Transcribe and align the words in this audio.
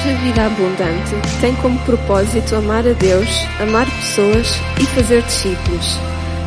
Igreja 0.00 0.18
Vida 0.22 0.46
Abundante 0.46 1.40
tem 1.42 1.54
como 1.56 1.78
propósito 1.84 2.56
amar 2.56 2.86
a 2.88 2.94
Deus, 2.94 3.28
amar 3.60 3.84
pessoas 3.84 4.46
e 4.80 4.86
fazer 4.94 5.22
discípulos. 5.24 5.84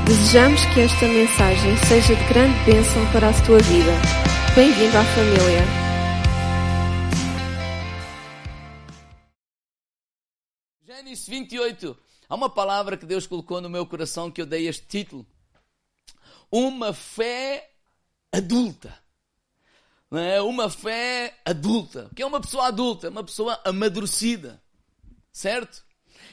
Desejamos 0.07 0.65
que 0.73 0.79
esta 0.79 1.05
mensagem 1.05 1.77
seja 1.87 2.15
de 2.15 2.27
grande 2.29 2.57
bênção 2.65 3.11
para 3.11 3.29
a 3.29 3.45
tua 3.45 3.59
vida. 3.59 3.91
Bem-vindo 4.55 4.97
à 4.97 5.03
família. 5.03 5.61
Gênesis 10.83 11.27
28. 11.27 11.95
Há 12.27 12.33
uma 12.33 12.49
palavra 12.49 12.97
que 12.97 13.05
Deus 13.05 13.27
colocou 13.27 13.61
no 13.61 13.69
meu 13.69 13.85
coração 13.85 14.31
que 14.31 14.41
eu 14.41 14.47
dei 14.47 14.67
este 14.67 14.87
título. 14.87 15.27
Uma 16.51 16.91
fé 16.91 17.69
adulta. 18.31 19.02
Não 20.13 20.19
é? 20.19 20.39
Uma 20.39 20.69
fé 20.69 21.33
adulta. 21.43 22.11
Que 22.15 22.21
é 22.21 22.25
uma 22.25 22.39
pessoa 22.39 22.67
adulta? 22.67 23.07
É 23.07 23.09
uma 23.09 23.23
pessoa 23.23 23.59
amadurecida. 23.65 24.61
Certo? 25.31 25.83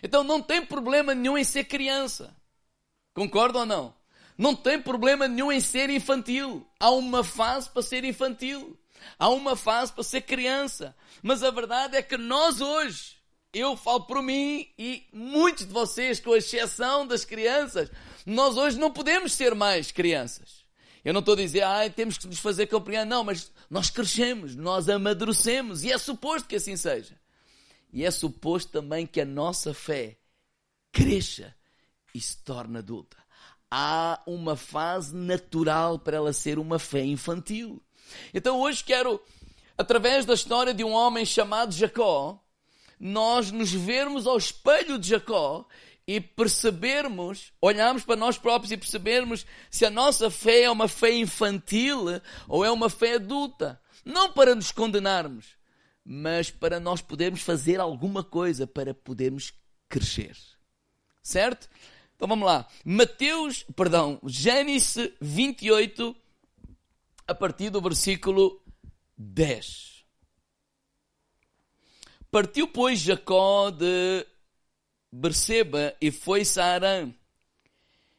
Então 0.03 0.23
não 0.23 0.43
tem 0.43 0.63
problema 0.63 1.15
nenhum 1.15 1.39
em 1.39 1.45
ser 1.45 1.65
criança. 1.65 2.37
Concorda 3.15 3.61
ou 3.61 3.65
não? 3.65 3.95
Não 4.37 4.55
tem 4.55 4.79
problema 4.79 5.27
nenhum 5.27 5.51
em 5.51 5.61
ser 5.61 5.89
infantil. 5.89 6.69
Há 6.79 6.91
uma 6.91 7.25
fase 7.25 7.71
para 7.71 7.81
ser 7.81 8.05
infantil. 8.05 8.79
Há 9.19 9.31
uma 9.31 9.57
fase 9.57 9.91
para 9.95 10.05
ser 10.05 10.21
criança. 10.21 10.95
Mas 11.23 11.43
a 11.43 11.51
verdade 11.51 11.97
é 11.97 12.03
que 12.03 12.19
nós 12.19 12.61
hoje, 12.61 13.17
eu 13.51 13.79
falo 13.79 14.03
por 14.03 14.23
mim 14.23 14.69
e 14.79 15.07
muitos 15.11 15.67
de 15.67 15.73
vocês, 15.73 16.21
com 16.21 16.37
exceção 16.37 17.07
das 17.07 17.25
crianças, 17.25 17.91
nós 18.27 18.59
hoje 18.59 18.79
não 18.79 18.91
podemos 18.91 19.33
ser 19.33 19.55
mais 19.55 19.91
crianças. 19.91 20.60
Eu 21.05 21.13
não 21.13 21.21
estou 21.21 21.35
a 21.35 21.37
dizer, 21.39 21.63
ah, 21.63 21.89
temos 21.89 22.19
que 22.19 22.27
nos 22.27 22.39
fazer 22.39 22.67
compreender. 22.67 23.07
Não, 23.07 23.25
mas 23.25 23.51
nós 23.69 23.91
crescemos, 23.91 24.55
nós 24.55 24.89
amadurecemos 24.89 25.83
e 25.83 25.91
é 25.91 25.99
suposto 25.99 26.49
que 26.49 26.57
assim 26.57 26.77
seja. 26.77 27.19
E 27.93 28.05
é 28.05 28.11
suposto 28.11 28.71
também 28.71 29.07
que 29.07 29.21
a 29.21 29.25
nossa 29.25 29.73
fé 29.75 30.19
cresça 30.93 31.55
e 32.15 32.21
se 32.21 32.37
torne 32.39 32.79
adulta. 32.79 33.17
Há 33.71 34.21
uma 34.27 34.57
fase 34.57 35.15
natural 35.15 35.99
para 35.99 36.17
ela 36.17 36.33
ser 36.33 36.59
uma 36.59 36.79
fé 36.79 37.05
infantil. 37.05 37.83
Então 38.35 38.61
hoje 38.61 38.83
quero, 38.83 39.21
através 39.79 40.25
da 40.25 40.35
história 40.35 40.75
de 40.75 40.85
um 40.85 40.93
homem 40.93 41.25
chamado 41.25 41.73
Jacó, 41.73 42.43
nós 42.99 43.51
nos 43.51 43.73
vermos 43.73 44.27
ao 44.27 44.37
espelho 44.37 44.99
de 44.99 45.09
Jacó 45.09 45.67
e 46.11 46.21
percebermos, 46.21 47.53
olharmos 47.61 48.03
para 48.03 48.17
nós 48.17 48.37
próprios 48.37 48.73
e 48.73 48.77
percebermos 48.77 49.47
se 49.71 49.87
a 49.87 49.91
nossa 49.91 50.29
fé 50.29 50.63
é 50.63 50.71
uma 50.71 50.89
fé 50.89 51.15
infantil 51.15 52.07
ou 52.49 52.65
é 52.65 52.71
uma 52.73 52.91
fé 52.91 53.15
adulta. 53.15 53.81
Não 54.05 54.33
para 54.33 54.57
nos 54.57 54.73
condenarmos, 54.73 55.57
mas 56.05 56.51
para 56.51 56.81
nós 56.81 57.01
podermos 57.01 57.43
fazer 57.43 57.79
alguma 57.79 58.25
coisa 58.25 58.67
para 58.67 58.93
podermos 58.93 59.53
crescer. 59.89 60.37
Certo? 61.23 61.69
Então 62.17 62.27
vamos 62.27 62.45
lá. 62.45 62.67
Mateus, 62.85 63.65
perdão, 63.77 64.19
Gênesis 64.27 65.13
28, 65.21 66.17
a 67.25 67.35
partir 67.37 67.71
do 67.71 67.81
versículo 67.81 68.61
10. 69.17 70.05
Partiu, 72.33 72.67
pois, 72.67 72.99
Jacó 72.99 73.71
de 73.71 74.27
Berseba 75.13 75.95
e 76.01 76.11
foi-se 76.11 76.61
a 76.61 76.67
Arã. 76.67 77.13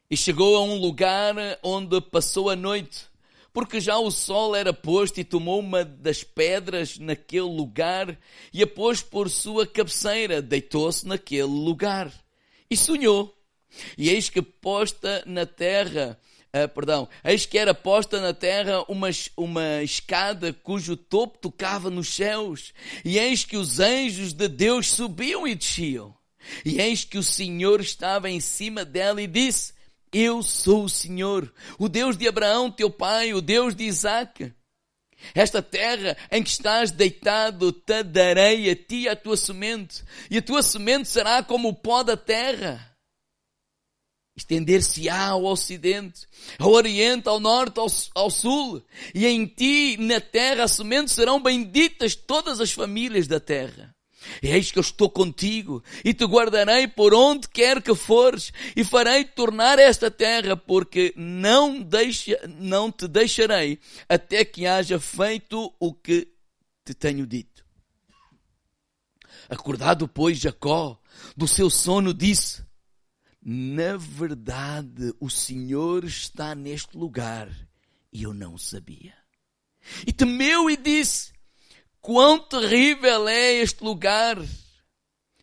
E 0.10 0.18
chegou 0.18 0.58
a 0.58 0.64
um 0.64 0.76
lugar 0.76 1.36
onde 1.64 2.02
passou 2.02 2.50
a 2.50 2.56
noite, 2.56 3.06
porque 3.54 3.80
já 3.80 3.98
o 3.98 4.12
sol 4.12 4.54
era 4.56 4.74
posto 4.74 5.20
e 5.20 5.24
tomou 5.24 5.60
uma 5.60 5.86
das 5.86 6.22
pedras 6.22 7.00
naquele 7.00 7.42
lugar 7.44 8.18
e 8.54 8.62
a 8.62 8.68
pôs 8.68 9.02
por 9.02 9.30
sua 9.30 9.66
cabeceira, 9.66 10.42
deitou-se 10.42 11.08
naquele 11.08 11.44
lugar 11.44 12.12
e 12.70 12.76
sonhou. 12.76 13.34
E 13.98 14.10
eis 14.10 14.30
que 14.30 14.42
posta 14.42 15.24
na 15.26 15.46
terra, 15.46 16.20
uh, 16.54 16.68
perdão, 16.74 17.08
eis 17.24 17.46
que 17.46 17.58
era 17.58 17.74
posta 17.74 18.20
na 18.20 18.34
terra 18.34 18.84
uma, 18.90 19.10
uma 19.38 19.82
escada 19.82 20.52
cujo 20.52 20.98
topo 20.98 21.38
tocava 21.38 21.90
nos 21.90 22.14
céus, 22.14 22.74
e 23.06 23.18
eis 23.18 23.46
que 23.46 23.56
os 23.56 23.80
anjos 23.80 24.34
de 24.34 24.50
Deus 24.50 24.92
subiam 24.92 25.48
e 25.48 25.56
desciam. 25.56 26.14
E 26.66 26.82
eis 26.82 27.04
que 27.04 27.18
o 27.18 27.24
Senhor 27.24 27.82
estava 27.82 28.30
em 28.30 28.40
cima 28.40 28.84
dela 28.84 29.22
e 29.22 29.28
disse: 29.28 29.74
Eu 30.12 30.42
sou 30.42 30.86
o 30.86 30.90
Senhor, 30.90 31.52
o 31.78 31.88
Deus 31.88 32.18
de 32.18 32.28
Abraão, 32.28 32.72
teu 32.72 32.90
pai, 32.90 33.34
o 33.34 33.42
Deus 33.42 33.76
de 33.76 33.84
Isaac. 33.84 34.54
Esta 35.36 35.62
terra 35.62 36.18
em 36.32 36.42
que 36.42 36.50
estás 36.50 36.92
deitado 36.92 37.72
te 37.72 38.04
darei 38.04 38.70
a 38.70 38.76
ti 38.76 39.08
a 39.08 39.16
tua 39.16 39.38
semente, 39.38 40.04
e 40.30 40.38
a 40.38 40.42
tua 40.42 40.64
semente 40.64 41.08
será 41.08 41.44
como 41.44 41.70
o 41.70 41.76
pó 41.76 42.04
da 42.04 42.18
terra. 42.18 42.88
Estender-se-á 44.36 45.28
ao 45.28 45.44
ocidente, 45.46 46.26
ao 46.58 46.72
oriente, 46.72 47.28
ao 47.28 47.40
norte, 47.40 47.80
ao, 47.80 47.88
ao 48.16 48.32
sul, 48.32 48.84
e 49.14 49.28
em 49.28 49.46
ti, 49.46 49.98
na 49.98 50.20
terra, 50.20 50.64
a 50.64 50.68
semente 50.68 51.12
serão 51.12 51.42
benditas 51.42 52.16
todas 52.16 52.60
as 52.60 52.72
famílias 52.72 53.28
da 53.28 53.40
terra. 53.40 53.94
Eis 54.42 54.72
que 54.72 54.78
eu 54.78 54.82
estou 54.82 55.10
contigo 55.10 55.84
e 56.04 56.14
te 56.14 56.26
guardarei 56.26 56.88
por 56.88 57.14
onde 57.14 57.48
quer 57.48 57.82
que 57.82 57.96
fores 57.96 58.52
e 58.76 58.84
farei 58.84 59.24
tornar 59.24 59.80
esta 59.80 60.12
terra 60.12 60.56
porque 60.56 61.14
não, 61.16 61.82
deixa, 61.82 62.40
não 62.48 62.92
te 62.92 63.08
deixarei 63.08 63.80
até 64.08 64.46
que 64.46 64.66
haja 64.66 65.00
feito 65.00 65.74
o 65.80 65.94
que 65.94 66.28
te 66.86 66.94
tenho 66.94 67.26
dito. 67.26 67.66
Acordado, 69.50 70.08
pois, 70.08 70.40
Jacó 70.40 71.00
do 71.36 71.48
seu 71.48 71.70
sono 71.70 72.14
disse, 72.14 72.64
na 73.44 73.98
verdade 73.98 75.14
o 75.20 75.30
Senhor 75.30 76.06
está 76.06 76.56
neste 76.56 76.98
lugar 76.98 77.50
e 78.14 78.24
eu 78.24 78.34
não 78.34 78.58
sabia. 78.58 79.14
E 80.06 80.14
temeu 80.14 80.70
e 80.70 80.78
disse, 80.78 81.34
Quão 82.02 82.40
terrível 82.40 83.28
é 83.28 83.54
este 83.54 83.84
lugar! 83.84 84.38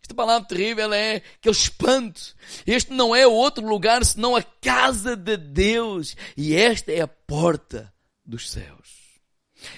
Esta 0.03 0.15
palavra 0.15 0.49
terrível 0.49 0.93
é 0.93 1.21
que 1.41 1.49
eu 1.49 1.53
espanto. 1.53 2.35
Este 2.67 2.93
não 2.93 3.15
é 3.15 3.27
outro 3.27 3.67
lugar 3.67 4.05
senão 4.05 4.35
a 4.35 4.43
casa 4.43 5.15
de 5.15 5.37
Deus. 5.37 6.17
E 6.37 6.57
esta 6.57 6.91
é 6.91 7.03
a 7.03 7.07
porta 7.07 7.93
dos 8.25 8.51
céus. 8.51 8.99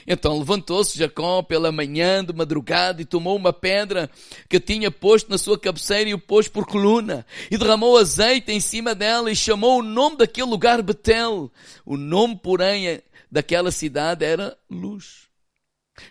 Então 0.06 0.38
levantou-se 0.38 0.98
Jacó 0.98 1.42
pela 1.42 1.72
manhã 1.72 2.24
de 2.24 2.32
madrugada 2.32 3.02
e 3.02 3.04
tomou 3.06 3.36
uma 3.36 3.52
pedra 3.52 4.10
que 4.48 4.60
tinha 4.60 4.90
posto 4.90 5.30
na 5.30 5.38
sua 5.38 5.58
cabeceira 5.58 6.10
e 6.10 6.14
o 6.14 6.18
pôs 6.18 6.48
por 6.48 6.66
coluna 6.66 7.26
e 7.50 7.58
derramou 7.58 7.96
azeite 7.96 8.52
em 8.52 8.60
cima 8.60 8.94
dela 8.94 9.30
e 9.30 9.36
chamou 9.36 9.80
o 9.80 9.82
nome 9.82 10.16
daquele 10.16 10.48
lugar 10.48 10.82
Betel. 10.82 11.50
O 11.84 11.96
nome, 11.96 12.36
porém, 12.36 13.02
daquela 13.30 13.70
cidade 13.70 14.24
era 14.24 14.56
Luz. 14.70 15.29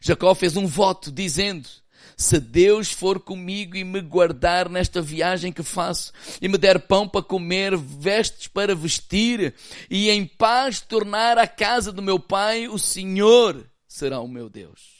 Jacó 0.01 0.33
fez 0.35 0.55
um 0.57 0.67
voto 0.67 1.11
dizendo, 1.11 1.67
se 2.15 2.39
Deus 2.39 2.91
for 2.91 3.19
comigo 3.19 3.77
e 3.77 3.83
me 3.83 4.01
guardar 4.01 4.69
nesta 4.69 5.01
viagem 5.01 5.53
que 5.53 5.63
faço, 5.63 6.11
e 6.41 6.47
me 6.47 6.57
der 6.57 6.79
pão 6.79 7.07
para 7.07 7.23
comer, 7.23 7.77
vestes 7.77 8.47
para 8.47 8.75
vestir, 8.75 9.53
e 9.89 10.09
em 10.09 10.25
paz 10.25 10.81
tornar 10.81 11.37
a 11.37 11.47
casa 11.47 11.91
do 11.91 12.01
meu 12.01 12.19
pai, 12.19 12.67
o 12.67 12.77
Senhor 12.77 13.65
será 13.87 14.19
o 14.19 14.27
meu 14.27 14.49
Deus. 14.49 14.99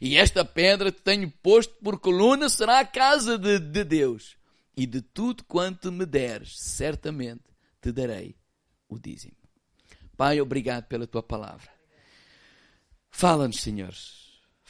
E 0.00 0.16
esta 0.16 0.44
pedra 0.44 0.92
que 0.92 1.02
tenho 1.02 1.30
posto 1.42 1.74
por 1.82 1.98
coluna 1.98 2.48
será 2.48 2.78
a 2.80 2.86
casa 2.86 3.36
de, 3.36 3.58
de 3.58 3.84
Deus. 3.84 4.36
E 4.76 4.86
de 4.86 5.02
tudo 5.02 5.44
quanto 5.44 5.92
me 5.92 6.06
deres, 6.06 6.58
certamente 6.58 7.42
te 7.80 7.92
darei 7.92 8.36
o 8.88 8.98
dízimo. 8.98 9.36
Pai, 10.16 10.40
obrigado 10.40 10.84
pela 10.84 11.06
tua 11.06 11.22
palavra. 11.22 11.68
Fala-nos, 13.12 13.60
Senhor 13.60 13.94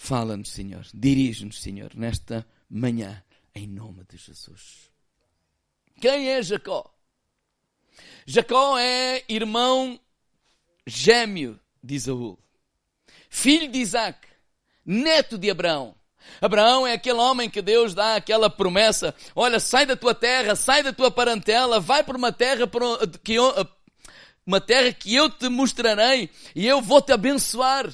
Fala-nos, 0.02 0.50
Senhor. 0.50 0.84
Dirige-nos, 0.92 1.62
Senhor, 1.62 1.92
nesta 1.94 2.44
manhã, 2.68 3.22
em 3.54 3.68
nome 3.68 4.04
de 4.10 4.16
Jesus. 4.16 4.90
Quem 6.00 6.28
é 6.28 6.42
Jacó? 6.42 6.92
Jacó 8.26 8.76
é 8.76 9.22
irmão 9.28 10.00
gêmeo 10.84 11.56
de 11.80 11.94
Isaú, 11.94 12.36
filho 13.30 13.70
de 13.70 13.78
Isaac, 13.78 14.26
neto 14.84 15.38
de 15.38 15.48
Abraão. 15.48 15.94
Abraão 16.40 16.84
é 16.84 16.94
aquele 16.94 17.20
homem 17.20 17.48
que 17.48 17.62
Deus 17.62 17.94
dá 17.94 18.16
aquela 18.16 18.50
promessa: 18.50 19.14
olha, 19.36 19.60
sai 19.60 19.86
da 19.86 19.94
tua 19.94 20.16
terra, 20.16 20.56
sai 20.56 20.82
da 20.82 20.92
tua 20.92 21.12
parentela, 21.12 21.78
vai 21.78 22.02
para 22.02 22.18
uma 22.18 22.32
terra 22.32 22.68
que 23.22 23.34
eu, 23.34 23.54
uma 24.44 24.60
terra 24.60 24.92
que 24.92 25.14
eu 25.14 25.30
te 25.30 25.48
mostrarei 25.48 26.28
e 26.56 26.66
eu 26.66 26.82
vou 26.82 27.00
te 27.00 27.12
abençoar. 27.12 27.88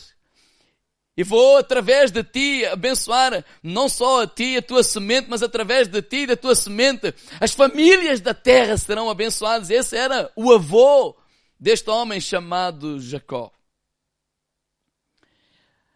E 1.18 1.24
vou, 1.24 1.56
através 1.56 2.12
de 2.12 2.22
ti, 2.22 2.64
abençoar 2.66 3.44
não 3.60 3.88
só 3.88 4.22
a 4.22 4.26
ti 4.28 4.56
a 4.56 4.62
tua 4.62 4.84
semente, 4.84 5.26
mas 5.28 5.42
através 5.42 5.88
de 5.88 6.00
ti 6.00 6.18
e 6.18 6.26
da 6.28 6.36
tua 6.36 6.54
semente, 6.54 7.12
as 7.40 7.52
famílias 7.52 8.20
da 8.20 8.32
terra 8.32 8.76
serão 8.76 9.10
abençoadas. 9.10 9.68
Esse 9.68 9.96
era 9.96 10.30
o 10.36 10.52
avô 10.52 11.16
deste 11.58 11.90
homem 11.90 12.20
chamado 12.20 13.00
Jacó. 13.00 13.50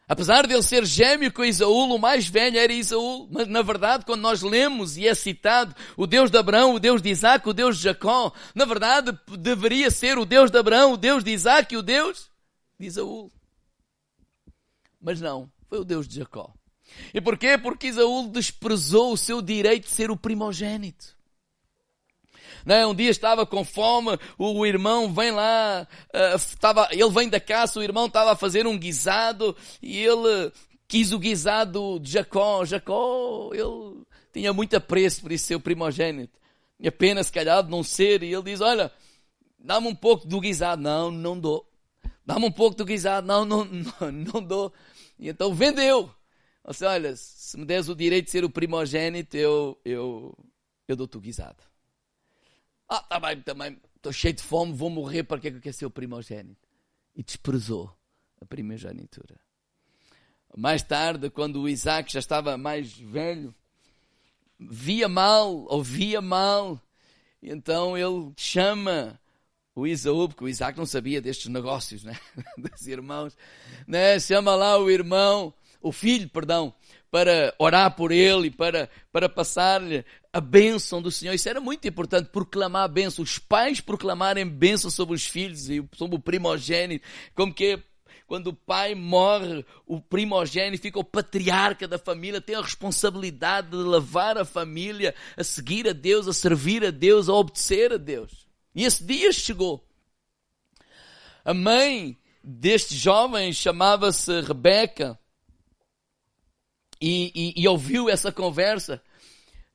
Apesar 0.09 0.45
de 0.45 0.55
ele 0.55 0.63
ser 0.65 0.85
gêmeo 0.85 1.33
com 1.33 1.45
Isaú, 1.45 1.95
o 1.95 1.99
mais 2.01 2.27
velho 2.27 2.59
era 2.59 2.73
Isaú. 2.73 3.29
Mas 3.31 3.47
na 3.47 3.63
verdade, 3.63 4.05
quando 4.05 4.23
nós 4.23 4.43
lemos 4.43 4.97
e 4.97 5.07
é 5.07 5.15
citado 5.15 5.73
o 5.97 6.05
Deus 6.05 6.33
de 6.33 6.39
Abraão, 6.39 6.75
o 6.75 6.81
Deus 6.81 7.01
de 7.01 7.11
Isaac, 7.11 7.49
o 7.49 7.53
Deus 7.53 7.77
de 7.77 7.85
Jacó, 7.85 8.33
na 8.57 8.65
verdade 8.65 9.17
deveria 9.39 9.89
ser 9.89 10.19
o 10.19 10.25
Deus 10.25 10.51
de 10.51 10.59
Abraão, 10.59 10.95
o 10.95 10.97
Deus 10.97 11.23
de 11.23 11.31
Isaac 11.31 11.73
e 11.73 11.77
o 11.77 11.83
Deus 11.83 12.29
de 12.77 12.87
Isaú. 12.89 13.31
Mas 15.03 15.21
não, 15.21 15.51
foi 15.69 15.81
o 15.81 15.85
Deus 15.85 16.07
de 16.07 16.17
Jacó. 16.17 16.55
E 17.13 17.21
porquê? 17.21 17.59
Porque 17.59 17.89
Isaú 17.89 18.29
desprezou 18.29 19.13
o 19.13 19.17
seu 19.17 19.43
direito 19.43 19.85
de 19.85 19.91
ser 19.91 20.11
o 20.11 20.17
primogênito. 20.17 21.17
Né? 22.65 22.87
Um 22.87 22.95
dia 22.95 23.11
estava 23.11 23.45
com 23.45 23.65
fome, 23.65 24.19
o 24.39 24.65
irmão 24.65 25.13
vem 25.13 25.33
lá, 25.33 25.87
estava, 26.37 26.89
ele 26.93 27.11
vem 27.11 27.29
da 27.29 27.41
caça, 27.41 27.81
o 27.81 27.83
irmão 27.83 28.07
estava 28.07 28.33
a 28.33 28.37
fazer 28.37 28.67
um 28.67 28.79
guisado 28.79 29.57
e 29.83 29.99
ele 29.99 30.53
quis 30.87 31.13
o 31.13 31.19
guisado 31.19 31.99
de 31.99 32.13
Jacó. 32.13 32.65
Jacó, 32.65 33.51
ele 33.53 34.05
tinha 34.33 34.53
muito 34.53 34.77
apreço 34.77 35.23
por 35.23 35.33
isso 35.33 35.47
ser 35.47 35.57
o 35.57 35.61
primogênito. 35.61 36.39
E 36.79 36.89
apenas, 36.89 37.27
se 37.27 37.33
calhar, 37.33 37.63
de 37.63 37.71
não 37.71 37.83
ser. 37.83 38.23
E 38.23 38.33
ele 38.33 38.43
diz, 38.43 38.61
olha, 38.61 38.93
dá-me 39.59 39.87
um 39.87 39.95
pouco 39.95 40.27
do 40.27 40.41
guisado. 40.41 40.83
Não, 40.83 41.11
não 41.11 41.39
dou. 41.39 41.67
Dá-me 42.27 42.45
um 42.45 42.51
pouco 42.51 42.77
do 42.77 42.85
guisado. 42.85 43.27
Não, 43.27 43.45
não, 43.45 43.65
não, 44.01 44.13
não 44.13 44.43
dou. 44.43 44.73
E 45.23 45.29
então 45.29 45.55
vendeu. 45.55 46.13
Você, 46.65 46.85
olha, 46.85 47.15
se 47.15 47.57
me 47.57 47.65
des 47.65 47.89
o 47.89 47.95
direito 47.95 48.25
de 48.25 48.33
ser 48.33 48.45
o 48.45 48.51
primogênito, 48.51 49.37
eu, 49.37 49.81
eu, 49.85 50.37
eu 50.89 50.97
dou-te 50.97 51.17
o 51.17 51.21
guisado. 51.21 51.63
Ah, 52.89 53.01
tá 53.03 53.21
bem, 53.21 53.41
também 53.41 53.81
estou 53.95 54.13
cheio 54.13 54.35
de 54.35 54.43
fome, 54.43 54.73
vou 54.73 54.91
morrer, 54.91 55.23
para 55.23 55.39
que 55.39 55.47
é 55.47 55.51
que 55.53 55.59
eu 55.59 55.61
quero 55.61 55.77
ser 55.77 55.87
o 55.87 55.91
primogênito? 55.91 56.69
E 57.15 57.23
desprezou 57.23 57.97
a 58.41 58.45
primogenitura. 58.45 59.39
Mais 60.57 60.83
tarde, 60.83 61.31
quando 61.31 61.63
o 61.63 61.69
Isaac 61.69 62.13
já 62.13 62.19
estava 62.19 62.59
mais 62.59 62.93
velho, 62.93 63.55
via 64.59 65.09
mal, 65.09 65.67
ouvia 65.69 66.21
mal, 66.21 66.81
e 67.41 67.49
então 67.49 67.97
ele 67.97 68.33
chama 68.37 69.21
o 69.75 69.87
Isaú, 69.87 70.29
porque 70.29 70.45
o 70.45 70.49
Isaac 70.49 70.77
não 70.77 70.87
sabia 70.87 71.21
destes 71.21 71.49
negócios, 71.49 72.05
né? 72.05 72.19
dos 72.59 72.87
irmãos, 72.87 73.37
né? 73.87 74.19
chama 74.21 74.55
lá 74.55 74.79
o 74.79 74.91
irmão, 74.91 75.53
o 75.81 75.91
filho, 75.91 76.29
perdão, 76.29 76.75
para 77.11 77.55
orar 77.59 77.95
por 77.95 78.11
ele 78.11 78.51
para, 78.51 78.89
para 79.13 79.29
passar-lhe 79.29 80.05
a 80.33 80.41
bênção 80.41 81.03
do 81.03 81.11
Senhor. 81.11 81.35
Isso 81.35 81.49
era 81.49 81.61
muito 81.61 81.87
importante, 81.87 82.31
proclamar 82.31 82.85
a 82.85 82.89
bênção. 82.89 83.23
Os 83.23 83.39
pais 83.39 83.81
proclamarem 83.81 84.47
bênção 84.47 84.91
sobre 84.91 85.15
os 85.15 85.27
filhos 85.27 85.69
e 85.69 85.87
sobre 85.95 86.17
o 86.17 86.21
primogênito. 86.21 87.07
Como 87.35 87.53
que 87.53 87.79
quando 88.27 88.47
o 88.47 88.55
pai 88.55 88.95
morre, 88.95 89.63
o 89.87 90.01
primogênito 90.01 90.83
fica 90.83 90.99
o 90.99 91.05
patriarca 91.05 91.87
da 91.87 91.99
família, 91.99 92.41
tem 92.41 92.57
a 92.57 92.63
responsabilidade 92.63 93.71
de 93.71 93.77
levar 93.77 94.39
a 94.39 94.45
família 94.45 95.15
a 95.37 95.45
seguir 95.45 95.87
a 95.87 95.93
Deus, 95.93 96.27
a 96.27 96.33
servir 96.33 96.83
a 96.83 96.91
Deus, 96.91 97.29
a 97.29 97.35
obedecer 97.35 97.93
a 97.93 97.99
Deus. 97.99 98.42
E 98.75 98.85
esse 98.85 99.05
dia 99.05 99.33
chegou. 99.33 99.85
A 101.45 101.53
mãe 101.53 102.17
deste 102.43 102.97
jovem 102.97 103.53
chamava-se 103.53 104.41
Rebeca 104.41 105.19
e, 107.01 107.33
e, 107.35 107.63
e 107.63 107.69
ouviu 107.69 108.09
essa 108.09 108.33
conversa. 108.33 109.03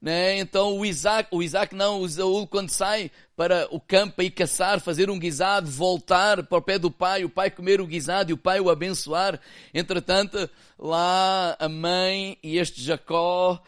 Né? 0.02 0.38
Então 0.38 0.78
o 0.78 0.86
Isaac, 0.86 1.30
o 1.32 1.42
Isaac 1.42 1.76
não, 1.76 2.04
o 2.04 2.48
quando 2.48 2.70
sai 2.70 3.12
para 3.36 3.68
o 3.72 3.80
campo 3.80 4.22
e 4.22 4.30
caçar, 4.30 4.80
fazer 4.80 5.10
um 5.10 5.18
guisado, 5.18 5.70
voltar 5.70 6.44
para 6.44 6.58
o 6.58 6.62
pé 6.62 6.78
do 6.78 6.92
pai, 6.92 7.26
o 7.26 7.30
pai 7.30 7.50
comer 7.50 7.82
o 7.82 7.88
guisado 7.88 8.30
e 8.30 8.34
o 8.34 8.38
pai 8.38 8.60
o 8.60 8.70
abençoar. 8.70 9.40
Entretanto, 9.74 10.50
lá 10.78 11.56
a 11.60 11.68
mãe 11.68 12.38
e 12.44 12.58
este 12.58 12.82
Jacó, 12.82 13.62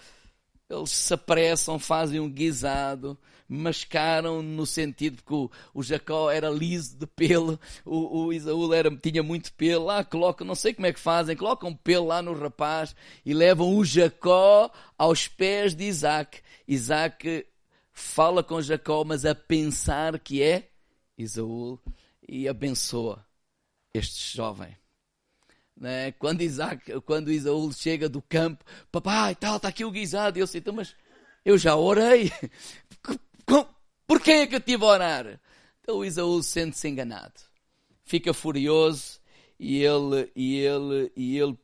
eles 0.69 0.91
se 0.91 1.13
apressam, 1.13 1.79
fazem 1.79 2.19
um 2.19 2.29
guisado, 2.29 3.17
mascaram 3.49 4.43
no 4.43 4.63
sentido 4.67 5.23
que 5.23 5.33
o, 5.33 5.49
o 5.73 5.81
Jacó 5.81 6.29
era 6.29 6.51
liso 6.51 6.95
de 6.95 7.07
pelo, 7.07 7.59
o, 7.83 8.25
o 8.25 8.33
Isaú 8.33 8.71
era, 8.71 8.95
tinha 8.95 9.23
muito 9.23 9.51
pelo, 9.53 9.85
lá 9.85 10.03
colocam, 10.03 10.45
não 10.45 10.53
sei 10.53 10.71
como 10.71 10.85
é 10.85 10.93
que 10.93 10.99
fazem, 10.99 11.35
colocam 11.35 11.75
pelo 11.75 12.05
lá 12.05 12.21
no 12.21 12.33
rapaz 12.33 12.95
e 13.25 13.33
levam 13.33 13.75
o 13.75 13.83
Jacó 13.83 14.71
aos 14.95 15.27
pés 15.27 15.73
de 15.73 15.85
Isaac. 15.85 16.41
Isaac 16.67 17.47
fala 17.91 18.43
com 18.43 18.61
Jacó, 18.61 19.03
mas 19.03 19.25
a 19.25 19.33
pensar 19.33 20.19
que 20.19 20.43
é 20.43 20.69
Isaú 21.17 21.79
e 22.27 22.47
abençoa 22.47 23.25
este 23.91 24.37
jovem. 24.37 24.77
Né? 25.75 26.11
Quando 26.11 26.41
Isaac, 26.41 27.01
quando 27.01 27.31
Isaú 27.31 27.73
chega 27.73 28.07
do 28.07 28.21
campo, 28.21 28.63
papai, 28.91 29.33
tal, 29.33 29.55
está 29.57 29.69
aqui 29.69 29.83
o 29.83 29.91
guisado, 29.91 30.37
e 30.37 30.41
eu 30.41 30.47
sei, 30.47 30.59
então, 30.59 30.73
mas 30.73 30.95
eu 31.43 31.57
já 31.57 31.75
orei. 31.75 32.31
Por 34.07 34.21
quem 34.21 34.39
é 34.39 34.47
que 34.47 34.55
eu 34.55 34.61
tive 34.61 34.83
a 34.83 34.87
orar? 34.87 35.39
Então 35.81 36.03
Isaú 36.03 36.41
sente-se 36.41 36.87
enganado. 36.87 37.39
Fica 38.03 38.33
furioso 38.33 39.19
e 39.59 39.83
ele, 39.83 40.31
e 40.35 40.57
ele, 40.57 41.11
e 41.15 41.37
ele 41.37 41.57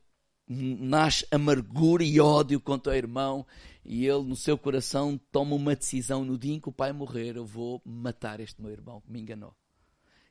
nasce 0.47 1.25
amargura 1.31 2.03
e 2.03 2.19
ódio 2.19 2.59
contra 2.59 2.93
o 2.93 2.95
irmão 2.95 3.45
e 3.83 4.05
ele 4.05 4.23
no 4.23 4.35
seu 4.35 4.57
coração 4.57 5.19
toma 5.31 5.55
uma 5.55 5.75
decisão 5.75 6.25
no 6.25 6.37
dia 6.37 6.55
em 6.55 6.59
que 6.59 6.69
o 6.69 6.73
pai 6.73 6.91
morrer, 6.91 7.37
eu 7.37 7.45
vou 7.45 7.81
matar 7.85 8.39
este 8.39 8.61
meu 8.61 8.71
irmão 8.71 8.99
que 9.01 9.11
me 9.11 9.21
enganou. 9.21 9.55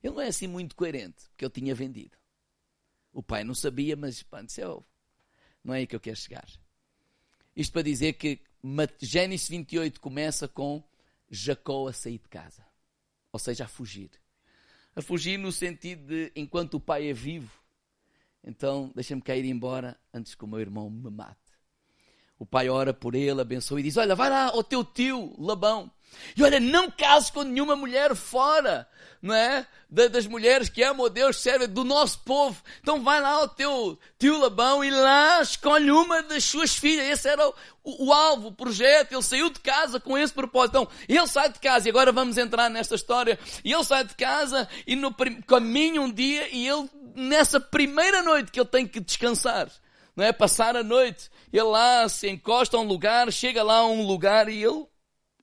Ele 0.03 0.13
não 0.13 0.21
é 0.21 0.29
assim 0.29 0.49
muito 0.49 0.75
coerente, 0.75 1.29
porque 1.31 1.45
eu 1.45 1.51
tinha 1.51 1.75
vendido. 1.75 2.19
O 3.13 3.23
pai 3.23 3.45
não 3.45 3.55
sabia, 3.55 3.97
mas 3.97 4.23
pá, 4.23 4.45
oh, 4.69 4.83
não 5.63 5.73
é 5.73 5.79
aí 5.79 5.87
que 5.87 5.95
eu 5.95 6.01
quero 6.01 6.17
chegar. 6.17 6.47
Isto 7.57 7.73
para 7.73 7.83
dizer 7.83 8.15
que 8.15 8.41
Gênesis 9.01 9.49
28 9.49 10.01
começa 10.01 10.49
com 10.49 10.83
Jacó 11.31 11.89
a 11.89 11.93
sair 11.93 12.19
de 12.19 12.29
casa. 12.29 12.65
Ou 13.33 13.39
seja, 13.39 13.65
a 13.65 13.69
fugir. 13.69 14.11
A 14.95 15.03
fugir 15.03 15.39
no 15.39 15.51
sentido 15.51 16.07
de 16.07 16.33
enquanto 16.37 16.75
o 16.75 16.81
pai 16.81 17.09
é 17.09 17.13
vivo, 17.13 17.51
então 18.45 18.93
deixa-me 18.95 19.21
cair 19.21 19.45
embora 19.45 19.99
antes 20.13 20.35
que 20.35 20.45
o 20.45 20.47
meu 20.47 20.61
irmão 20.61 20.89
me 20.89 21.11
mate. 21.11 21.44
O 22.39 22.45
pai 22.45 22.69
ora 22.69 22.93
por 22.93 23.15
ele, 23.15 23.41
abençoa 23.41 23.81
e 23.81 23.85
diz: 23.85 23.97
Olha, 23.97 24.15
vai 24.15 24.29
lá 24.29 24.47
ao 24.47 24.65
teu 24.65 24.85
tio 24.85 25.35
Labão. 25.39 25.91
E 26.37 26.43
olha, 26.43 26.61
não 26.61 26.91
cases 26.91 27.31
com 27.31 27.43
nenhuma 27.43 27.77
mulher 27.77 28.15
fora, 28.15 28.89
não 29.21 29.35
é? 29.35 29.67
Das 29.89 30.27
mulheres 30.27 30.69
que 30.69 30.83
amam 30.83 31.07
a 31.07 31.09
Deus, 31.09 31.37
servem 31.37 31.69
do 31.69 31.85
nosso 31.85 32.19
povo. 32.21 32.61
Então 32.81 33.03
vai 33.03 33.21
lá 33.21 33.31
ao 33.31 33.49
teu 33.49 33.99
tio 34.19 34.39
Labão 34.39 34.85
e 34.85 34.91
lá 34.91 35.41
escolhe 35.41 35.91
uma 35.91 36.23
das 36.23 36.45
suas 36.45 36.77
filhas. 36.77 37.07
Esse 37.07 37.29
era 37.29 37.49
o, 37.49 37.55
o, 37.85 38.07
o 38.07 38.13
alvo, 38.13 38.49
o 38.49 38.53
projeto. 38.53 39.13
Ele 39.13 39.23
saiu 39.23 39.51
de 39.51 39.61
casa 39.61 40.01
com 40.01 40.19
esse 40.19 40.33
propósito. 40.33 40.77
Então, 40.77 40.89
ele 41.09 41.27
sai 41.27 41.53
de 41.53 41.61
casa, 41.61 41.89
e 41.89 41.91
agora 41.91 42.11
vamos 42.11 42.37
entrar 42.37 42.69
nesta 42.69 42.97
história. 42.97 43.39
E 43.65 43.73
ele 43.73 43.85
sai 43.85 44.05
de 44.05 44.15
casa 44.15 44.69
e 44.87 44.97
no 44.97 45.15
caminho 45.47 46.03
um 46.03 46.11
dia, 46.11 46.49
e 46.53 46.69
ele, 46.69 46.91
nessa 47.15 47.61
primeira 47.61 48.23
noite 48.23 48.51
que 48.51 48.59
ele 48.59 48.69
tem 48.69 48.87
que 48.87 48.99
descansar, 49.01 49.69
não 50.17 50.25
é? 50.25 50.33
Passar 50.33 50.77
a 50.77 50.83
noite, 50.83 51.31
ele 51.53 51.63
lá 51.65 52.09
se 52.09 52.29
encosta 52.29 52.77
a 52.77 52.81
um 52.81 52.87
lugar, 52.87 53.31
chega 53.33 53.63
lá 53.63 53.79
a 53.79 53.87
um 53.87 54.07
lugar 54.07 54.49
e 54.49 54.63
ele 54.63 54.87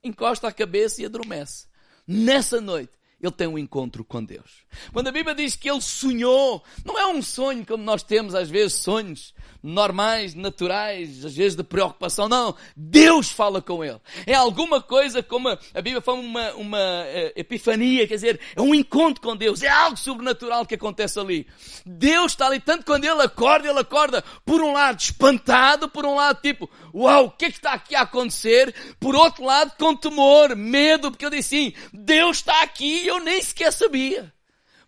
encosta 0.02 0.48
a 0.48 0.52
cabeça 0.52 1.02
e 1.02 1.04
adormece. 1.04 1.66
Nessa 2.06 2.60
noite, 2.60 2.92
ele 3.20 3.32
tem 3.32 3.46
um 3.46 3.58
encontro 3.58 4.04
com 4.04 4.24
Deus. 4.24 4.64
Quando 4.92 5.08
a 5.08 5.12
Bíblia 5.12 5.34
diz 5.34 5.54
que 5.54 5.70
ele 5.70 5.80
sonhou, 5.80 6.62
não 6.84 6.98
é 6.98 7.06
um 7.06 7.22
sonho 7.22 7.64
como 7.64 7.84
nós 7.84 8.02
temos 8.02 8.34
às 8.34 8.50
vezes 8.50 8.74
sonhos 8.74 9.32
normais, 9.62 10.34
naturais, 10.34 11.24
às 11.24 11.36
vezes 11.36 11.56
de 11.56 11.62
preocupação. 11.62 12.28
Não, 12.28 12.54
Deus 12.76 13.30
fala 13.30 13.62
com 13.62 13.84
ele. 13.84 14.00
É 14.26 14.34
alguma 14.34 14.80
coisa 14.80 15.22
como 15.22 15.48
a 15.48 15.80
Bíblia 15.80 16.00
fala 16.00 16.18
uma, 16.18 16.52
uma 16.54 16.78
uh, 16.78 17.32
epifania, 17.36 18.06
quer 18.08 18.14
dizer, 18.14 18.40
é 18.56 18.60
um 18.60 18.74
encontro 18.74 19.22
com 19.22 19.36
Deus. 19.36 19.62
É 19.62 19.68
algo 19.68 19.96
sobrenatural 19.96 20.66
que 20.66 20.74
acontece 20.74 21.18
ali. 21.20 21.46
Deus 21.86 22.32
está 22.32 22.46
ali, 22.46 22.60
tanto 22.60 22.84
quando 22.84 23.04
ele 23.04 23.22
acorda, 23.22 23.68
ele 23.68 23.78
acorda 23.78 24.24
por 24.44 24.60
um 24.60 24.72
lado 24.72 25.00
espantado, 25.00 25.88
por 25.88 26.04
um 26.04 26.14
lado 26.14 26.40
tipo, 26.42 26.68
uau, 26.92 27.26
o 27.26 27.30
que 27.30 27.44
é 27.44 27.50
que 27.50 27.56
está 27.56 27.74
aqui 27.74 27.94
a 27.94 28.02
acontecer? 28.02 28.74
Por 28.98 29.14
outro 29.14 29.44
lado 29.44 29.72
com 29.78 29.94
temor, 29.94 30.56
medo, 30.56 31.10
porque 31.10 31.24
ele 31.24 31.36
diz 31.36 31.46
assim, 31.46 31.72
Deus 31.92 32.38
está 32.38 32.62
aqui 32.62 33.02
e 33.02 33.06
eu 33.06 33.20
nem 33.20 33.40
sequer 33.40 33.72
sabia. 33.72 34.32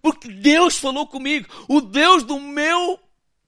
Porque 0.03 0.29
Deus 0.29 0.77
falou 0.77 1.07
comigo. 1.07 1.49
O 1.67 1.81
Deus 1.81 2.23
do 2.25 2.39
meu 2.39 3.01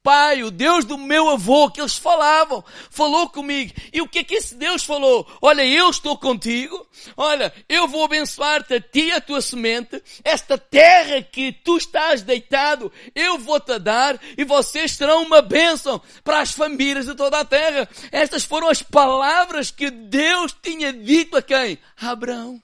pai, 0.06 0.44
o 0.44 0.52
Deus 0.52 0.84
do 0.84 0.96
meu 0.96 1.28
avô, 1.30 1.68
que 1.68 1.80
eles 1.80 1.96
falavam, 1.96 2.62
falou 2.88 3.28
comigo. 3.28 3.72
E 3.92 4.00
o 4.00 4.08
que 4.08 4.20
é 4.20 4.22
que 4.22 4.36
esse 4.36 4.54
Deus 4.54 4.84
falou? 4.84 5.26
Olha, 5.42 5.66
eu 5.66 5.90
estou 5.90 6.16
contigo. 6.16 6.86
Olha, 7.16 7.52
eu 7.68 7.88
vou 7.88 8.04
abençoar-te 8.04 8.74
a 8.74 8.80
ti 8.80 9.06
e 9.06 9.12
a 9.12 9.20
tua 9.20 9.40
semente. 9.40 10.00
Esta 10.22 10.56
terra 10.56 11.20
que 11.20 11.50
tu 11.50 11.76
estás 11.76 12.22
deitado, 12.22 12.92
eu 13.16 13.36
vou-te 13.36 13.76
dar 13.80 14.16
e 14.38 14.44
vocês 14.44 14.92
serão 14.92 15.24
uma 15.24 15.42
bênção 15.42 16.00
para 16.22 16.38
as 16.38 16.52
famílias 16.52 17.06
de 17.06 17.14
toda 17.16 17.40
a 17.40 17.44
terra. 17.44 17.88
Estas 18.12 18.44
foram 18.44 18.68
as 18.68 18.84
palavras 18.84 19.72
que 19.72 19.90
Deus 19.90 20.54
tinha 20.62 20.92
dito 20.92 21.36
a 21.36 21.42
quem? 21.42 21.80
A 22.00 22.10
Abraão. 22.10 22.62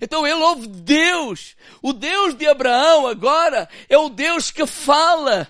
Então 0.00 0.26
ele 0.26 0.42
ouve 0.42 0.66
Deus. 0.66 1.54
O 1.80 1.92
Deus 1.92 2.34
de 2.34 2.48
Abraão 2.48 3.06
agora 3.06 3.68
é 3.88 3.96
o 3.96 4.08
Deus 4.08 4.50
que 4.50 4.66
fala 4.66 5.46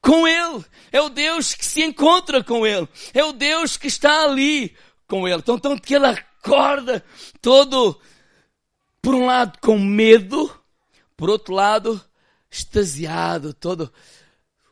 com 0.00 0.26
Ele. 0.26 0.64
É 0.90 1.00
o 1.00 1.08
Deus 1.08 1.54
que 1.54 1.64
se 1.64 1.82
encontra 1.82 2.42
com 2.42 2.66
Ele. 2.66 2.88
É 3.12 3.24
o 3.24 3.32
Deus 3.32 3.76
que 3.76 3.86
está 3.86 4.24
ali 4.24 4.76
com 5.06 5.26
Ele. 5.26 5.38
Então, 5.38 5.58
tanto 5.58 5.82
que 5.82 5.94
ele 5.94 6.06
acorda 6.06 7.04
todo, 7.40 8.00
por 9.02 9.14
um 9.14 9.26
lado, 9.26 9.58
com 9.60 9.78
medo, 9.78 10.50
por 11.16 11.28
outro 11.28 11.54
lado, 11.54 12.00
extasiado, 12.50 13.52
todo, 13.52 13.92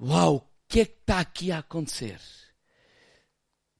uau, 0.00 0.36
o 0.36 0.42
que 0.68 0.80
é 0.80 0.84
que 0.84 0.98
está 1.00 1.20
aqui 1.20 1.52
a 1.52 1.58
acontecer? 1.58 2.20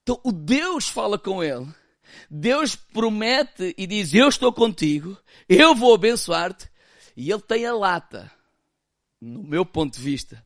Então, 0.03 0.19
o 0.23 0.31
Deus 0.31 0.87
fala 0.87 1.17
com 1.17 1.43
ele. 1.43 1.67
Deus 2.29 2.75
promete 2.75 3.75
e 3.77 3.85
diz: 3.85 4.13
Eu 4.13 4.29
estou 4.29 4.53
contigo, 4.53 5.17
eu 5.47 5.75
vou 5.75 5.93
abençoar-te. 5.93 6.69
E 7.15 7.31
ele 7.31 7.41
tem 7.41 7.65
a 7.65 7.73
lata, 7.73 8.31
no 9.19 9.43
meu 9.43 9.65
ponto 9.65 9.95
de 9.95 10.01
vista, 10.01 10.45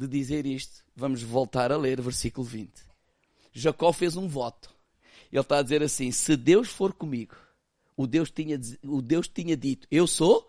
de 0.00 0.08
dizer 0.08 0.46
isto. 0.46 0.82
Vamos 0.96 1.22
voltar 1.22 1.70
a 1.70 1.76
ler 1.76 2.00
versículo 2.00 2.46
20. 2.46 2.70
Jacó 3.52 3.92
fez 3.92 4.16
um 4.16 4.26
voto. 4.26 4.74
Ele 5.30 5.40
está 5.40 5.58
a 5.58 5.62
dizer 5.62 5.82
assim: 5.82 6.10
Se 6.10 6.36
Deus 6.36 6.68
for 6.68 6.92
comigo, 6.92 7.36
o 7.96 8.06
Deus 8.06 8.30
tinha, 8.30 8.58
o 8.82 9.02
Deus 9.02 9.28
tinha 9.28 9.56
dito: 9.56 9.86
Eu 9.90 10.06
sou 10.06 10.48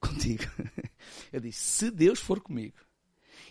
contigo. 0.00 0.44
Eu 1.32 1.40
disse: 1.40 1.60
Se 1.60 1.90
Deus 1.90 2.18
for 2.18 2.40
comigo 2.40 2.76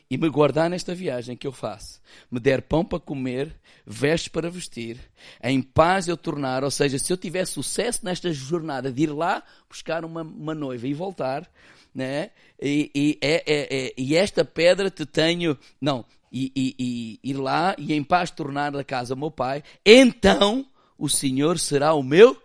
e 0.10 0.18
me 0.18 0.28
guardar 0.28 0.70
nesta 0.70 0.94
viagem 0.96 1.38
que 1.38 1.46
eu 1.46 1.52
faço, 1.52 2.02
me 2.32 2.40
der 2.40 2.64
pão 2.64 2.84
para 2.84 3.00
comer, 3.00 3.56
vestes 3.86 4.28
para 4.28 4.50
vestir, 4.50 5.00
em 5.42 5.62
paz 5.62 6.08
eu 6.08 6.18
tornar, 6.18 6.64
ou 6.64 6.72
seja, 6.72 6.98
se 6.98 7.14
eu 7.14 7.18
tiver 7.18 7.46
sucesso 7.46 8.04
nesta 8.04 8.34
jornada 8.34 8.92
de 8.92 9.04
ir 9.04 9.12
lá 9.12 9.44
buscar 9.70 10.04
uma, 10.04 10.24
uma 10.24 10.56
noiva 10.56 10.88
e 10.88 10.96
voltar, 10.96 11.48
né? 11.94 12.32
E, 12.62 12.92
e, 12.94 13.18
é, 13.22 13.44
é, 13.46 13.86
é, 13.86 13.94
e 13.98 14.16
esta 14.16 14.44
pedra 14.44 14.90
te 14.90 15.06
tenho, 15.06 15.58
não, 15.80 16.06
e, 16.32 16.52
e, 16.56 16.76
e 17.24 17.32
ir 17.32 17.34
lá 17.34 17.76
e 17.78 17.94
em 17.94 18.04
paz 18.04 18.32
tornar 18.32 18.76
a 18.76 18.84
casa 18.84 19.16
meu 19.16 19.32
pai, 19.32 19.64
então 19.86 20.66
o 20.98 21.10
Senhor 21.10 21.58
será 21.58 21.94
o 21.94 22.04
meu 22.04 22.42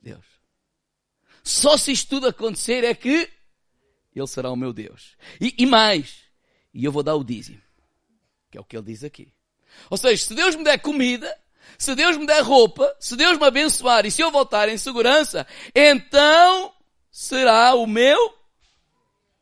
Deus. 0.00 0.24
Só 1.42 1.76
se 1.76 1.92
isto 1.92 2.08
tudo 2.08 2.28
acontecer 2.28 2.84
é 2.84 2.94
que 2.94 3.28
Ele 4.14 4.26
será 4.26 4.50
o 4.50 4.56
meu 4.56 4.72
Deus. 4.72 5.16
E, 5.40 5.54
e 5.58 5.66
mais, 5.66 6.22
e 6.72 6.84
eu 6.84 6.92
vou 6.92 7.02
dar 7.02 7.14
o 7.14 7.24
dízimo. 7.24 7.60
Que 8.50 8.58
é 8.58 8.60
o 8.60 8.64
que 8.64 8.76
ele 8.76 8.86
diz 8.86 9.04
aqui. 9.04 9.32
Ou 9.88 9.96
seja, 9.96 10.24
se 10.24 10.34
Deus 10.34 10.56
me 10.56 10.64
der 10.64 10.78
comida, 10.78 11.32
se 11.78 11.94
Deus 11.94 12.16
me 12.16 12.26
der 12.26 12.42
roupa, 12.42 12.94
se 12.98 13.16
Deus 13.16 13.38
me 13.38 13.46
abençoar 13.46 14.04
e 14.04 14.10
se 14.10 14.22
eu 14.22 14.30
voltar 14.30 14.68
em 14.68 14.76
segurança, 14.76 15.46
então 15.74 16.72
será 17.10 17.74
o 17.74 17.86
meu 17.86 18.39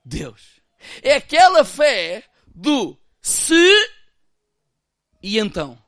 Deus. 0.09 0.61
É 1.03 1.15
aquela 1.15 1.65
fé 1.65 2.25
do 2.47 2.99
se 3.21 3.91
e 5.23 5.39
então. 5.39 5.79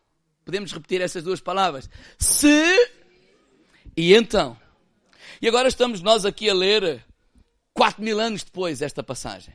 Podemos 0.44 0.72
repetir 0.72 1.00
essas 1.00 1.22
duas 1.22 1.40
palavras. 1.40 1.88
Se 2.18 2.90
e 3.96 4.14
então. 4.14 4.60
E 5.40 5.48
agora 5.48 5.68
estamos 5.68 6.02
nós 6.02 6.24
aqui 6.24 6.50
a 6.50 6.54
ler 6.54 7.04
quatro 7.72 8.02
mil 8.02 8.20
anos 8.20 8.44
depois 8.44 8.82
esta 8.82 9.02
passagem. 9.02 9.54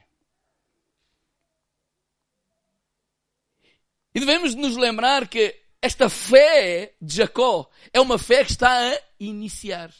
E 4.14 4.20
devemos 4.20 4.56
nos 4.56 4.78
lembrar 4.78 5.28
que 5.28 5.62
esta 5.82 6.10
fé 6.10 6.96
de 7.02 7.18
Jacó 7.18 7.70
é 7.94 8.00
uma 8.00 8.18
fé 8.18 8.46
que 8.46 8.52
está 8.52 8.72
a 8.72 9.00
iniciar. 9.20 9.94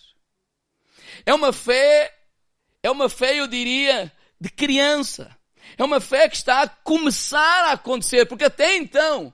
É 1.26 1.34
uma 1.34 1.52
fé, 1.52 2.18
é 2.82 2.90
uma 2.90 3.10
fé, 3.10 3.40
eu 3.40 3.48
diria, 3.48 4.12
de 4.40 4.50
criança. 4.50 5.36
É 5.78 5.84
uma 5.84 6.00
fé 6.00 6.30
que 6.30 6.36
está 6.36 6.62
a 6.62 6.68
começar 6.68 7.66
a 7.66 7.72
acontecer, 7.74 8.26
porque 8.26 8.46
até 8.46 8.78
então 8.78 9.34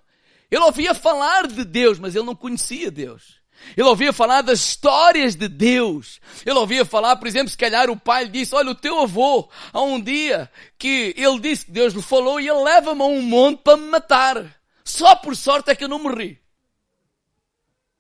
ele 0.50 0.64
ouvia 0.64 0.94
falar 0.94 1.48
de 1.48 1.64
Deus, 1.64 2.00
mas 2.00 2.16
ele 2.16 2.26
não 2.26 2.36
conhecia 2.36 2.92
Deus. 2.92 3.42
Ele 3.78 3.88
ouvia 3.88 4.12
falar 4.12 4.42
das 4.42 4.60
histórias 4.60 5.36
de 5.36 5.48
Deus. 5.48 6.20
Ele 6.46 6.58
ouvia 6.58 6.84
falar, 6.84 7.16
por 7.16 7.28
exemplo, 7.28 7.50
se 7.50 7.58
calhar 7.58 7.90
o 7.90 8.00
pai 8.00 8.26
lhe 8.26 8.32
disse, 8.32 8.56
olha, 8.56 8.72
o 8.72 8.76
teu 8.76 9.00
avô, 9.00 9.50
há 9.72 9.82
um 9.82 10.02
dia 10.02 10.52
que 10.78 11.14
ele 11.16 11.40
disse 11.40 11.66
que 11.66 11.72
Deus 11.72 11.94
lhe 11.94 12.02
falou 12.02 12.40
e 12.40 12.50
ele 12.50 12.64
leva-me 12.64 13.02
a 13.02 13.06
um 13.06 13.22
monte 13.22 13.62
para 13.62 13.78
me 13.78 13.88
matar. 13.88 14.62
Só 14.84 15.16
por 15.16 15.36
sorte 15.36 15.70
é 15.70 15.76
que 15.76 15.84
eu 15.84 15.88
não 15.88 16.00
morri. 16.00 16.42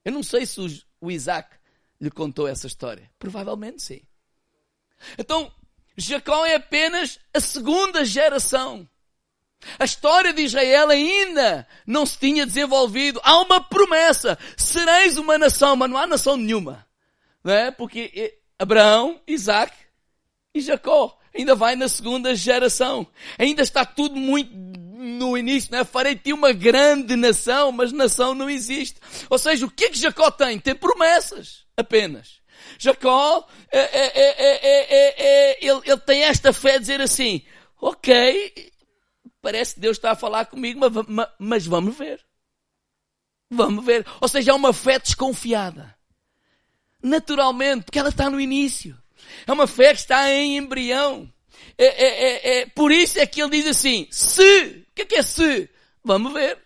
Eu 0.03 0.12
não 0.12 0.24
sei 0.24 0.46
se 0.46 0.60
o 1.00 1.12
Isaac 1.12 1.55
lhe 2.00 2.10
contou 2.10 2.48
essa 2.48 2.67
história. 2.67 3.10
Provavelmente 3.20 3.81
sim. 3.81 4.01
Então, 5.17 5.51
Jacó 5.98 6.45
é 6.45 6.55
apenas 6.55 7.19
a 7.33 7.39
segunda 7.39 8.05
geração. 8.05 8.88
A 9.77 9.86
história 9.86 10.33
de 10.33 10.41
Israel 10.41 10.89
ainda 10.89 11.67
não 11.86 12.05
se 12.05 12.17
tinha 12.17 12.45
desenvolvido. 12.45 13.21
Há 13.24 13.39
uma 13.41 13.62
promessa. 13.62 14.38
Sereis 14.57 15.17
uma 15.17 15.38
nação, 15.38 15.75
mas 15.75 15.89
não 15.89 15.98
há 15.98 16.07
nação 16.07 16.36
nenhuma. 16.36 16.86
Não 17.43 17.53
é? 17.53 17.71
Porque 17.71 18.39
Abraão, 18.57 19.19
Isaac 19.27 19.74
e 20.53 20.62
Jacó 20.62 21.17
ainda 21.36 21.55
vai 21.55 21.75
na 21.75 21.88
segunda 21.88 22.36
geração. 22.36 23.07
Ainda 23.38 23.62
está 23.62 23.86
tudo 23.86 24.15
muito 24.15 24.51
no 24.53 25.38
início, 25.38 25.71
né? 25.71 25.83
Farei-te 25.83 26.33
uma 26.33 26.51
grande 26.51 27.15
nação, 27.15 27.71
mas 27.71 27.91
nação 27.91 28.33
não 28.33 28.50
existe. 28.50 29.00
Ou 29.29 29.38
seja, 29.38 29.65
o 29.65 29.71
que 29.71 29.86
é 29.86 29.89
que 29.89 29.98
Jacó 29.98 30.29
tem? 30.29 30.60
Tem 30.60 30.75
promessas, 30.75 31.65
apenas. 31.75 32.40
Jacó, 32.83 33.47
é, 33.71 33.79
é, 33.79 35.51
é, 35.51 35.65
ele, 35.65 35.81
ele 35.85 36.00
tem 36.00 36.23
esta 36.23 36.51
fé 36.51 36.73
de 36.73 36.79
dizer 36.79 37.00
assim, 37.00 37.43
ok, 37.79 38.71
parece 39.39 39.75
que 39.75 39.81
Deus 39.81 39.97
está 39.97 40.11
a 40.11 40.15
falar 40.15 40.45
comigo, 40.45 40.79
mas, 41.07 41.29
mas 41.38 41.65
vamos 41.67 41.95
ver. 41.95 42.25
Vamos 43.51 43.85
ver. 43.85 44.03
Ou 44.19 44.27
seja, 44.27 44.50
é 44.50 44.53
uma 44.55 44.73
fé 44.73 44.97
desconfiada. 44.97 45.95
Naturalmente, 47.03 47.83
porque 47.83 48.00
ela 48.00 48.09
está 48.09 48.31
no 48.31 48.39
início. 48.39 48.97
É 49.45 49.51
uma 49.51 49.67
fé 49.67 49.93
que 49.93 50.00
está 50.00 50.31
em 50.31 50.57
embrião. 50.57 51.31
É, 51.77 51.85
é, 51.85 52.07
é, 52.07 52.59
é, 52.61 52.65
por 52.65 52.91
isso 52.91 53.19
é 53.19 53.27
que 53.27 53.41
ele 53.41 53.61
diz 53.61 53.67
assim: 53.67 54.07
se, 54.09 54.85
o 54.89 54.95
que 54.95 55.03
é 55.03 55.05
que 55.05 55.15
é 55.15 55.21
se? 55.21 55.69
Vamos 56.03 56.33
ver. 56.33 56.57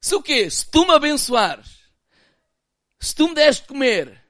Se 0.00 0.14
o 0.14 0.22
quê? 0.22 0.48
Se 0.48 0.70
tu 0.70 0.86
me 0.86 0.92
abençoares, 0.92 1.77
se 2.98 3.14
tu 3.14 3.28
me 3.28 3.34
deres 3.34 3.56
de 3.56 3.66
comer, 3.68 4.20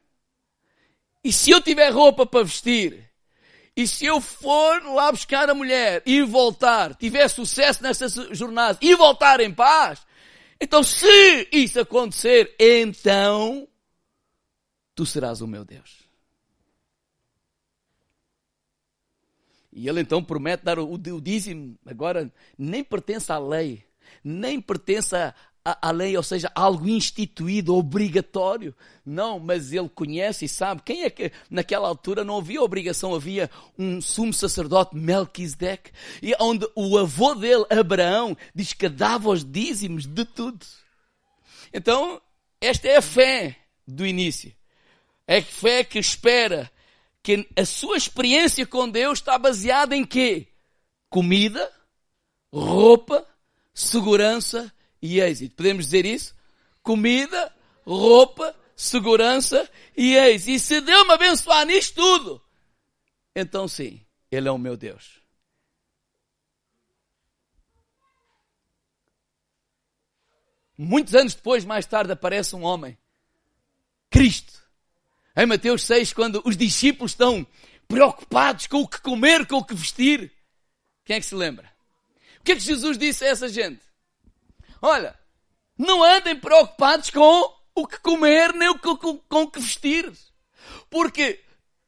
e 1.23 1.33
se 1.33 1.51
eu 1.51 1.61
tiver 1.61 1.91
roupa 1.91 2.27
para 2.27 2.45
vestir, 2.45 3.09
e 3.77 3.87
se 3.87 4.07
eu 4.07 4.21
for 4.21 4.83
lá 4.83 5.11
buscar 5.13 5.49
a 5.49 5.55
mulher 5.55 6.03
e 6.05 6.23
voltar, 6.23 6.95
tiver 6.97 7.29
sucesso 7.29 7.83
nessa 7.83 8.09
jornada 8.35 8.79
e 8.81 8.95
voltar 8.95 9.41
em 9.41 9.55
paz, 9.55 10.05
então 10.61 10.83
se 10.83 11.49
isso 11.53 11.79
acontecer, 11.81 12.55
então 12.59 13.69
tu 14.95 15.07
serás 15.07 15.41
o 15.41 15.47
meu 15.47 15.65
Deus. 15.65 16.09
E 19.73 19.89
ele 19.89 20.01
então 20.01 20.25
promete 20.25 20.65
dar 20.65 20.81
o, 20.81 20.95
o 20.95 21.21
dízimo, 21.21 21.79
agora 21.87 22.33
nem 22.59 22.83
pertence 22.83 23.31
à 23.31 23.39
lei, 23.39 23.85
nem 24.25 24.61
pertence 24.61 25.15
à, 25.81 25.91
lei, 25.91 26.17
ou 26.17 26.23
seja, 26.23 26.51
algo 26.55 26.89
instituído, 26.89 27.75
obrigatório. 27.75 28.75
Não, 29.05 29.39
mas 29.39 29.73
ele 29.73 29.89
conhece 29.89 30.45
e 30.45 30.49
sabe. 30.49 30.83
Quem 30.85 31.03
é 31.03 31.11
que 31.11 31.33
naquela 31.51 31.89
altura 31.89 32.25
não 32.25 32.39
havia 32.39 32.63
obrigação? 32.63 33.15
Havia 33.15 33.51
um 33.79 34.01
sumo 34.01 34.33
sacerdote, 34.33 34.97
Melquisedeque, 34.97 35.91
e 36.23 36.35
onde 36.41 36.67
o 36.75 36.97
avô 36.99 37.35
dele, 37.35 37.65
Abraão, 37.71 38.37
diz 38.55 38.73
que 38.73 38.89
dava 38.89 39.31
os 39.31 39.45
dízimos 39.45 40.07
de 40.07 40.25
tudo. 40.25 40.65
Então, 41.73 42.21
esta 42.61 42.89
é 42.89 42.97
a 42.97 43.03
fé 43.03 43.57
do 43.87 44.07
início. 44.07 44.53
É 45.27 45.39
a 45.39 45.43
fé 45.43 45.85
que 45.85 45.99
espera 45.99 46.71
que 47.23 47.47
a 47.57 47.65
sua 47.65 47.97
experiência 47.97 48.67
com 48.67 48.89
Deus 48.89 49.19
está 49.19 49.39
baseada 49.39 49.95
em 49.95 50.05
quê? 50.05 50.49
Comida, 51.11 51.71
roupa, 52.53 53.27
segurança 53.75 54.73
e 55.01 55.21
êxito. 55.21 55.57
Podemos 55.57 55.87
dizer 55.87 56.05
isso? 56.05 56.35
Comida, 56.83 57.55
roupa, 57.85 58.55
segurança 58.77 59.69
e 59.97 60.15
êxito. 60.15 60.51
E 60.51 60.59
se 60.59 60.81
Deus 60.81 61.07
me 61.07 61.13
abençoar 61.13 61.67
nisto 61.67 61.95
tudo, 61.95 62.43
então 63.35 63.67
sim, 63.67 64.01
Ele 64.31 64.49
é 64.49 64.51
o 64.51 64.59
meu 64.59 64.77
Deus. 64.77 65.19
Muitos 70.77 71.15
anos 71.17 71.35
depois, 71.35 71.65
mais 71.65 71.87
tarde, 71.87 72.13
aparece 72.13 72.55
um 72.55 72.63
homem, 72.63 72.97
Cristo, 74.09 74.63
em 75.37 75.45
Mateus 75.45 75.83
6, 75.83 76.13
quando 76.13 76.41
os 76.45 76.57
discípulos 76.57 77.13
estão 77.13 77.45
preocupados 77.89 78.69
com 78.69 78.83
o 78.83 78.89
que 78.89 79.01
comer, 79.01 79.45
com 79.47 79.57
o 79.57 79.65
que 79.65 79.75
vestir. 79.75 80.33
Quem 81.05 81.17
é 81.17 81.21
que 81.21 81.27
se 81.27 81.35
lembra? 81.35 81.69
O 82.39 82.45
que 82.45 82.53
é 82.53 82.55
que 82.55 82.61
Jesus 82.61 82.97
disse 82.97 83.25
a 83.25 83.29
essa 83.29 83.49
gente? 83.49 83.88
Olha, 84.81 85.19
não 85.77 86.03
andem 86.03 86.37
preocupados 86.37 87.11
com 87.11 87.55
o 87.75 87.87
que 87.87 87.99
comer, 88.01 88.53
nem 88.55 88.77
com, 88.79 88.97
com, 88.97 89.43
o 89.43 89.51
que 89.51 89.61
vestir. 89.61 90.13
Porque 90.91 91.41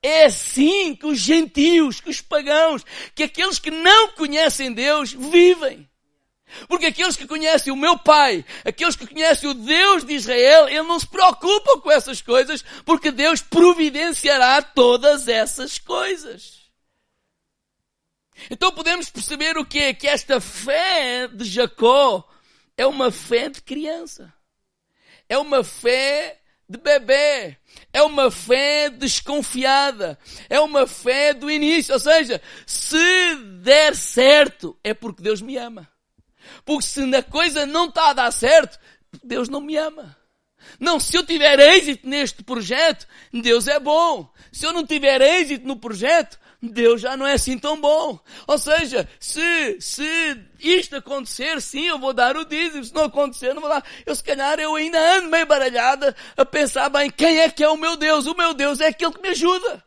é 0.02 0.24
assim 0.24 0.94
que 0.94 1.06
os 1.06 1.18
gentios, 1.18 2.00
que 2.00 2.10
os 2.10 2.20
pagãos, 2.20 2.84
que 3.14 3.24
aqueles 3.24 3.58
que 3.58 3.70
não 3.70 4.12
conhecem 4.12 4.72
Deus 4.72 5.12
vivem. 5.12 5.88
Porque 6.68 6.86
aqueles 6.86 7.16
que 7.16 7.26
conhecem 7.26 7.72
o 7.72 7.76
meu 7.76 7.98
Pai, 7.98 8.44
aqueles 8.64 8.96
que 8.96 9.06
conhecem 9.06 9.48
o 9.48 9.54
Deus 9.54 10.04
de 10.04 10.14
Israel, 10.14 10.68
ele 10.68 10.82
não 10.82 10.98
se 10.98 11.06
preocupa 11.06 11.80
com 11.80 11.90
essas 11.90 12.20
coisas, 12.20 12.64
porque 12.84 13.12
Deus 13.12 13.40
providenciará 13.40 14.60
todas 14.60 15.28
essas 15.28 15.78
coisas. 15.78 16.60
Então 18.50 18.72
podemos 18.72 19.10
perceber 19.10 19.56
o 19.58 19.64
quê? 19.66 19.92
Que 19.94 20.08
esta 20.08 20.40
fé 20.40 21.28
de 21.28 21.44
Jacó 21.44 22.26
é 22.80 22.86
uma 22.86 23.10
fé 23.10 23.50
de 23.50 23.60
criança. 23.60 24.32
É 25.28 25.36
uma 25.36 25.62
fé 25.62 26.40
de 26.66 26.78
bebê. 26.78 27.58
É 27.92 28.02
uma 28.02 28.30
fé 28.30 28.88
desconfiada. 28.88 30.18
É 30.48 30.58
uma 30.58 30.86
fé 30.86 31.34
do 31.34 31.50
início. 31.50 31.92
Ou 31.92 32.00
seja, 32.00 32.40
se 32.64 33.34
der 33.62 33.94
certo, 33.94 34.78
é 34.82 34.94
porque 34.94 35.22
Deus 35.22 35.42
me 35.42 35.58
ama. 35.58 35.86
Porque 36.64 36.86
se 36.86 37.02
a 37.14 37.22
coisa 37.22 37.66
não 37.66 37.84
está 37.84 38.08
a 38.08 38.14
dar 38.14 38.32
certo, 38.32 38.80
Deus 39.22 39.50
não 39.50 39.60
me 39.60 39.76
ama. 39.76 40.16
Não, 40.78 40.98
se 40.98 41.14
eu 41.14 41.22
tiver 41.22 41.58
êxito 41.58 42.08
neste 42.08 42.42
projeto, 42.42 43.06
Deus 43.30 43.68
é 43.68 43.78
bom. 43.78 44.32
Se 44.50 44.64
eu 44.64 44.72
não 44.72 44.86
tiver 44.86 45.20
êxito 45.20 45.68
no 45.68 45.76
projeto, 45.76 46.39
Deus 46.62 47.00
já 47.00 47.16
não 47.16 47.26
é 47.26 47.34
assim 47.34 47.58
tão 47.58 47.80
bom. 47.80 48.18
Ou 48.46 48.58
seja, 48.58 49.08
se, 49.18 49.80
se 49.80 50.38
isto 50.58 50.96
acontecer, 50.96 51.60
sim, 51.62 51.86
eu 51.86 51.98
vou 51.98 52.12
dar 52.12 52.36
o 52.36 52.44
dízimo. 52.44 52.84
Se 52.84 52.94
não 52.94 53.04
acontecer, 53.04 53.54
não 53.54 53.62
vou 53.62 53.70
dar. 53.70 53.84
Eu 54.04 54.14
se 54.14 54.22
calhar 54.22 54.58
eu 54.60 54.74
ainda 54.74 54.98
ando 55.16 55.30
meio 55.30 55.46
baralhada 55.46 56.14
a 56.36 56.44
pensar 56.44 56.88
bem, 56.90 57.10
quem 57.10 57.40
é 57.40 57.48
que 57.48 57.64
é 57.64 57.68
o 57.68 57.76
meu 57.76 57.96
Deus? 57.96 58.26
O 58.26 58.36
meu 58.36 58.52
Deus 58.52 58.80
é 58.80 58.88
aquele 58.88 59.12
que 59.12 59.22
me 59.22 59.28
ajuda. 59.28 59.82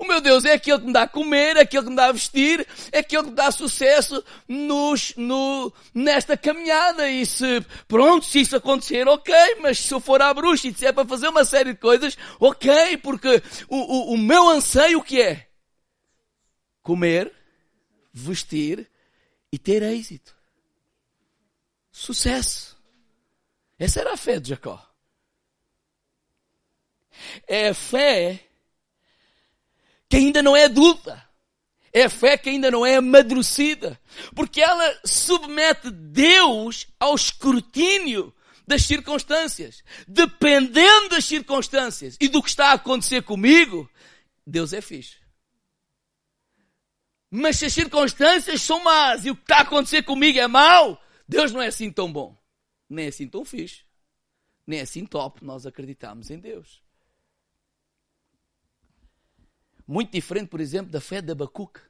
O 0.00 0.06
meu 0.06 0.18
Deus 0.18 0.46
é 0.46 0.54
aquele 0.54 0.78
que 0.78 0.86
me 0.86 0.94
dá 0.94 1.02
a 1.02 1.08
comer, 1.08 1.58
é 1.58 1.60
aquele 1.60 1.84
que 1.84 1.90
me 1.90 1.96
dá 1.96 2.06
a 2.06 2.12
vestir, 2.12 2.66
é 2.90 3.00
aquele 3.00 3.24
que 3.24 3.28
me 3.28 3.34
dá 3.34 3.50
sucesso 3.50 4.24
nos, 4.48 5.12
no, 5.14 5.70
nesta 5.94 6.38
caminhada. 6.38 7.06
E 7.06 7.26
se, 7.26 7.60
pronto, 7.86 8.24
se 8.24 8.40
isso 8.40 8.56
acontecer, 8.56 9.06
ok, 9.06 9.34
mas 9.60 9.78
se 9.78 9.92
eu 9.92 10.00
for 10.00 10.22
à 10.22 10.32
bruxa 10.32 10.68
e 10.68 10.74
se 10.74 10.86
é 10.86 10.92
para 10.92 11.06
fazer 11.06 11.28
uma 11.28 11.44
série 11.44 11.74
de 11.74 11.78
coisas, 11.78 12.16
ok, 12.40 12.96
porque 12.96 13.42
o, 13.68 13.76
o, 13.76 14.14
o 14.14 14.18
meu 14.18 14.48
anseio 14.48 15.02
que 15.02 15.20
é? 15.20 15.49
Comer, 16.90 17.32
vestir 18.12 18.90
e 19.52 19.56
ter 19.56 19.80
êxito. 19.80 20.36
Sucesso. 21.92 22.76
Essa 23.78 24.00
era 24.00 24.14
a 24.14 24.16
fé 24.16 24.40
de 24.40 24.48
Jacó. 24.48 24.84
É 27.46 27.72
fé 27.72 28.44
que 30.08 30.16
ainda 30.16 30.42
não 30.42 30.56
é 30.56 30.64
adulta. 30.64 31.24
É 31.92 32.08
fé 32.08 32.36
que 32.36 32.50
ainda 32.50 32.72
não 32.72 32.84
é 32.84 32.96
amadurecida. 32.96 33.96
Porque 34.34 34.60
ela 34.60 35.00
submete 35.04 35.92
Deus 35.92 36.88
ao 36.98 37.14
escrutínio 37.14 38.34
das 38.66 38.82
circunstâncias. 38.82 39.84
Dependendo 40.08 41.10
das 41.10 41.24
circunstâncias 41.24 42.16
e 42.20 42.26
do 42.26 42.42
que 42.42 42.48
está 42.48 42.70
a 42.70 42.72
acontecer 42.72 43.22
comigo, 43.22 43.88
Deus 44.44 44.72
é 44.72 44.80
fixe. 44.80 45.19
Mas 47.30 47.56
se 47.56 47.66
as 47.66 47.72
circunstâncias 47.72 48.60
são 48.62 48.82
más 48.82 49.24
e 49.24 49.30
o 49.30 49.36
que 49.36 49.42
está 49.42 49.58
a 49.58 49.62
acontecer 49.62 50.02
comigo 50.02 50.38
é 50.38 50.48
mau, 50.48 51.00
Deus 51.28 51.52
não 51.52 51.62
é 51.62 51.68
assim 51.68 51.90
tão 51.92 52.12
bom. 52.12 52.36
Nem 52.88 53.04
é 53.04 53.08
assim 53.08 53.28
tão 53.28 53.44
fixe. 53.44 53.84
Nem 54.66 54.80
é 54.80 54.82
assim 54.82 55.06
top. 55.06 55.44
Nós 55.44 55.64
acreditamos 55.64 56.30
em 56.30 56.40
Deus. 56.40 56.82
Muito 59.86 60.10
diferente, 60.12 60.48
por 60.48 60.60
exemplo, 60.60 60.90
da 60.90 61.00
fé 61.00 61.20
de 61.22 61.30
Abacuque. 61.30 61.80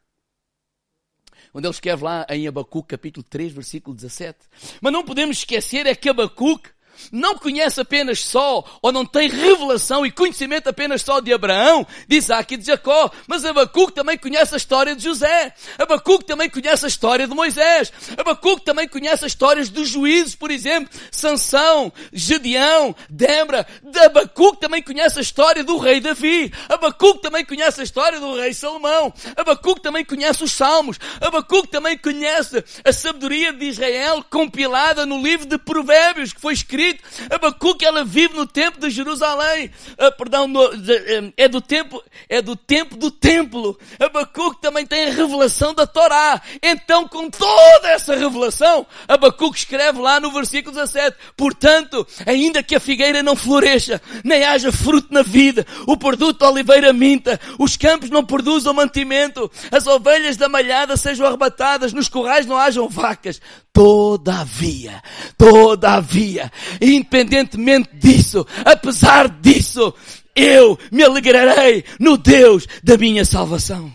Onde 1.55 1.67
ele 1.67 1.75
escreve 1.75 2.05
lá 2.05 2.27
em 2.29 2.47
Abacuque, 2.47 2.89
capítulo 2.89 3.25
3, 3.25 3.53
versículo 3.53 3.97
17. 3.97 4.39
Mas 4.81 4.93
não 4.93 5.05
podemos 5.05 5.39
esquecer 5.39 5.87
é 5.87 5.95
que 5.95 6.09
Abacuque 6.09 6.71
não 7.13 7.37
conhece 7.37 7.81
apenas 7.81 8.21
só, 8.21 8.65
ou 8.83 8.93
não 8.93 9.05
tem 9.05 9.29
revelação 9.29 10.05
e 10.05 10.11
conhecimento 10.11 10.69
apenas 10.69 11.03
só 11.03 11.21
de 11.21 11.33
Abraão, 11.33 11.87
de 12.09 12.17
Isaac 12.17 12.55
e 12.55 12.57
de 12.57 12.67
Jacó, 12.67 13.11
mas 13.27 13.45
Abacuque 13.45 13.93
também 13.93 14.19
conhece 14.19 14.55
a 14.55 14.57
história 14.57 14.95
de 14.95 15.03
José. 15.03 15.53
Abacuque 15.79 16.25
também 16.25 16.49
conhece 16.49 16.85
a 16.85 16.89
história 16.89 17.27
de 17.27 17.35
Moisés. 17.35 17.93
Abacuque 18.17 18.65
também 18.65 18.89
conhece 18.89 19.25
as 19.25 19.33
histórias 19.33 19.69
dos 19.69 19.89
juízes, 19.89 20.35
por 20.35 20.51
exemplo, 20.51 20.91
Sansão, 21.11 21.93
Gedeão, 22.13 22.95
Débora. 23.09 23.67
Abacuque 24.05 24.61
também 24.61 24.83
conhece 24.83 25.19
a 25.19 25.23
história 25.23 25.65
do 25.65 25.79
rei 25.79 26.01
Davi. 26.01 26.53
Abacuque 26.69 27.23
também 27.23 27.45
conhece 27.45 27.81
a 27.81 27.85
história 27.85 28.21
do 28.21 28.37
rei 28.37 28.53
Salomão. 28.53 29.13
Abacuque 29.37 29.83
também 29.83 30.05
conhece 30.05 30.45
os 30.45 30.53
salmos. 30.53 30.99
Abacuque 31.21 31.69
também 31.69 31.97
conhece 31.97 32.63
a 32.85 32.93
sabedoria 32.93 33.53
de 33.53 33.67
Israel 33.67 34.25
compilada 34.29 35.07
no 35.07 35.23
livro 35.23 35.47
de 35.47 35.59
Provérbios 35.59 36.33
que 36.33 36.41
foi 36.41 36.53
escrito 36.53 36.90
escrito. 36.91 37.03
Abacuque, 37.31 37.85
ela 37.85 38.05
vive 38.05 38.35
no 38.35 38.47
tempo 38.47 38.81
de 38.81 38.91
Jerusalém. 38.91 39.71
Ah, 39.99 40.11
perdão, 40.11 40.47
no, 40.47 40.77
de, 40.77 40.93
eh, 40.93 41.33
é 41.37 41.49
do 41.49 41.61
tempo, 41.61 42.03
é 42.29 42.43
do 42.43 42.57
tempo 42.57 42.97
do 42.97 43.11
templo. 43.11 43.79
Abacuque 43.99 44.61
também 44.61 44.87
tem 44.87 45.07
a 45.07 45.13
revelação 45.13 45.75
da 45.75 45.87
Torá. 45.87 46.41
Então, 46.63 47.07
com 47.09 47.31
toda 47.31 47.89
essa 47.89 48.15
revelação, 48.15 48.87
Abacuque 49.07 49.59
escreve 49.59 49.99
lá 49.99 50.21
no 50.21 50.33
versículo 50.33 50.75
17, 50.75 51.17
portanto, 51.37 52.07
ainda 52.27 52.63
que 52.63 52.75
a 52.75 52.81
figueira 52.81 53.23
não 53.23 53.37
floresça, 53.37 54.01
nem 54.25 54.45
haja 54.45 54.73
fruto 54.73 55.13
na 55.13 55.23
vida, 55.23 55.67
o 55.87 55.97
produto 55.97 56.39
da 56.39 56.51
oliveira 56.51 56.93
minta, 56.93 57.41
os 57.59 57.77
campos 57.77 58.11
não 58.11 58.25
produzam 58.25 58.75
mantimento, 58.75 59.51
as 59.71 59.87
ovelhas 59.87 60.37
da 60.37 60.49
malhada 60.49 60.97
sejam 60.97 61.27
arrebatadas, 61.27 61.93
nos 61.93 62.09
corrais 62.09 62.47
não 62.47 62.57
hajam 62.57 62.89
vacas, 62.89 63.41
Todavia, 63.73 65.01
todavia, 65.39 66.51
independentemente 66.81 67.91
disso, 67.95 68.47
apesar 68.65 69.29
disso, 69.29 69.95
eu 70.35 70.79
me 70.91 71.03
alegrarei 71.03 71.85
no 71.99 72.17
Deus 72.17 72.67
da 72.83 72.97
minha 72.97 73.25
salvação. 73.25 73.93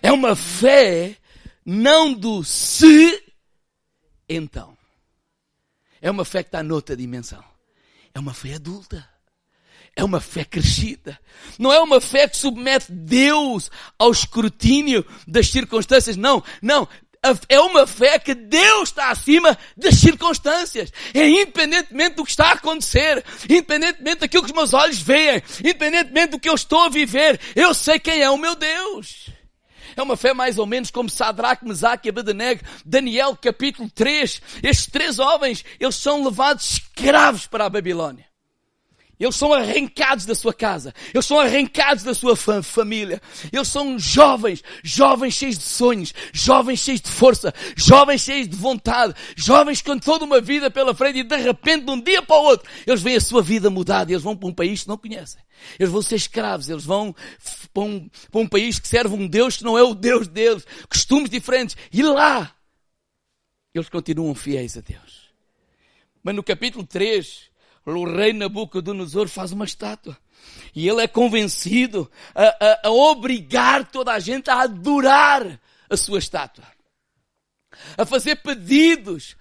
É 0.00 0.10
uma 0.10 0.34
fé 0.34 1.16
não 1.64 2.12
do 2.12 2.42
se, 2.42 3.22
então. 4.28 4.76
É 6.00 6.10
uma 6.10 6.24
fé 6.24 6.42
que 6.42 6.48
está 6.48 6.62
noutra 6.62 6.96
dimensão. 6.96 7.42
É 8.12 8.18
uma 8.18 8.34
fé 8.34 8.54
adulta. 8.54 9.08
É 9.94 10.02
uma 10.02 10.20
fé 10.20 10.44
crescida. 10.44 11.18
Não 11.58 11.72
é 11.72 11.78
uma 11.78 12.00
fé 12.00 12.26
que 12.26 12.36
submete 12.36 12.90
Deus 12.90 13.70
ao 13.98 14.10
escrutínio 14.10 15.04
das 15.28 15.48
circunstâncias. 15.48 16.16
Não, 16.16 16.42
não 16.62 16.88
é 17.48 17.60
uma 17.60 17.86
fé 17.86 18.18
que 18.18 18.34
Deus 18.34 18.88
está 18.88 19.10
acima 19.10 19.56
das 19.76 19.94
circunstâncias. 19.94 20.92
É 21.14 21.28
independentemente 21.28 22.16
do 22.16 22.24
que 22.24 22.30
está 22.30 22.48
a 22.48 22.52
acontecer, 22.54 23.24
independentemente 23.44 24.20
daquilo 24.20 24.42
que 24.42 24.50
os 24.50 24.56
meus 24.56 24.74
olhos 24.74 25.00
veem, 25.00 25.40
independentemente 25.60 26.32
do 26.32 26.40
que 26.40 26.48
eu 26.48 26.54
estou 26.54 26.80
a 26.80 26.88
viver, 26.88 27.40
eu 27.54 27.72
sei 27.72 28.00
quem 28.00 28.20
é 28.20 28.28
o 28.28 28.36
meu 28.36 28.56
Deus. 28.56 29.30
É 29.96 30.02
uma 30.02 30.16
fé 30.16 30.34
mais 30.34 30.58
ou 30.58 30.66
menos 30.66 30.90
como 30.90 31.08
Sadraque, 31.08 31.66
Mesaque 31.66 32.08
e 32.08 32.10
Abednego, 32.10 32.62
Daniel 32.84 33.36
capítulo 33.36 33.88
3. 33.90 34.42
Estes 34.62 34.86
três 34.86 35.18
homens, 35.18 35.64
eles 35.78 35.96
são 35.96 36.24
levados 36.24 36.72
escravos 36.72 37.46
para 37.46 37.66
a 37.66 37.70
Babilônia. 37.70 38.31
Eles 39.22 39.36
são 39.36 39.52
arrancados 39.52 40.26
da 40.26 40.34
sua 40.34 40.52
casa. 40.52 40.92
Eles 41.14 41.24
são 41.24 41.38
arrancados 41.38 42.02
da 42.02 42.12
sua 42.12 42.34
família. 42.34 43.22
Eles 43.52 43.68
são 43.68 43.96
jovens, 43.96 44.64
jovens 44.82 45.34
cheios 45.34 45.56
de 45.56 45.62
sonhos, 45.62 46.12
jovens 46.32 46.80
cheios 46.80 47.00
de 47.00 47.08
força, 47.08 47.54
jovens 47.76 48.22
cheios 48.22 48.48
de 48.48 48.56
vontade, 48.56 49.14
jovens 49.36 49.80
com 49.80 49.96
toda 49.96 50.24
uma 50.24 50.40
vida 50.40 50.72
pela 50.72 50.92
frente 50.92 51.20
e 51.20 51.22
de 51.22 51.36
repente, 51.36 51.84
de 51.84 51.90
um 51.92 52.00
dia 52.00 52.20
para 52.20 52.34
o 52.34 52.42
outro, 52.42 52.68
eles 52.84 53.00
veem 53.00 53.16
a 53.16 53.20
sua 53.20 53.40
vida 53.40 53.70
mudada 53.70 54.10
e 54.10 54.14
eles 54.14 54.24
vão 54.24 54.36
para 54.36 54.48
um 54.48 54.52
país 54.52 54.82
que 54.82 54.88
não 54.88 54.98
conhecem. 54.98 55.40
Eles 55.78 55.92
vão 55.92 56.02
ser 56.02 56.16
escravos, 56.16 56.68
eles 56.68 56.84
vão 56.84 57.14
para 57.72 57.82
um, 57.84 58.10
para 58.28 58.40
um 58.40 58.48
país 58.48 58.80
que 58.80 58.88
serve 58.88 59.14
um 59.14 59.28
Deus 59.28 59.58
que 59.58 59.62
não 59.62 59.78
é 59.78 59.84
o 59.84 59.94
Deus 59.94 60.26
deles, 60.26 60.66
costumes 60.88 61.30
diferentes. 61.30 61.76
E 61.92 62.02
lá, 62.02 62.52
eles 63.72 63.88
continuam 63.88 64.34
fiéis 64.34 64.76
a 64.76 64.80
Deus. 64.80 65.30
Mas 66.24 66.34
no 66.34 66.42
capítulo 66.42 66.84
3, 66.84 67.51
o 67.84 68.04
rei 68.04 68.32
Nabucodonosor 68.32 69.28
faz 69.28 69.52
uma 69.52 69.64
estátua. 69.64 70.16
E 70.74 70.88
ele 70.88 71.02
é 71.02 71.08
convencido 71.08 72.10
a, 72.34 72.44
a, 72.44 72.88
a 72.88 72.90
obrigar 72.90 73.86
toda 73.90 74.12
a 74.12 74.18
gente 74.18 74.50
a 74.50 74.62
adorar 74.62 75.60
a 75.88 75.96
sua 75.96 76.18
estátua. 76.18 76.64
A 77.96 78.06
fazer 78.06 78.36
pedidos 78.36 79.36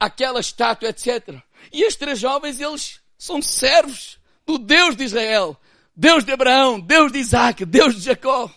àquela 0.00 0.40
estátua, 0.40 0.88
etc. 0.88 1.40
E 1.72 1.82
estes 1.82 1.96
três 1.96 2.18
jovens, 2.18 2.60
eles 2.60 3.00
são 3.18 3.42
servos 3.42 4.18
do 4.46 4.58
Deus 4.58 4.96
de 4.96 5.04
Israel. 5.04 5.58
Deus 5.94 6.24
de 6.24 6.32
Abraão, 6.32 6.78
Deus 6.78 7.10
de 7.10 7.18
Isaac, 7.18 7.64
Deus 7.64 7.94
de 7.96 8.02
Jacó. 8.02 8.50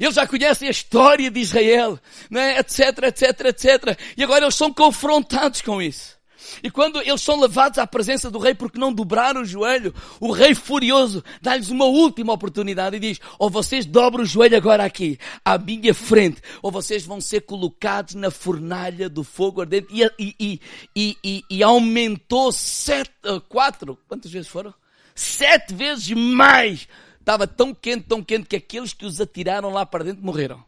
Eles 0.00 0.14
já 0.14 0.26
conhecem 0.26 0.66
a 0.66 0.70
história 0.70 1.30
de 1.30 1.40
Israel, 1.40 2.00
né? 2.30 2.58
etc, 2.58 2.80
etc, 3.04 3.40
etc. 3.46 3.98
E 4.16 4.24
agora 4.24 4.44
eles 4.44 4.54
são 4.54 4.72
confrontados 4.72 5.60
com 5.60 5.80
isso. 5.80 6.13
E 6.62 6.70
quando 6.70 7.00
eles 7.00 7.22
são 7.22 7.40
levados 7.40 7.78
à 7.78 7.86
presença 7.86 8.30
do 8.30 8.38
rei 8.38 8.54
porque 8.54 8.78
não 8.78 8.92
dobraram 8.92 9.42
o 9.42 9.44
joelho, 9.44 9.94
o 10.20 10.32
rei 10.32 10.54
furioso 10.54 11.22
dá-lhes 11.40 11.70
uma 11.70 11.84
última 11.84 12.32
oportunidade 12.32 12.96
e 12.96 13.00
diz, 13.00 13.20
ou 13.38 13.50
vocês 13.50 13.86
dobram 13.86 14.24
o 14.24 14.26
joelho 14.26 14.56
agora 14.56 14.84
aqui, 14.84 15.18
à 15.44 15.58
minha 15.58 15.94
frente, 15.94 16.40
ou 16.62 16.70
vocês 16.70 17.04
vão 17.04 17.20
ser 17.20 17.42
colocados 17.42 18.14
na 18.14 18.30
fornalha 18.30 19.08
do 19.08 19.24
fogo 19.24 19.60
ardente. 19.60 19.88
E, 19.90 20.34
e, 20.38 20.60
e, 20.94 21.16
e, 21.24 21.44
e 21.50 21.62
aumentou 21.62 22.52
sete, 22.52 23.12
uh, 23.26 23.40
quatro, 23.40 23.98
quantas 24.08 24.30
vezes 24.30 24.48
foram? 24.48 24.72
Sete 25.14 25.74
vezes 25.74 26.10
mais. 26.10 26.88
Estava 27.18 27.46
tão 27.46 27.74
quente, 27.74 28.06
tão 28.06 28.22
quente 28.22 28.46
que 28.46 28.56
aqueles 28.56 28.92
que 28.92 29.06
os 29.06 29.20
atiraram 29.20 29.70
lá 29.70 29.86
para 29.86 30.04
dentro 30.04 30.24
morreram. 30.24 30.62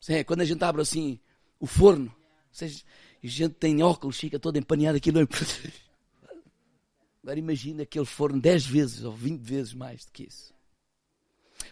Sim, 0.00 0.22
quando 0.24 0.42
a 0.42 0.44
gente 0.44 0.62
abre 0.62 0.82
assim 0.82 1.18
o 1.58 1.66
forno, 1.66 2.14
vocês, 2.52 2.84
e 3.22 3.28
gente 3.28 3.54
tem 3.54 3.82
óculos, 3.82 4.18
fica 4.18 4.38
todo 4.38 4.58
empaneado 4.58 4.96
aquilo. 4.96 5.20
Agora 7.22 7.38
imagina 7.38 7.82
aquele 7.82 8.04
forno 8.04 8.40
10 8.40 8.66
vezes 8.66 9.04
ou 9.04 9.12
20 9.12 9.40
vezes 9.40 9.74
mais 9.74 10.04
do 10.04 10.12
que 10.12 10.24
isso. 10.24 10.54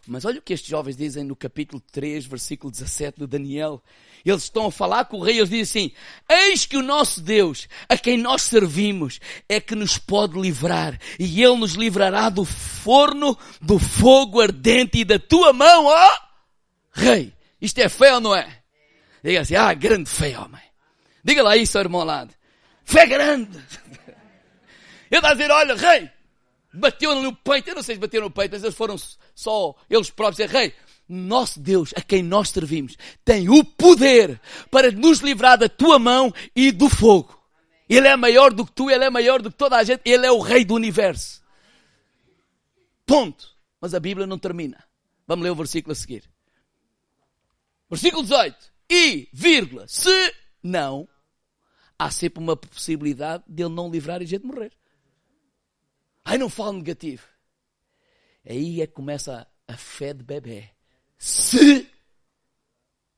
Mas 0.06 0.24
olha 0.24 0.38
o 0.38 0.42
que 0.42 0.52
estes 0.52 0.68
jovens 0.68 0.96
dizem 0.96 1.24
no 1.24 1.34
capítulo 1.34 1.82
3, 1.92 2.26
versículo 2.26 2.70
17 2.70 3.20
de 3.20 3.26
Daniel. 3.26 3.82
Eles 4.24 4.42
estão 4.42 4.66
a 4.66 4.72
falar 4.72 5.06
com 5.06 5.18
o 5.18 5.22
rei, 5.22 5.38
eles 5.38 5.48
dizem 5.48 5.62
assim, 5.62 5.92
eis 6.28 6.66
que 6.66 6.76
o 6.76 6.82
nosso 6.82 7.20
Deus, 7.20 7.68
a 7.88 7.96
quem 7.96 8.18
nós 8.18 8.42
servimos, 8.42 9.20
é 9.48 9.60
que 9.60 9.74
nos 9.74 9.96
pode 9.96 10.38
livrar, 10.38 10.98
e 11.18 11.42
Ele 11.42 11.56
nos 11.56 11.74
livrará 11.74 12.28
do 12.28 12.44
forno, 12.44 13.38
do 13.60 13.78
fogo 13.78 14.40
ardente 14.40 14.98
e 14.98 15.04
da 15.04 15.18
tua 15.18 15.52
mão, 15.52 15.86
ó 15.86 16.08
oh, 16.08 17.00
rei. 17.00 17.32
Isto 17.60 17.78
é 17.78 17.88
fé 17.88 18.14
ou 18.14 18.20
não 18.20 18.34
é? 18.34 18.62
Diga 19.22 19.40
assim, 19.40 19.54
ah, 19.54 19.72
grande 19.72 20.10
fé, 20.10 20.38
homem. 20.38 20.60
Diga 21.24 21.42
lá 21.42 21.56
isso, 21.56 21.78
irmão 21.78 22.02
ao 22.02 22.06
lado. 22.06 22.34
Fé 22.84 23.06
grande. 23.06 23.58
Ele 25.10 25.18
está 25.18 25.30
a 25.30 25.32
dizer, 25.32 25.50
olha, 25.50 25.74
rei, 25.74 26.10
bateu 26.72 27.20
no 27.22 27.34
peito, 27.34 27.70
eu 27.70 27.76
não 27.76 27.82
sei 27.82 27.94
se 27.94 28.00
bateu 28.00 28.20
no 28.20 28.30
peito, 28.30 28.52
mas 28.52 28.62
eles 28.62 28.74
foram 28.74 28.96
só 29.34 29.74
eles 29.88 30.10
próprios, 30.10 30.36
dizer, 30.36 30.50
rei, 30.50 30.74
nosso 31.08 31.60
Deus, 31.60 31.92
a 31.96 32.02
quem 32.02 32.22
nós 32.22 32.50
servimos, 32.50 32.96
tem 33.24 33.48
o 33.48 33.64
poder 33.64 34.40
para 34.70 34.90
nos 34.90 35.20
livrar 35.20 35.56
da 35.56 35.68
tua 35.68 35.98
mão 35.98 36.32
e 36.54 36.70
do 36.70 36.88
fogo. 36.88 37.42
Ele 37.88 38.08
é 38.08 38.16
maior 38.16 38.52
do 38.52 38.64
que 38.66 38.72
tu, 38.72 38.90
ele 38.90 39.04
é 39.04 39.10
maior 39.10 39.40
do 39.40 39.50
que 39.50 39.56
toda 39.56 39.76
a 39.76 39.84
gente, 39.84 40.02
ele 40.04 40.26
é 40.26 40.32
o 40.32 40.40
rei 40.40 40.64
do 40.64 40.74
universo. 40.74 41.42
Ponto. 43.06 43.54
Mas 43.80 43.94
a 43.94 44.00
Bíblia 44.00 44.26
não 44.26 44.38
termina. 44.38 44.82
Vamos 45.26 45.44
ler 45.44 45.50
o 45.50 45.54
versículo 45.54 45.92
a 45.92 45.94
seguir. 45.94 46.24
Versículo 47.90 48.22
18. 48.22 48.56
E, 48.90 49.28
vírgula, 49.32 49.86
se 49.86 50.34
não, 50.62 51.06
há 51.98 52.10
sempre 52.10 52.42
uma 52.42 52.56
possibilidade 52.56 53.44
de 53.46 53.62
ele 53.62 53.74
não 53.74 53.90
livrar 53.90 54.20
e 54.20 54.24
a 54.24 54.28
gente 54.28 54.44
morrer. 54.44 54.72
Ai, 56.24 56.38
não 56.38 56.48
falo 56.48 56.78
negativo. 56.78 57.26
Aí 58.48 58.80
é 58.80 58.86
que 58.86 58.92
começa 58.92 59.46
a 59.66 59.76
fé 59.76 60.12
de 60.12 60.22
bebê. 60.22 60.70
Se 61.18 61.90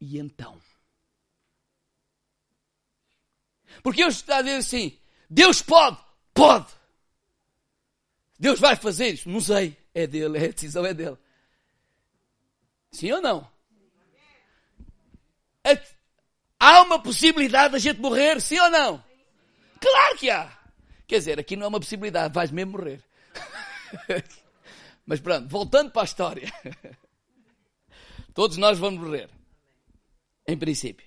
e 0.00 0.18
então. 0.18 0.60
Porque 3.82 4.02
eu 4.02 4.08
estou 4.08 4.34
a 4.34 4.42
dizer 4.42 4.56
assim, 4.56 4.98
Deus 5.28 5.62
pode, 5.62 5.98
pode. 6.32 6.72
Deus 8.38 8.60
vai 8.60 8.76
fazer 8.76 9.08
isso, 9.08 9.28
não 9.28 9.40
sei. 9.40 9.76
É 9.94 10.06
dele, 10.06 10.38
a 10.44 10.48
decisão 10.48 10.84
é 10.84 10.94
dele. 10.94 11.16
Sim 12.92 13.12
ou 13.12 13.22
não? 13.22 13.50
Há 16.58 16.82
uma 16.82 17.02
possibilidade 17.02 17.72
da 17.72 17.78
gente 17.78 18.00
morrer, 18.00 18.40
sim 18.40 18.58
ou 18.58 18.70
não? 18.70 19.04
Claro 19.80 20.18
que 20.18 20.30
há. 20.30 20.56
Quer 21.06 21.18
dizer, 21.18 21.38
aqui 21.38 21.54
não 21.54 21.66
é 21.66 21.68
uma 21.68 21.80
possibilidade, 21.80 22.34
vais 22.34 22.50
mesmo 22.50 22.72
morrer. 22.72 23.02
Mas 25.06 25.20
pronto, 25.20 25.48
voltando 25.48 25.90
para 25.90 26.02
a 26.02 26.04
história. 26.04 26.52
Todos 28.34 28.56
nós 28.56 28.78
vamos 28.78 29.00
morrer. 29.00 29.30
Em 30.46 30.58
princípio. 30.58 31.06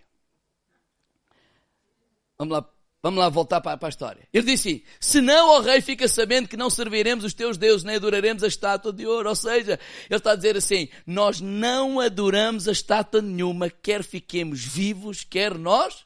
Vamos 2.38 2.54
lá, 2.54 2.70
vamos 3.02 3.20
lá 3.20 3.30
voltar 3.30 3.62
para, 3.62 3.80
a 3.82 3.90
história. 3.90 4.28
Ele 4.34 4.46
disse 4.46 4.70
assim, 4.70 4.84
se 5.00 5.22
não, 5.22 5.50
ó 5.50 5.60
rei, 5.62 5.82
fica 5.82 6.08
sabendo 6.08 6.48
que 6.48 6.58
não 6.58 6.70
serviremos 6.70 7.24
os 7.24 7.34
teus 7.34 7.58
deuses, 7.58 7.84
nem 7.84 7.96
adoraremos 7.96 8.44
a 8.44 8.48
estátua 8.48 8.92
de 8.92 9.06
ouro. 9.06 9.30
Ou 9.30 9.36
seja, 9.36 9.80
ele 10.10 10.18
está 10.18 10.32
a 10.32 10.36
dizer 10.36 10.58
assim, 10.58 10.90
nós 11.06 11.40
não 11.42 12.00
adoramos 12.00 12.68
a 12.68 12.72
estátua 12.72 13.22
nenhuma, 13.22 13.70
quer 13.70 14.04
fiquemos 14.04 14.64
vivos, 14.64 15.24
quer 15.24 15.58
nós 15.58 16.06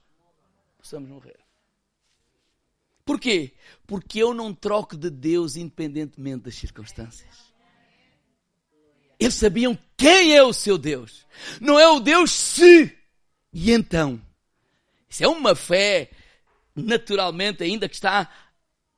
possamos 0.77 1.10
morrer. 1.10 1.39
Porquê? 3.06 3.53
Porque 3.86 4.19
eu 4.19 4.34
não 4.34 4.53
troco 4.53 4.95
de 4.95 5.10
Deus 5.10 5.56
independentemente 5.56 6.43
das 6.43 6.56
circunstâncias. 6.56 7.53
Eles 9.19 9.36
sabiam 9.36 9.77
quem 9.95 10.36
é 10.36 10.43
o 10.43 10.53
seu 10.53 10.77
Deus. 10.77 11.25
Não 11.60 11.79
é 11.79 11.88
o 11.88 11.99
Deus 11.99 12.32
se 12.32 12.97
e 13.53 13.71
então. 13.71 14.21
Isso 15.10 15.23
é 15.23 15.27
uma 15.27 15.56
fé 15.56 16.10
naturalmente 16.75 17.63
ainda 17.63 17.88
que 17.88 17.95
está 17.95 18.29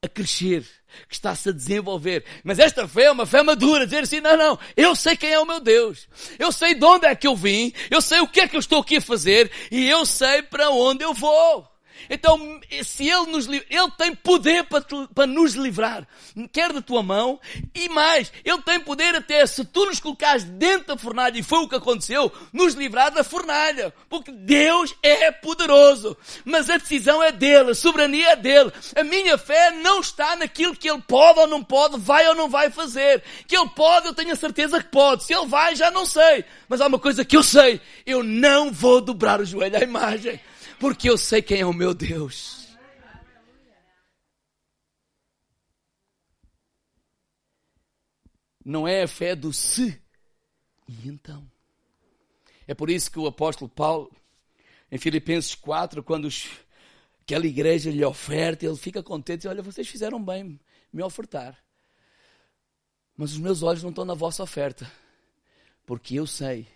a 0.03 0.07
crescer, 0.07 0.63
que 1.07 1.15
está-se 1.15 1.49
a 1.49 1.51
desenvolver. 1.51 2.23
Mas 2.43 2.59
esta 2.59 2.87
fé 2.87 3.05
é 3.05 3.11
uma 3.11 3.25
fé 3.25 3.41
madura, 3.41 3.85
dizer 3.85 4.03
assim, 4.03 4.21
não, 4.21 4.37
não, 4.37 4.59
eu 4.77 4.95
sei 4.95 5.17
quem 5.17 5.31
é 5.31 5.39
o 5.39 5.45
meu 5.45 5.59
Deus. 5.59 6.07
Eu 6.37 6.51
sei 6.51 6.75
de 6.75 6.85
onde 6.85 7.07
é 7.07 7.15
que 7.15 7.27
eu 7.27 7.35
vim, 7.35 7.73
eu 7.89 8.01
sei 8.01 8.19
o 8.19 8.27
que 8.27 8.41
é 8.41 8.47
que 8.47 8.55
eu 8.55 8.59
estou 8.59 8.81
aqui 8.81 8.97
a 8.97 9.01
fazer 9.01 9.51
e 9.71 9.89
eu 9.89 10.05
sei 10.05 10.41
para 10.43 10.69
onde 10.69 11.03
eu 11.03 11.13
vou. 11.13 11.74
Então, 12.09 12.59
se 12.83 13.09
Ele 13.09 13.31
nos 13.31 13.47
Ele 13.47 13.91
tem 13.97 14.13
poder 14.15 14.63
para, 14.65 14.83
para 15.13 15.27
nos 15.27 15.53
livrar, 15.53 16.07
quer 16.51 16.71
da 16.71 16.81
tua 16.81 17.01
mão, 17.01 17.39
e 17.73 17.89
mais, 17.89 18.31
Ele 18.43 18.61
tem 18.61 18.79
poder 18.79 19.15
até, 19.15 19.45
se 19.45 19.63
tu 19.65 19.85
nos 19.85 19.99
colocares 19.99 20.43
dentro 20.43 20.87
da 20.87 20.97
fornalha, 20.97 21.37
e 21.37 21.43
foi 21.43 21.59
o 21.59 21.69
que 21.69 21.75
aconteceu, 21.75 22.31
nos 22.53 22.73
livrar 22.73 23.11
da 23.11 23.23
fornalha. 23.23 23.93
Porque 24.09 24.31
Deus 24.31 24.95
é 25.01 25.31
poderoso. 25.31 26.17
Mas 26.43 26.69
a 26.69 26.77
decisão 26.77 27.21
é 27.21 27.31
dele, 27.31 27.71
a 27.71 27.75
soberania 27.75 28.31
é 28.31 28.35
dele. 28.35 28.71
A 28.95 29.03
minha 29.03 29.37
fé 29.37 29.71
não 29.71 29.99
está 29.99 30.35
naquilo 30.35 30.75
que 30.75 30.89
Ele 30.89 31.01
pode 31.07 31.39
ou 31.39 31.47
não 31.47 31.63
pode, 31.63 31.99
vai 31.99 32.27
ou 32.27 32.35
não 32.35 32.49
vai 32.49 32.69
fazer. 32.69 33.23
Que 33.47 33.57
Ele 33.57 33.69
pode, 33.75 34.07
eu 34.07 34.13
tenho 34.13 34.33
a 34.33 34.35
certeza 34.35 34.81
que 34.81 34.89
pode. 34.89 35.23
Se 35.23 35.33
Ele 35.33 35.47
vai, 35.47 35.75
já 35.75 35.91
não 35.91 36.05
sei. 36.05 36.45
Mas 36.67 36.81
há 36.81 36.87
uma 36.87 36.99
coisa 36.99 37.25
que 37.25 37.35
eu 37.35 37.43
sei, 37.43 37.81
eu 38.05 38.23
não 38.23 38.71
vou 38.71 39.01
dobrar 39.01 39.39
o 39.39 39.45
joelho 39.45 39.77
à 39.77 39.81
imagem 39.81 40.39
porque 40.79 41.09
eu 41.09 41.17
sei 41.17 41.41
quem 41.41 41.61
é 41.61 41.65
o 41.65 41.73
meu 41.73 41.93
Deus. 41.93 42.65
Não 48.63 48.87
é 48.87 49.03
a 49.03 49.07
fé 49.07 49.35
do 49.35 49.53
se 49.53 50.01
e 50.87 51.07
então. 51.07 51.49
É 52.67 52.73
por 52.73 52.89
isso 52.89 53.11
que 53.11 53.19
o 53.19 53.27
apóstolo 53.27 53.69
Paulo, 53.69 54.11
em 54.91 54.97
Filipenses 54.97 55.53
4, 55.53 56.03
quando 56.03 56.25
os, 56.25 56.49
aquela 57.21 57.45
igreja 57.45 57.91
lhe 57.91 58.03
oferta, 58.03 58.65
ele 58.65 58.75
fica 58.75 59.03
contente 59.03 59.43
e 59.43 59.47
olha, 59.47 59.61
vocês 59.61 59.87
fizeram 59.87 60.23
bem 60.23 60.59
me 60.91 61.03
ofertar. 61.03 61.63
Mas 63.15 63.33
os 63.33 63.37
meus 63.37 63.61
olhos 63.61 63.83
não 63.83 63.91
estão 63.91 64.03
na 64.03 64.15
vossa 64.15 64.41
oferta. 64.41 64.91
Porque 65.85 66.15
eu 66.15 66.25
sei 66.25 66.67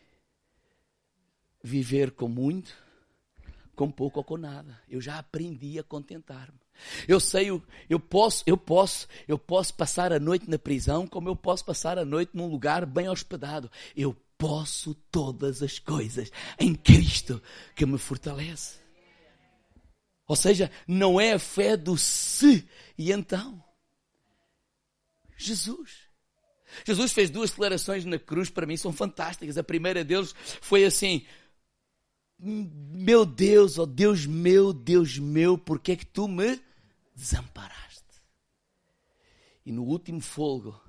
viver 1.63 2.11
com 2.11 2.27
muito 2.27 2.75
com 3.79 3.89
pouco 3.89 4.19
ou 4.19 4.25
com 4.25 4.35
nada. 4.35 4.77
Eu 4.89 4.99
já 4.99 5.17
aprendi 5.17 5.79
a 5.79 5.83
contentar-me. 5.83 6.59
Eu 7.07 7.17
sei, 7.17 7.49
eu 7.89 7.97
posso, 7.97 8.43
eu 8.45 8.57
posso, 8.57 9.07
eu 9.25 9.39
posso 9.39 9.73
passar 9.73 10.11
a 10.11 10.19
noite 10.19 10.49
na 10.49 10.59
prisão, 10.59 11.07
como 11.07 11.29
eu 11.29 11.35
posso 11.35 11.63
passar 11.63 11.97
a 11.97 12.03
noite 12.03 12.31
num 12.33 12.47
lugar 12.47 12.85
bem 12.85 13.07
hospedado. 13.07 13.71
Eu 13.95 14.13
posso 14.37 14.93
todas 15.09 15.63
as 15.63 15.79
coisas 15.79 16.29
em 16.59 16.75
Cristo 16.75 17.41
que 17.73 17.85
me 17.85 17.97
fortalece. 17.97 18.79
Ou 20.27 20.35
seja, 20.35 20.69
não 20.85 21.17
é 21.17 21.31
a 21.31 21.39
fé 21.39 21.77
do 21.77 21.97
se 21.97 22.67
e 22.97 23.13
então. 23.13 23.63
Jesus. 25.37 26.09
Jesus 26.85 27.13
fez 27.13 27.29
duas 27.29 27.49
declarações 27.49 28.03
na 28.03 28.19
cruz, 28.19 28.49
para 28.49 28.65
mim 28.65 28.75
são 28.75 28.91
fantásticas. 28.91 29.57
A 29.57 29.63
primeira 29.63 30.03
deles 30.03 30.35
foi 30.59 30.83
assim: 30.83 31.25
meu 32.39 33.25
Deus, 33.25 33.77
ó 33.77 33.83
oh 33.83 33.85
Deus 33.85 34.25
meu, 34.25 34.71
Deus 34.71 35.17
meu, 35.17 35.57
por 35.57 35.79
que 35.79 35.91
é 35.91 35.95
que 35.95 36.05
tu 36.05 36.27
me 36.27 36.59
desamparaste? 37.13 38.03
E 39.65 39.71
no 39.71 39.83
último 39.83 40.21
fogo, 40.21 40.79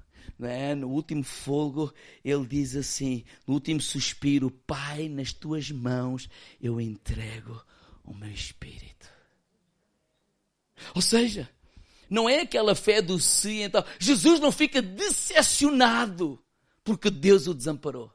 é? 0.40 0.74
no 0.74 0.88
último 0.88 1.24
fogo, 1.24 1.92
ele 2.24 2.46
diz 2.46 2.76
assim, 2.76 3.24
no 3.46 3.54
último 3.54 3.80
suspiro, 3.80 4.50
Pai, 4.50 5.08
nas 5.08 5.32
tuas 5.32 5.70
mãos 5.70 6.28
eu 6.60 6.80
entrego 6.80 7.60
o 8.04 8.14
meu 8.14 8.30
espírito. 8.30 9.08
Ou 10.94 11.02
seja, 11.02 11.50
não 12.08 12.28
é 12.28 12.40
aquela 12.40 12.74
fé 12.74 13.02
do 13.02 13.18
sim, 13.18 13.62
então, 13.62 13.84
Jesus 13.98 14.40
não 14.40 14.52
fica 14.52 14.80
decepcionado 14.80 16.42
porque 16.84 17.10
Deus 17.10 17.46
o 17.46 17.54
desamparou. 17.54 18.12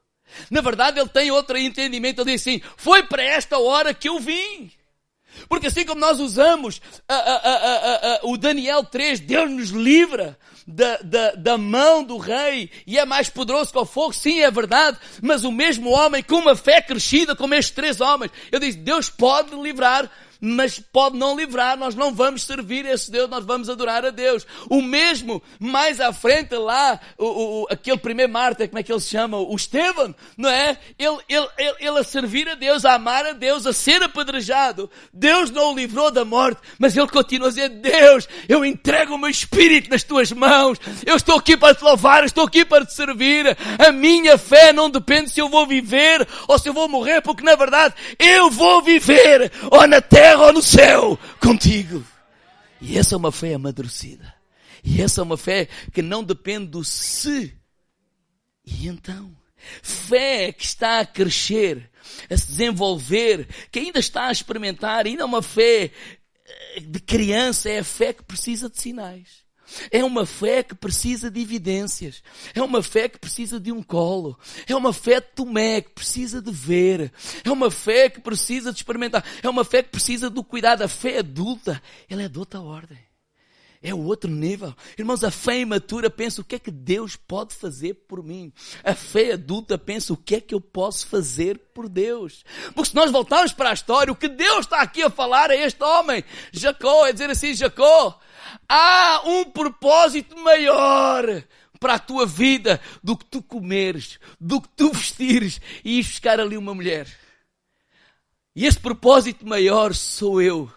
Na 0.49 0.61
verdade, 0.61 0.99
ele 0.99 1.09
tem 1.09 1.31
outro 1.31 1.57
entendimento. 1.57 2.21
Ele 2.21 2.31
diz 2.31 2.41
assim: 2.41 2.61
Foi 2.77 3.03
para 3.03 3.23
esta 3.23 3.57
hora 3.57 3.93
que 3.93 4.09
eu 4.09 4.19
vim. 4.19 4.71
Porque 5.49 5.67
assim 5.67 5.85
como 5.85 5.99
nós 5.99 6.19
usamos 6.19 6.81
a, 7.07 7.15
a, 7.15 8.15
a, 8.15 8.19
o 8.23 8.37
Daniel 8.37 8.83
3, 8.83 9.19
Deus 9.19 9.51
nos 9.51 9.69
livra 9.69 10.37
da, 10.65 10.97
da, 10.97 11.31
da 11.31 11.57
mão 11.57 12.03
do 12.03 12.17
rei 12.17 12.71
e 12.87 12.97
é 12.97 13.05
mais 13.05 13.29
poderoso 13.29 13.71
que 13.71 13.77
o 13.77 13.85
fogo, 13.85 14.13
sim, 14.13 14.41
é 14.41 14.49
verdade, 14.49 14.97
mas 15.21 15.43
o 15.43 15.51
mesmo 15.51 15.89
homem 15.91 16.23
com 16.23 16.37
uma 16.37 16.55
fé 16.55 16.81
crescida 16.81 17.35
como 17.35 17.53
estes 17.53 17.75
três 17.75 18.01
homens, 18.01 18.31
eu 18.51 18.59
disse, 18.59 18.77
Deus 18.77 19.09
pode 19.09 19.55
livrar 19.55 20.09
mas 20.39 20.79
pode 20.79 21.17
não 21.17 21.35
livrar, 21.35 21.77
nós 21.77 21.95
não 21.95 22.13
vamos 22.13 22.43
servir 22.43 22.85
esse 22.85 23.09
Deus, 23.09 23.29
nós 23.29 23.45
vamos 23.45 23.69
adorar 23.69 24.05
a 24.05 24.09
Deus. 24.09 24.45
O 24.69 24.81
mesmo, 24.81 25.41
mais 25.59 25.99
à 25.99 26.11
frente 26.11 26.55
lá, 26.55 26.99
o, 27.17 27.25
o, 27.25 27.67
aquele 27.69 27.97
primeiro 27.97 28.31
Marta, 28.31 28.67
como 28.67 28.79
é 28.79 28.83
que 28.83 28.91
ele 28.91 28.99
se 28.99 29.09
chama? 29.09 29.37
O 29.37 29.55
Estevão, 29.55 30.13
não 30.37 30.49
é? 30.49 30.77
Ele, 30.99 31.17
ele, 31.29 31.47
ele, 31.57 31.75
ele 31.79 31.99
a 31.99 32.03
servir 32.03 32.47
a 32.49 32.55
Deus, 32.55 32.85
a 32.85 32.95
amar 32.95 33.25
a 33.25 33.31
Deus, 33.33 33.65
a 33.65 33.73
ser 33.73 34.03
apedrejado. 34.03 34.89
Deus 35.13 35.49
não 35.49 35.71
o 35.71 35.75
livrou 35.75 36.11
da 36.11 36.25
morte, 36.25 36.61
mas 36.77 36.95
ele 36.95 37.07
continua 37.07 37.47
a 37.47 37.51
dizer, 37.51 37.69
Deus, 37.69 38.27
eu 38.47 38.65
entrego 38.65 39.15
o 39.15 39.17
meu 39.17 39.29
espírito 39.29 39.89
nas 39.89 40.03
tuas 40.03 40.31
mãos, 40.31 40.79
eu 41.05 41.15
estou 41.15 41.37
aqui 41.37 41.55
para 41.55 41.73
te 41.73 41.83
louvar, 41.83 42.23
estou 42.23 42.43
aqui 42.43 42.65
para 42.65 42.85
te 42.85 42.93
servir. 42.93 43.57
A 43.79 43.91
minha 43.91 44.37
fé 44.37 44.73
não 44.73 44.89
depende 44.89 45.29
se 45.29 45.39
eu 45.39 45.49
vou 45.49 45.65
viver 45.65 46.27
ou 46.47 46.59
se 46.59 46.69
eu 46.69 46.73
vou 46.73 46.87
morrer, 46.87 47.21
porque 47.21 47.43
na 47.43 47.55
verdade 47.55 47.93
eu 48.19 48.49
vou 48.49 48.81
viver, 48.81 49.51
ou 49.71 49.87
na 49.87 50.01
terra 50.01 50.24
terra 50.25 50.47
ou 50.47 50.53
no 50.53 50.61
céu 50.61 51.19
contigo. 51.39 52.03
E 52.81 52.97
essa 52.97 53.13
é 53.13 53.17
uma 53.17 53.31
fé 53.31 53.53
amadurecida. 53.53 54.33
E 54.83 54.99
essa 54.99 55.21
é 55.21 55.23
uma 55.23 55.37
fé 55.37 55.67
que 55.93 56.01
não 56.01 56.23
depende 56.23 56.65
do 56.67 56.83
se. 56.83 57.55
E 58.65 58.87
então, 58.87 59.35
fé 59.83 60.51
que 60.51 60.65
está 60.65 60.99
a 60.99 61.05
crescer, 61.05 61.91
a 62.27 62.35
se 62.35 62.47
desenvolver, 62.47 63.47
que 63.71 63.77
ainda 63.77 63.99
está 63.99 64.27
a 64.27 64.31
experimentar, 64.31 65.05
ainda 65.05 65.21
é 65.21 65.25
uma 65.25 65.43
fé 65.43 65.91
eh, 66.47 66.79
de 66.79 66.99
criança, 66.99 67.69
é 67.69 67.79
a 67.79 67.83
fé 67.83 68.11
que 68.11 68.23
precisa 68.23 68.67
de 68.67 68.81
sinais. 68.81 69.44
É 69.91 70.03
uma 70.03 70.25
fé 70.25 70.63
que 70.63 70.75
precisa 70.75 71.29
de 71.29 71.39
evidências. 71.39 72.21
É 72.53 72.61
uma 72.61 72.81
fé 72.81 73.09
que 73.09 73.19
precisa 73.19 73.59
de 73.59 73.71
um 73.71 73.81
colo. 73.81 74.37
É 74.67 74.75
uma 74.75 74.93
fé 74.93 75.19
de 75.19 75.27
Tomé 75.35 75.81
que 75.81 75.89
precisa 75.89 76.41
de 76.41 76.51
ver. 76.51 77.11
É 77.43 77.51
uma 77.51 77.71
fé 77.71 78.09
que 78.09 78.19
precisa 78.19 78.71
de 78.71 78.77
experimentar. 78.77 79.23
É 79.41 79.49
uma 79.49 79.63
fé 79.63 79.83
que 79.83 79.89
precisa 79.89 80.29
do 80.29 80.43
cuidado. 80.43 80.83
A 80.83 80.87
fé 80.87 81.19
adulta, 81.19 81.81
ela 82.09 82.23
é 82.23 82.29
de 82.29 82.39
outra 82.39 82.61
ordem. 82.61 82.97
É 83.87 83.93
o 83.93 84.03
outro 84.03 84.31
nível. 84.31 84.75
Irmãos, 84.97 85.23
a 85.23 85.29
fé 85.29 85.59
imatura 85.59 86.09
pensa 86.09 86.41
o 86.41 86.43
que 86.43 86.55
é 86.55 86.59
que 86.59 86.71
Deus 86.71 87.15
pode 87.15 87.53
fazer 87.53 87.93
por 87.93 88.23
mim. 88.23 88.51
A 88.83 88.95
fé 88.95 89.33
adulta 89.33 89.77
pensa 89.77 90.11
o 90.11 90.17
que 90.17 90.33
é 90.33 90.41
que 90.41 90.55
eu 90.55 90.59
posso 90.59 91.05
fazer 91.05 91.59
por 91.71 91.87
Deus. 91.87 92.43
Porque 92.73 92.89
se 92.89 92.95
nós 92.95 93.11
voltarmos 93.11 93.53
para 93.53 93.69
a 93.69 93.73
história, 93.73 94.11
o 94.11 94.15
que 94.15 94.27
Deus 94.27 94.61
está 94.61 94.81
aqui 94.81 95.03
a 95.03 95.09
falar 95.11 95.51
a 95.51 95.55
este 95.55 95.83
homem, 95.83 96.23
Jacó, 96.51 97.05
é 97.05 97.13
dizer 97.13 97.29
assim, 97.29 97.53
Jacó, 97.53 98.19
há 98.67 99.21
um 99.23 99.45
propósito 99.45 100.35
maior 100.35 101.43
para 101.79 101.93
a 101.93 101.99
tua 101.99 102.25
vida 102.25 102.81
do 103.03 103.15
que 103.15 103.25
tu 103.25 103.39
comeres, 103.39 104.19
do 104.41 104.59
que 104.59 104.69
tu 104.69 104.91
vestires 104.93 105.61
e 105.83 105.99
ir 105.99 106.03
buscar 106.03 106.39
ali 106.39 106.57
uma 106.57 106.73
mulher. 106.73 107.07
E 108.55 108.65
esse 108.65 108.79
propósito 108.79 109.47
maior 109.47 109.93
sou 109.93 110.41
eu. 110.41 110.71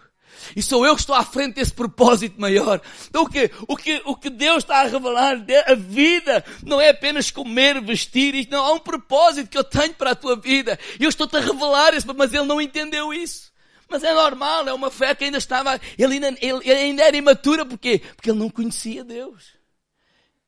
E 0.55 0.61
sou 0.61 0.85
eu 0.85 0.95
que 0.95 1.01
estou 1.01 1.15
à 1.15 1.23
frente 1.23 1.55
desse 1.55 1.73
propósito 1.73 2.39
maior. 2.39 2.81
Então 3.09 3.23
o 3.23 3.29
que, 3.29 3.51
o 3.67 3.75
que, 3.75 4.01
o 4.05 4.15
que 4.15 4.29
Deus 4.29 4.63
está 4.63 4.81
a 4.81 4.87
revelar, 4.87 5.37
a 5.65 5.75
vida 5.75 6.43
não 6.65 6.79
é 6.79 6.89
apenas 6.89 7.31
comer, 7.31 7.81
vestir, 7.81 8.47
não, 8.49 8.65
há 8.65 8.73
um 8.73 8.79
propósito 8.79 9.49
que 9.49 9.57
eu 9.57 9.63
tenho 9.63 9.93
para 9.93 10.11
a 10.11 10.15
tua 10.15 10.35
vida. 10.35 10.77
E 10.99 11.03
eu 11.03 11.09
estou-te 11.09 11.37
a 11.37 11.39
revelar 11.39 11.93
isso, 11.93 12.07
mas 12.15 12.33
ele 12.33 12.45
não 12.45 12.61
entendeu 12.61 13.13
isso. 13.13 13.49
Mas 13.89 14.03
é 14.03 14.13
normal, 14.13 14.67
é 14.67 14.73
uma 14.73 14.91
fé 14.91 15.15
que 15.15 15.23
ainda 15.23 15.39
estava, 15.39 15.79
ele 15.97 16.13
ainda, 16.13 16.27
ele, 16.39 16.59
ele 16.63 16.79
ainda 16.79 17.03
era 17.03 17.17
imatura, 17.17 17.65
porquê? 17.65 18.01
Porque 18.15 18.29
ele 18.29 18.37
não 18.37 18.49
conhecia 18.49 19.03
Deus. 19.03 19.57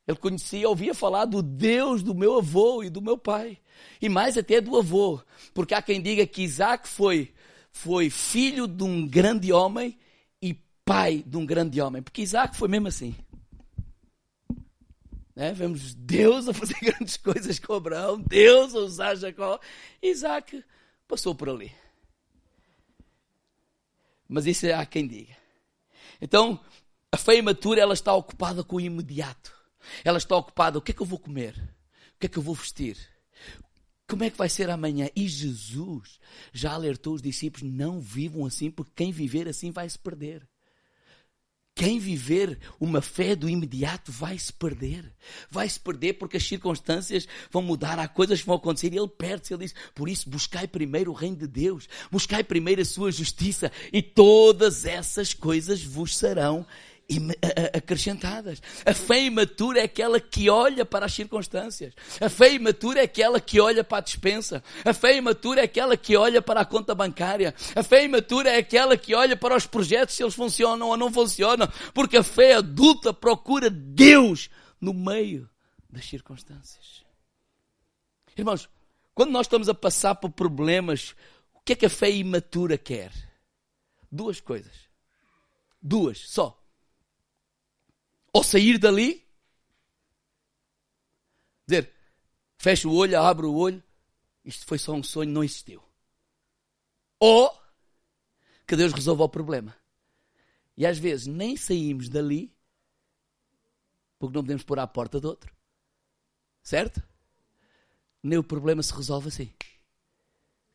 Ele 0.06 0.16
conhecia, 0.16 0.68
ouvia 0.68 0.94
falar 0.94 1.24
do 1.24 1.42
Deus 1.42 2.02
do 2.02 2.14
meu 2.14 2.38
avô 2.38 2.82
e 2.82 2.90
do 2.90 3.02
meu 3.02 3.18
pai. 3.18 3.58
E 4.00 4.08
mais 4.08 4.36
até 4.38 4.60
do 4.60 4.76
avô. 4.76 5.20
Porque 5.54 5.74
há 5.74 5.82
quem 5.82 6.00
diga 6.00 6.26
que 6.26 6.42
Isaac 6.42 6.88
foi, 6.88 7.32
foi 7.72 8.10
filho 8.10 8.68
de 8.68 8.84
um 8.84 9.06
grande 9.06 9.52
homem 9.52 9.98
e 10.40 10.54
pai 10.84 11.24
de 11.26 11.36
um 11.36 11.44
grande 11.44 11.80
homem. 11.80 12.02
Porque 12.02 12.22
Isaac 12.22 12.56
foi 12.56 12.68
mesmo 12.68 12.88
assim. 12.88 13.14
Né? 15.34 15.52
Vemos 15.52 15.94
Deus 15.94 16.46
a 16.46 16.54
fazer 16.54 16.76
grandes 16.84 17.16
coisas 17.16 17.58
com 17.58 17.74
Abraão, 17.74 18.20
Deus 18.20 18.74
a 18.74 18.78
usar 18.78 19.14
Jacó. 19.16 19.58
Isaac 20.02 20.62
passou 21.08 21.34
por 21.34 21.48
ali. 21.48 21.72
Mas 24.28 24.46
isso 24.46 24.66
há 24.72 24.84
quem 24.86 25.06
diga. 25.06 25.36
Então, 26.20 26.60
a 27.10 27.16
fé 27.16 27.36
imatura, 27.36 27.80
ela 27.80 27.94
está 27.94 28.14
ocupada 28.14 28.62
com 28.62 28.76
o 28.76 28.80
imediato. 28.80 29.52
Ela 30.04 30.18
está 30.18 30.36
ocupada, 30.36 30.78
o 30.78 30.82
que 30.82 30.92
é 30.92 30.94
que 30.94 31.02
eu 31.02 31.06
vou 31.06 31.18
comer? 31.18 31.54
O 32.14 32.20
que 32.20 32.26
é 32.26 32.28
que 32.28 32.38
eu 32.38 32.42
vou 32.42 32.54
vestir? 32.54 32.96
Como 34.12 34.24
é 34.24 34.28
que 34.28 34.36
vai 34.36 34.50
ser 34.50 34.68
amanhã? 34.68 35.08
E 35.16 35.26
Jesus 35.26 36.20
já 36.52 36.72
alertou 36.72 37.14
os 37.14 37.22
discípulos: 37.22 37.72
não 37.72 37.98
vivam 37.98 38.44
assim, 38.44 38.70
porque 38.70 38.92
quem 38.94 39.10
viver 39.10 39.48
assim 39.48 39.70
vai 39.70 39.88
se 39.88 39.98
perder. 39.98 40.46
Quem 41.74 41.98
viver 41.98 42.58
uma 42.78 43.00
fé 43.00 43.34
do 43.34 43.48
imediato 43.48 44.12
vai 44.12 44.38
se 44.38 44.52
perder. 44.52 45.10
Vai 45.50 45.66
se 45.66 45.80
perder 45.80 46.12
porque 46.18 46.36
as 46.36 46.46
circunstâncias 46.46 47.26
vão 47.50 47.62
mudar, 47.62 47.98
há 47.98 48.06
coisas 48.06 48.40
que 48.40 48.46
vão 48.46 48.56
acontecer 48.56 48.92
e 48.92 48.98
ele 48.98 49.08
perde-se. 49.08 49.54
Ele 49.54 49.64
diz: 49.64 49.74
Por 49.94 50.10
isso, 50.10 50.28
buscai 50.28 50.68
primeiro 50.68 51.10
o 51.10 51.14
reino 51.14 51.38
de 51.38 51.46
Deus, 51.46 51.88
buscai 52.10 52.44
primeiro 52.44 52.82
a 52.82 52.84
sua 52.84 53.10
justiça 53.10 53.72
e 53.90 54.02
todas 54.02 54.84
essas 54.84 55.32
coisas 55.32 55.82
vos 55.82 56.14
serão 56.18 56.66
acrescentadas. 57.74 58.62
A 58.84 58.94
fé 58.94 59.24
imatura 59.24 59.80
é 59.80 59.84
aquela 59.84 60.20
que 60.20 60.48
olha 60.48 60.84
para 60.84 61.06
as 61.06 61.12
circunstâncias. 61.12 61.94
A 62.20 62.28
fé 62.28 62.52
imatura 62.52 63.00
é 63.00 63.04
aquela 63.04 63.40
que 63.40 63.60
olha 63.60 63.82
para 63.82 63.98
a 63.98 64.02
dispensa. 64.02 64.62
A 64.84 64.92
fé 64.92 65.16
imatura 65.16 65.60
é 65.60 65.64
aquela 65.64 65.96
que 65.96 66.16
olha 66.16 66.40
para 66.40 66.60
a 66.60 66.64
conta 66.64 66.94
bancária. 66.94 67.54
A 67.74 67.82
fé 67.82 68.04
imatura 68.04 68.50
é 68.50 68.58
aquela 68.58 68.96
que 68.96 69.14
olha 69.14 69.36
para 69.36 69.56
os 69.56 69.66
projetos 69.66 70.14
se 70.14 70.22
eles 70.22 70.34
funcionam 70.34 70.88
ou 70.88 70.96
não 70.96 71.12
funcionam. 71.12 71.68
Porque 71.92 72.16
a 72.16 72.22
fé 72.22 72.54
adulta 72.54 73.12
procura 73.12 73.68
Deus 73.68 74.48
no 74.80 74.94
meio 74.94 75.48
das 75.90 76.04
circunstâncias. 76.04 77.04
Irmãos, 78.36 78.68
quando 79.14 79.30
nós 79.30 79.46
estamos 79.46 79.68
a 79.68 79.74
passar 79.74 80.14
por 80.14 80.30
problemas, 80.30 81.14
o 81.54 81.60
que 81.64 81.74
é 81.74 81.76
que 81.76 81.86
a 81.86 81.90
fé 81.90 82.10
imatura 82.10 82.78
quer? 82.78 83.12
Duas 84.10 84.40
coisas. 84.40 84.90
Duas, 85.82 86.18
só 86.28 86.61
ou 88.32 88.42
sair 88.42 88.78
dali, 88.78 89.26
dizer, 91.66 91.92
fecha 92.58 92.88
o 92.88 92.94
olho, 92.94 93.20
abre 93.20 93.46
o 93.46 93.54
olho, 93.54 93.82
isto 94.44 94.64
foi 94.64 94.78
só 94.78 94.92
um 94.92 95.02
sonho, 95.02 95.30
não 95.30 95.44
existiu. 95.44 95.82
Ou 97.18 97.52
que 98.66 98.76
Deus 98.76 98.92
resolva 98.92 99.24
o 99.24 99.28
problema. 99.28 99.76
E 100.76 100.86
às 100.86 100.98
vezes 100.98 101.26
nem 101.26 101.56
saímos 101.56 102.08
dali 102.08 102.52
porque 104.18 104.34
não 104.34 104.42
podemos 104.42 104.62
pôr 104.62 104.78
à 104.78 104.86
porta 104.86 105.20
do 105.20 105.28
outro. 105.28 105.54
Certo? 106.62 107.02
Nem 108.22 108.38
o 108.38 108.44
problema 108.44 108.82
se 108.82 108.94
resolve 108.94 109.28
assim. 109.28 109.52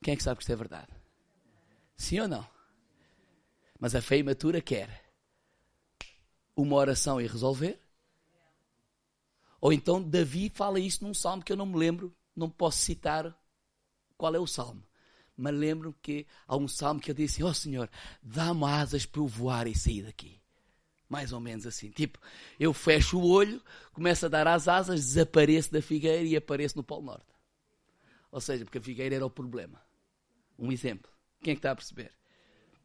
Quem 0.04 0.13
é 0.13 0.17
que 0.17 0.24
sabe 0.24 0.38
que 0.38 0.43
isto 0.43 0.52
é 0.52 0.56
verdade? 0.56 0.91
Sim 1.96 2.20
ou 2.20 2.28
não? 2.28 2.48
Mas 3.80 3.96
a 3.96 4.02
fé 4.02 4.17
imatura 4.17 4.62
quer 4.62 5.07
uma 6.58 6.76
oração 6.76 7.22
e 7.22 7.28
resolver. 7.28 7.80
Ou 9.62 9.72
então 9.72 10.02
Davi 10.02 10.52
fala 10.54 10.80
isto 10.80 11.06
num 11.06 11.13
salmo 11.13 11.43
que 11.43 11.52
eu 11.52 11.56
não 11.56 11.67
me 11.67 11.78
lembro, 11.78 12.13
não 12.36 12.50
posso 12.50 12.80
citar 12.80 13.38
qual 14.17 14.36
é 14.36 14.39
o 14.39 14.48
salmo. 14.48 14.84
Mas 15.36 15.54
lembro 15.54 15.96
que 16.02 16.26
há 16.48 16.58
um 16.58 16.67
salmo 16.67 17.00
que 17.00 17.12
eu 17.12 17.15
disse: 17.15 17.43
Ó 17.43 17.50
oh, 17.50 17.54
Senhor, 17.54 17.89
dá-me 18.24 18.65
asas 18.65 19.06
para 19.06 19.22
eu 19.22 19.28
voar 19.28 19.67
e 19.67 19.76
sair 19.76 20.02
daqui. 20.02 20.41
Mais 21.08 21.32
ou 21.32 21.39
menos 21.39 21.65
assim. 21.65 21.91
Tipo, 21.91 22.20
eu 22.60 22.74
fecho 22.74 23.20
o 23.20 23.30
olho, 23.30 23.62
começo 23.93 24.26
a 24.26 24.30
dar 24.30 24.48
as 24.48 24.67
asas, 24.67 25.06
desapareço 25.06 25.72
da 25.72 25.82
figueira 25.82 26.24
e 26.24 26.36
apareço 26.36 26.76
no 26.76 26.84
Polo 26.84 27.04
Norte. 27.04 27.34
Ou 28.32 28.41
seja, 28.41 28.65
porque 28.65 28.80
a 28.80 28.82
figueira 28.82 29.15
era 29.15 29.26
o 29.26 29.30
problema. 29.30 29.82
Um 30.58 30.72
exemplo. 30.72 31.10
Quem 31.41 31.52
é 31.52 31.56
que 31.56 31.60
está 31.60 31.72
a 31.72 31.76
perceber? 31.76 32.12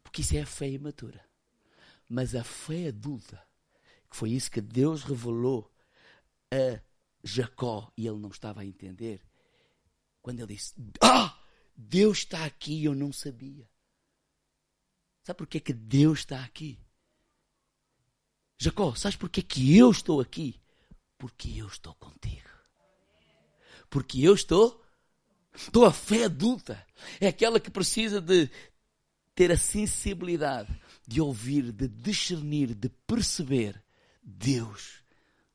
Porque 0.03 0.21
isso 0.21 0.37
é 0.37 0.41
a 0.41 0.45
fé 0.45 0.69
imatura. 0.69 1.25
Mas 2.07 2.35
a 2.35 2.43
fé 2.43 2.87
adulta 2.87 3.41
foi 4.13 4.29
isso 4.29 4.51
que 4.51 4.61
Deus 4.61 5.03
revelou 5.03 5.73
a 6.53 6.79
Jacó 7.23 7.91
e 7.97 8.05
ele 8.07 8.19
não 8.19 8.29
estava 8.29 8.61
a 8.61 8.65
entender. 8.65 9.25
Quando 10.21 10.39
ele 10.39 10.53
disse: 10.53 10.75
Ah, 11.01 11.35
Deus 11.75 12.19
está 12.19 12.45
aqui 12.45 12.85
eu 12.85 12.93
não 12.93 13.11
sabia. 13.11 13.67
Sabe 15.23 15.37
porquê 15.37 15.59
que 15.59 15.73
Deus 15.73 16.19
está 16.19 16.43
aqui? 16.43 16.79
Jacó, 18.59 18.93
sabes 18.93 19.17
porquê 19.17 19.41
que 19.41 19.75
eu 19.75 19.89
estou 19.89 20.21
aqui? 20.21 20.61
Porque 21.17 21.49
eu 21.57 21.65
estou 21.65 21.95
contigo. 21.95 22.49
Porque 23.89 24.21
eu 24.21 24.35
estou. 24.35 24.79
Estou 25.55 25.85
a 25.85 25.91
fé 25.91 26.25
adulta. 26.25 26.85
É 27.19 27.27
aquela 27.27 27.59
que 27.59 27.71
precisa 27.71 28.21
de 28.21 28.47
ter 29.33 29.51
a 29.51 29.57
sensibilidade 29.57 30.69
de 31.07 31.19
ouvir, 31.19 31.71
de 31.71 31.87
discernir, 31.87 32.75
de 32.75 32.89
perceber 32.89 33.82
Deus 34.23 35.03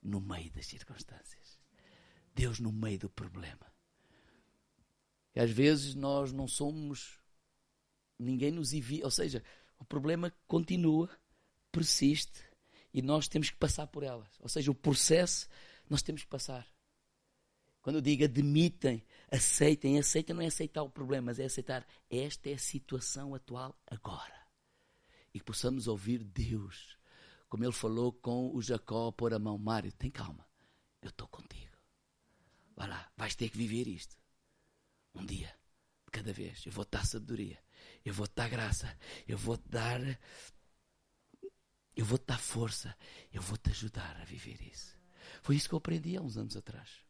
no 0.03 0.21
meio 0.21 0.51
das 0.53 0.67
circunstâncias. 0.67 1.59
Deus 2.35 2.61
no 2.61 2.71
meio 2.71 2.99
do 2.99 3.11
problema. 3.11 3.67
E 5.35 5.41
às 5.41 5.51
vezes 5.51 5.95
nós 5.95 6.33
não 6.33 6.47
somos, 6.47 7.19
ninguém 8.19 8.51
nos 8.51 8.73
envia, 8.73 9.05
ou 9.05 9.11
seja, 9.11 9.43
o 9.79 9.85
problema 9.85 10.33
continua, 10.47 11.09
persiste 11.71 12.43
e 12.93 13.01
nós 13.01 13.29
temos 13.29 13.51
que 13.51 13.57
passar 13.57 13.87
por 13.87 14.03
elas. 14.03 14.29
Ou 14.41 14.49
seja, 14.49 14.71
o 14.71 14.75
processo 14.75 15.49
nós 15.89 16.03
temos 16.03 16.23
que 16.23 16.29
passar. 16.29 16.67
Quando 17.81 17.97
eu 17.97 18.03
digo 18.03 18.25
admitem, 18.25 19.05
aceitem, 19.31 19.99
aceitem 19.99 20.35
não 20.35 20.43
é 20.43 20.47
aceitar 20.47 20.83
o 20.83 20.91
problema, 20.91 21.27
mas 21.27 21.39
é 21.39 21.45
aceitar 21.45 21.87
esta 22.11 22.51
é 22.51 22.55
a 22.55 22.59
situação 22.59 23.35
atual 23.35 23.81
agora. 23.87 24.47
E 25.33 25.39
que 25.39 25.45
possamos 25.45 25.87
ouvir 25.87 26.25
Deus, 26.25 26.98
como 27.49 27.65
ele 27.65 27.73
falou 27.73 28.13
com 28.13 28.55
o 28.55 28.63
Jacó, 28.63 29.11
pôr 29.11 29.33
a 29.33 29.39
mão, 29.39 29.57
Mário, 29.59 29.93
tem 29.93 30.11
calma, 30.11 30.47
eu 31.01 31.09
estou 31.09 31.27
contigo. 31.29 31.77
Vai 32.77 32.89
lá, 32.89 33.11
vais 33.17 33.35
ter 33.35 33.49
que 33.49 33.59
viver 33.59 33.89
isto. 33.89 34.17
Um 35.15 35.25
dia, 35.25 35.53
de 36.05 36.11
cada 36.13 36.33
vez. 36.33 36.65
Eu 36.65 36.73
vou-te 36.73 36.91
dar 36.91 37.07
sabedoria, 37.07 37.59
eu 38.05 38.13
vou-te 38.13 38.35
dar 38.35 38.49
graça, 38.49 38.97
eu 39.27 39.37
vou-te 39.37 39.69
dar. 39.69 40.01
Eu 41.97 42.05
vou-te 42.05 42.27
dar 42.27 42.39
força, 42.39 42.97
eu 43.33 43.43
vou-te 43.43 43.71
ajudar 43.71 44.17
a 44.21 44.25
viver 44.25 44.63
isso. 44.63 44.97
Foi 45.43 45.57
isso 45.57 45.69
que 45.69 45.75
eu 45.75 45.79
aprendi 45.79 46.17
há 46.17 46.23
uns 46.23 46.37
anos 46.37 46.57
atrás. 46.57 47.05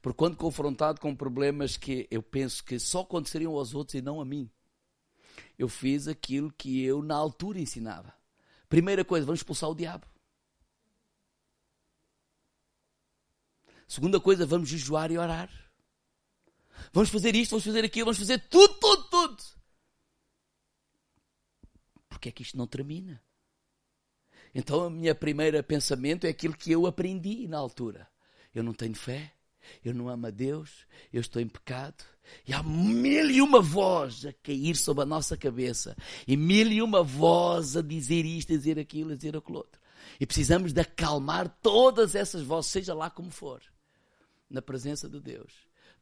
Porque 0.00 0.16
quando 0.16 0.36
confrontado 0.36 1.00
com 1.00 1.16
problemas 1.16 1.76
que 1.76 2.06
eu 2.10 2.22
penso 2.22 2.62
que 2.62 2.78
só 2.78 3.00
aconteceriam 3.00 3.54
aos 3.56 3.74
outros 3.74 3.94
e 3.94 4.02
não 4.02 4.20
a 4.20 4.24
mim, 4.24 4.50
eu 5.58 5.68
fiz 5.68 6.08
aquilo 6.08 6.52
que 6.52 6.82
eu 6.82 7.02
na 7.02 7.14
altura 7.14 7.60
ensinava. 7.60 8.14
Primeira 8.68 9.04
coisa, 9.04 9.26
vamos 9.26 9.40
expulsar 9.40 9.70
o 9.70 9.74
diabo. 9.74 10.06
Segunda 13.86 14.20
coisa, 14.20 14.46
vamos 14.46 14.68
jejuar 14.68 15.10
e 15.10 15.18
orar. 15.18 15.50
Vamos 16.92 17.10
fazer 17.10 17.34
isto, 17.36 17.50
vamos 17.50 17.64
fazer 17.64 17.84
aquilo, 17.84 18.06
vamos 18.06 18.18
fazer 18.18 18.38
tudo, 18.48 18.74
tudo, 18.74 19.04
tudo. 19.04 19.42
Porque 22.08 22.28
é 22.28 22.32
que 22.32 22.42
isto 22.42 22.56
não 22.56 22.66
termina? 22.66 23.22
Então, 24.54 24.86
o 24.86 24.90
meu 24.90 25.14
primeiro 25.14 25.62
pensamento 25.64 26.26
é 26.26 26.30
aquilo 26.30 26.56
que 26.56 26.70
eu 26.70 26.86
aprendi 26.86 27.48
na 27.48 27.58
altura. 27.58 28.08
Eu 28.54 28.62
não 28.62 28.72
tenho 28.72 28.94
fé, 28.94 29.33
eu 29.84 29.94
não 29.94 30.08
amo 30.08 30.26
a 30.26 30.30
Deus, 30.30 30.86
eu 31.12 31.20
estou 31.20 31.40
em 31.40 31.48
pecado. 31.48 32.04
E 32.46 32.52
há 32.52 32.62
mil 32.62 33.30
e 33.30 33.40
uma 33.42 33.60
voz 33.60 34.24
a 34.24 34.32
cair 34.32 34.76
sobre 34.76 35.02
a 35.02 35.06
nossa 35.06 35.36
cabeça. 35.36 35.96
E 36.26 36.36
mil 36.36 36.70
e 36.72 36.80
uma 36.80 37.02
voz 37.02 37.76
a 37.76 37.82
dizer 37.82 38.24
isto, 38.24 38.52
a 38.52 38.56
dizer 38.56 38.78
aquilo, 38.78 39.12
a 39.12 39.16
dizer 39.16 39.36
aquilo 39.36 39.58
outro. 39.58 39.80
E 40.18 40.26
precisamos 40.26 40.72
de 40.72 40.80
acalmar 40.80 41.48
todas 41.60 42.14
essas 42.14 42.42
vozes, 42.42 42.70
seja 42.70 42.94
lá 42.94 43.10
como 43.10 43.30
for, 43.30 43.62
na 44.48 44.62
presença 44.62 45.08
de 45.08 45.20
Deus, 45.20 45.52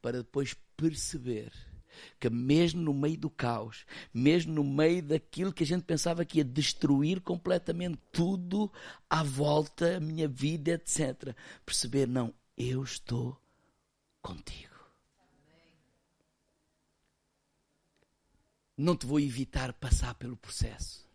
para 0.01 0.19
depois 0.19 0.55
perceber 0.77 1.53
que 2.19 2.31
mesmo 2.31 2.81
no 2.81 2.95
meio 2.95 3.19
do 3.19 3.31
caos, 3.31 3.85
mesmo 4.13 4.53
no 4.55 4.65
meio 4.65 5.03
daquilo 5.03 5.53
que 5.53 5.63
a 5.63 5.67
gente 5.67 5.85
pensava 5.85 6.25
que 6.25 6.39
ia 6.39 6.45
destruir 6.45 7.21
completamente 7.21 7.99
tudo 8.11 8.73
à 9.09 9.23
volta, 9.23 9.97
a 9.97 10.01
minha 10.01 10.27
vida, 10.29 10.73
etc., 10.73 11.35
perceber, 11.65 12.07
não, 12.09 12.33
eu 12.57 12.83
estou 12.83 13.37
contigo. 14.23 14.73
Não 18.77 18.97
te 18.97 19.05
vou 19.05 19.21
evitar 19.21 19.73
passar 19.75 20.15
pelo 20.15 20.37
processo. 20.37 21.07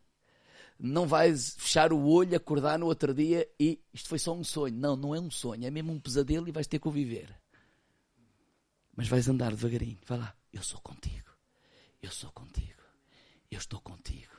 Não 0.80 1.08
vais 1.08 1.56
fechar 1.58 1.92
o 1.92 2.08
olho, 2.08 2.38
acordar 2.38 2.78
no 2.78 2.86
outro 2.86 3.14
dia 3.14 3.50
e 3.60 3.82
isto 3.92 4.08
foi 4.08 4.20
só 4.20 4.34
um 4.34 4.44
sonho. 4.44 4.76
Não, 4.76 4.96
não 4.96 5.16
é 5.16 5.20
um 5.20 5.32
sonho, 5.32 5.66
é 5.66 5.72
mesmo 5.72 5.92
um 5.92 6.00
pesadelo 6.00 6.48
e 6.48 6.52
vais 6.52 6.68
ter 6.68 6.80
que 6.80 6.88
o 6.88 6.92
viver. 6.92 7.36
Mas 8.96 9.08
vais 9.08 9.28
andar 9.28 9.50
devagarinho. 9.50 9.98
Vai 10.06 10.20
lá, 10.20 10.36
eu 10.54 10.62
sou 10.62 10.80
contigo. 10.82 11.32
Eu 12.02 12.12
sou 12.12 12.32
contigo. 12.32 12.82
Eu 13.50 13.58
estou 13.58 13.82
contigo. 13.82 14.36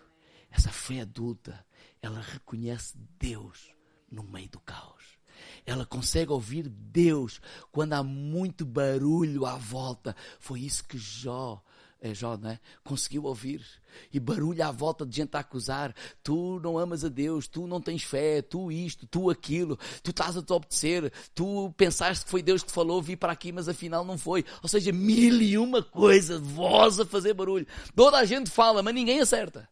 Essa 0.50 0.70
fé 0.70 1.00
adulta, 1.00 1.66
ela 2.00 2.20
reconhece 2.20 2.96
Deus 3.18 3.74
no 4.10 4.22
meio 4.22 4.48
do 4.48 4.60
caos. 4.60 5.17
Ela 5.64 5.84
consegue 5.84 6.32
ouvir 6.32 6.68
Deus 6.68 7.40
quando 7.70 7.92
há 7.94 8.02
muito 8.02 8.64
barulho 8.64 9.46
à 9.46 9.56
volta. 9.56 10.14
Foi 10.38 10.60
isso 10.60 10.84
que 10.84 10.98
Jó, 10.98 11.62
é 12.00 12.14
Jó, 12.14 12.36
né? 12.36 12.60
Conseguiu 12.84 13.24
ouvir. 13.24 13.64
E 14.12 14.20
barulho 14.20 14.64
à 14.64 14.70
volta 14.70 15.04
de 15.04 15.16
gente 15.16 15.36
a 15.36 15.40
acusar. 15.40 15.94
Tu 16.22 16.60
não 16.62 16.78
amas 16.78 17.04
a 17.04 17.08
Deus, 17.08 17.48
tu 17.48 17.66
não 17.66 17.80
tens 17.80 18.04
fé, 18.04 18.40
tu 18.40 18.70
isto, 18.70 19.06
tu 19.06 19.28
aquilo, 19.28 19.76
tu 20.02 20.10
estás 20.10 20.36
a 20.36 20.42
te 20.42 20.52
obedecer, 20.52 21.12
tu 21.34 21.72
pensaste 21.76 22.24
que 22.24 22.30
foi 22.30 22.42
Deus 22.42 22.62
que 22.62 22.70
falou, 22.70 23.02
vi 23.02 23.16
para 23.16 23.32
aqui, 23.32 23.50
mas 23.50 23.68
afinal 23.68 24.04
não 24.04 24.16
foi. 24.16 24.44
Ou 24.62 24.68
seja, 24.68 24.92
mil 24.92 25.42
e 25.42 25.58
uma 25.58 25.82
coisa, 25.82 26.38
voz 26.38 27.00
a 27.00 27.04
fazer 27.04 27.34
barulho. 27.34 27.66
Toda 27.96 28.18
a 28.18 28.24
gente 28.24 28.48
fala, 28.48 28.82
mas 28.82 28.94
ninguém 28.94 29.20
acerta. 29.20 29.68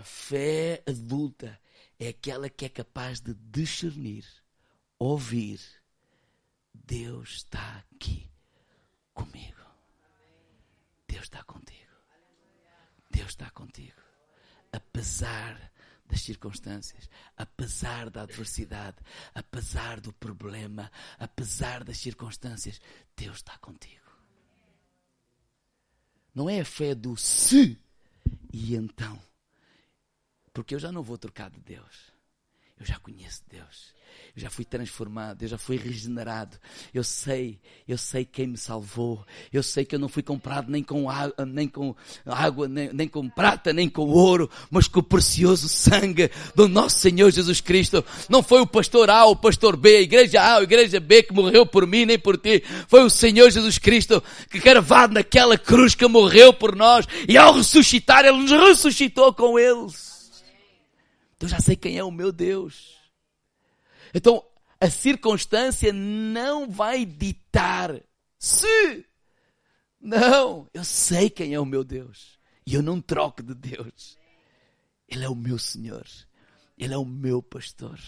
A 0.00 0.02
fé 0.02 0.82
adulta 0.88 1.60
é 1.98 2.08
aquela 2.08 2.48
que 2.48 2.64
é 2.64 2.70
capaz 2.70 3.20
de 3.20 3.34
discernir, 3.34 4.24
ouvir. 4.98 5.60
Deus 6.72 7.32
está 7.32 7.84
aqui 7.92 8.32
comigo. 9.12 9.60
Deus 11.06 11.24
está 11.24 11.44
contigo. 11.44 11.92
Deus 13.10 13.28
está 13.28 13.50
contigo. 13.50 14.00
Apesar 14.72 15.70
das 16.06 16.22
circunstâncias, 16.22 17.10
apesar 17.36 18.08
da 18.08 18.22
adversidade, 18.22 18.96
apesar 19.34 20.00
do 20.00 20.14
problema, 20.14 20.90
apesar 21.18 21.84
das 21.84 21.98
circunstâncias, 21.98 22.80
Deus 23.14 23.36
está 23.36 23.58
contigo. 23.58 24.10
Não 26.34 26.48
é 26.48 26.60
a 26.60 26.64
fé 26.64 26.94
do 26.94 27.18
se 27.18 27.78
e 28.50 28.74
então. 28.74 29.20
Porque 30.52 30.74
eu 30.74 30.78
já 30.78 30.90
não 30.90 31.02
vou 31.02 31.18
trocar 31.18 31.50
de 31.50 31.60
Deus. 31.60 32.10
Eu 32.78 32.86
já 32.86 32.98
conheço 32.98 33.42
Deus. 33.48 33.92
Eu 34.34 34.42
já 34.42 34.50
fui 34.50 34.64
transformado, 34.64 35.42
eu 35.42 35.48
já 35.48 35.58
fui 35.58 35.76
regenerado. 35.76 36.56
Eu 36.94 37.04
sei, 37.04 37.60
eu 37.86 37.98
sei 37.98 38.24
quem 38.24 38.46
me 38.46 38.56
salvou. 38.56 39.24
Eu 39.52 39.62
sei 39.62 39.84
que 39.84 39.94
eu 39.94 39.98
não 39.98 40.08
fui 40.08 40.22
comprado 40.22 40.70
nem 40.70 40.82
com 40.82 41.10
água, 41.10 41.44
nem 41.44 41.68
com, 41.68 41.94
água, 42.24 42.68
nem, 42.68 42.92
nem 42.92 43.08
com 43.08 43.28
prata, 43.28 43.72
nem 43.72 43.88
com 43.88 44.08
ouro, 44.08 44.48
mas 44.70 44.88
com 44.88 45.00
o 45.00 45.02
precioso 45.02 45.68
sangue 45.68 46.30
do 46.54 46.68
nosso 46.68 47.00
Senhor 47.00 47.30
Jesus 47.30 47.60
Cristo. 47.60 48.04
Não 48.28 48.42
foi 48.42 48.60
o 48.60 48.66
pastor 48.66 49.10
A, 49.10 49.26
o 49.26 49.36
pastor 49.36 49.76
B, 49.76 49.96
a 49.96 50.02
igreja 50.02 50.40
A, 50.40 50.58
a 50.58 50.62
igreja 50.62 51.00
B 51.00 51.22
que 51.24 51.34
morreu 51.34 51.66
por 51.66 51.86
mim 51.86 52.06
nem 52.06 52.18
por 52.18 52.38
ti. 52.38 52.62
Foi 52.88 53.02
o 53.02 53.10
Senhor 53.10 53.50
Jesus 53.50 53.78
Cristo 53.78 54.22
que 54.48 54.60
gravado 54.60 55.12
naquela 55.12 55.58
cruz 55.58 55.94
que 55.94 56.06
morreu 56.06 56.52
por 56.52 56.74
nós 56.76 57.06
e 57.28 57.36
ao 57.36 57.54
ressuscitar, 57.54 58.24
Ele 58.24 58.38
nos 58.38 58.50
ressuscitou 58.50 59.34
com 59.34 59.58
eles. 59.58 60.19
Então 61.40 61.48
já 61.48 61.58
sei 61.58 61.74
quem 61.74 61.96
é 61.96 62.04
o 62.04 62.10
meu 62.10 62.30
Deus. 62.30 62.98
Então 64.12 64.44
a 64.78 64.90
circunstância 64.90 65.90
não 65.90 66.70
vai 66.70 67.06
ditar 67.06 67.98
se. 68.38 69.06
Não, 69.98 70.68
eu 70.74 70.84
sei 70.84 71.30
quem 71.30 71.54
é 71.54 71.58
o 71.58 71.64
meu 71.64 71.82
Deus. 71.82 72.38
E 72.66 72.74
eu 72.74 72.82
não 72.82 73.00
troco 73.00 73.42
de 73.42 73.54
Deus. 73.54 74.18
Ele 75.08 75.24
é 75.24 75.30
o 75.30 75.34
meu 75.34 75.58
Senhor. 75.58 76.06
Ele 76.76 76.92
é 76.92 76.98
o 76.98 77.06
meu 77.06 77.42
pastor. 77.42 77.98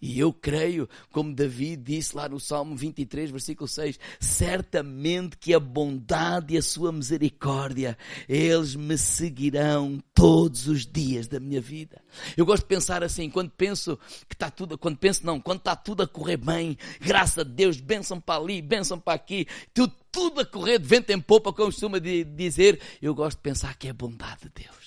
E 0.00 0.18
eu 0.18 0.32
creio, 0.32 0.88
como 1.10 1.34
Davi 1.34 1.76
disse 1.76 2.16
lá 2.16 2.28
no 2.28 2.38
Salmo 2.38 2.76
23, 2.76 3.30
versículo 3.30 3.66
6, 3.66 3.98
certamente 4.20 5.36
que 5.36 5.54
a 5.54 5.60
bondade 5.60 6.54
e 6.54 6.58
a 6.58 6.62
sua 6.62 6.92
misericórdia, 6.92 7.96
eles 8.28 8.74
me 8.74 8.98
seguirão 8.98 10.02
todos 10.12 10.66
os 10.66 10.86
dias 10.86 11.26
da 11.26 11.40
minha 11.40 11.60
vida. 11.60 12.02
Eu 12.36 12.44
gosto 12.44 12.62
de 12.62 12.68
pensar 12.68 13.02
assim, 13.02 13.30
quando 13.30 13.50
penso 13.50 13.98
que 14.28 14.34
está 14.34 14.50
tudo, 14.50 14.76
quando 14.76 14.98
penso 14.98 15.24
não, 15.24 15.40
quando 15.40 15.58
está 15.58 15.74
tudo 15.74 16.02
a 16.02 16.08
correr 16.08 16.36
bem, 16.36 16.76
graças 17.00 17.38
a 17.38 17.42
Deus, 17.42 17.80
bênção 17.80 18.20
para 18.20 18.40
ali, 18.40 18.60
bênção 18.60 18.98
para 18.98 19.14
aqui, 19.14 19.46
tudo, 19.72 19.92
tudo 20.10 20.40
a 20.40 20.46
correr 20.46 20.78
de 20.78 20.86
vento 20.86 21.10
em 21.10 21.20
popa, 21.20 21.52
como 21.52 21.70
costuma 21.70 21.98
dizer, 21.98 22.80
eu 23.00 23.14
gosto 23.14 23.38
de 23.38 23.42
pensar 23.42 23.76
que 23.76 23.86
é 23.86 23.90
a 23.90 23.94
bondade 23.94 24.42
de 24.42 24.64
Deus 24.64 24.83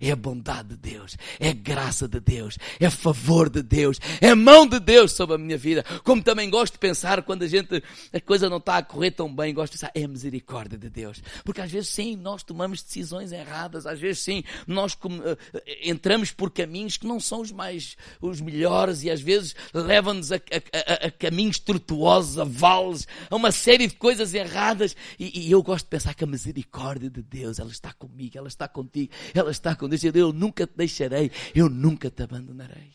é 0.00 0.10
a 0.10 0.16
bondade 0.16 0.70
de 0.70 0.76
Deus, 0.76 1.16
é 1.38 1.50
a 1.50 1.52
graça 1.52 2.08
de 2.08 2.20
Deus, 2.20 2.56
é 2.78 2.88
favor 3.00 3.48
de 3.48 3.62
Deus, 3.62 3.98
é 4.20 4.30
a 4.30 4.36
mão 4.36 4.66
de 4.66 4.78
Deus 4.78 5.12
sobre 5.12 5.34
a 5.34 5.38
minha 5.38 5.58
vida. 5.58 5.84
Como 6.04 6.22
também 6.22 6.48
gosto 6.48 6.74
de 6.74 6.78
pensar 6.78 7.22
quando 7.22 7.42
a 7.42 7.48
gente, 7.48 7.82
a 8.12 8.20
coisa 8.20 8.48
não 8.48 8.58
está 8.58 8.78
a 8.78 8.82
correr 8.82 9.10
tão 9.10 9.34
bem, 9.34 9.54
gosto 9.54 9.72
de 9.72 9.78
pensar, 9.78 9.92
é 9.94 10.04
a 10.04 10.08
misericórdia 10.08 10.78
de 10.78 10.88
Deus. 10.88 11.22
Porque 11.44 11.60
às 11.60 11.70
vezes 11.70 11.88
sim, 11.88 12.16
nós 12.16 12.42
tomamos 12.42 12.82
decisões 12.82 13.32
erradas, 13.32 13.86
às 13.86 13.98
vezes 13.98 14.20
sim, 14.20 14.44
nós 14.66 14.94
uh, 14.94 15.36
entramos 15.82 16.30
por 16.30 16.50
caminhos 16.50 16.96
que 16.96 17.06
não 17.06 17.18
são 17.18 17.40
os 17.40 17.50
mais, 17.50 17.96
os 18.20 18.40
melhores 18.40 19.02
e 19.02 19.10
às 19.10 19.20
vezes 19.20 19.54
levam-nos 19.72 20.32
a, 20.32 20.36
a, 20.36 20.38
a, 20.38 21.06
a, 21.06 21.10
caminhos 21.10 21.58
tortuosos, 21.58 22.38
a 22.38 22.44
vales, 22.44 23.06
a 23.28 23.36
uma 23.36 23.52
série 23.52 23.86
de 23.86 23.94
coisas 23.94 24.34
erradas. 24.34 24.96
E, 25.18 25.46
e 25.46 25.50
eu 25.50 25.62
gosto 25.62 25.84
de 25.84 25.90
pensar 25.90 26.14
que 26.14 26.24
a 26.24 26.26
misericórdia 26.26 27.10
de 27.10 27.22
Deus, 27.22 27.58
ela 27.58 27.70
está 27.70 27.92
comigo, 27.92 28.36
ela 28.36 28.48
está 28.48 28.68
contigo, 28.68 29.12
ela 29.34 29.50
está 29.50 29.74
com 29.98 30.12
Deus. 30.12 30.28
Eu 30.28 30.32
nunca 30.32 30.66
te 30.66 30.76
deixarei, 30.76 31.30
eu 31.54 31.68
nunca 31.68 32.10
te 32.10 32.22
abandonarei. 32.22 32.92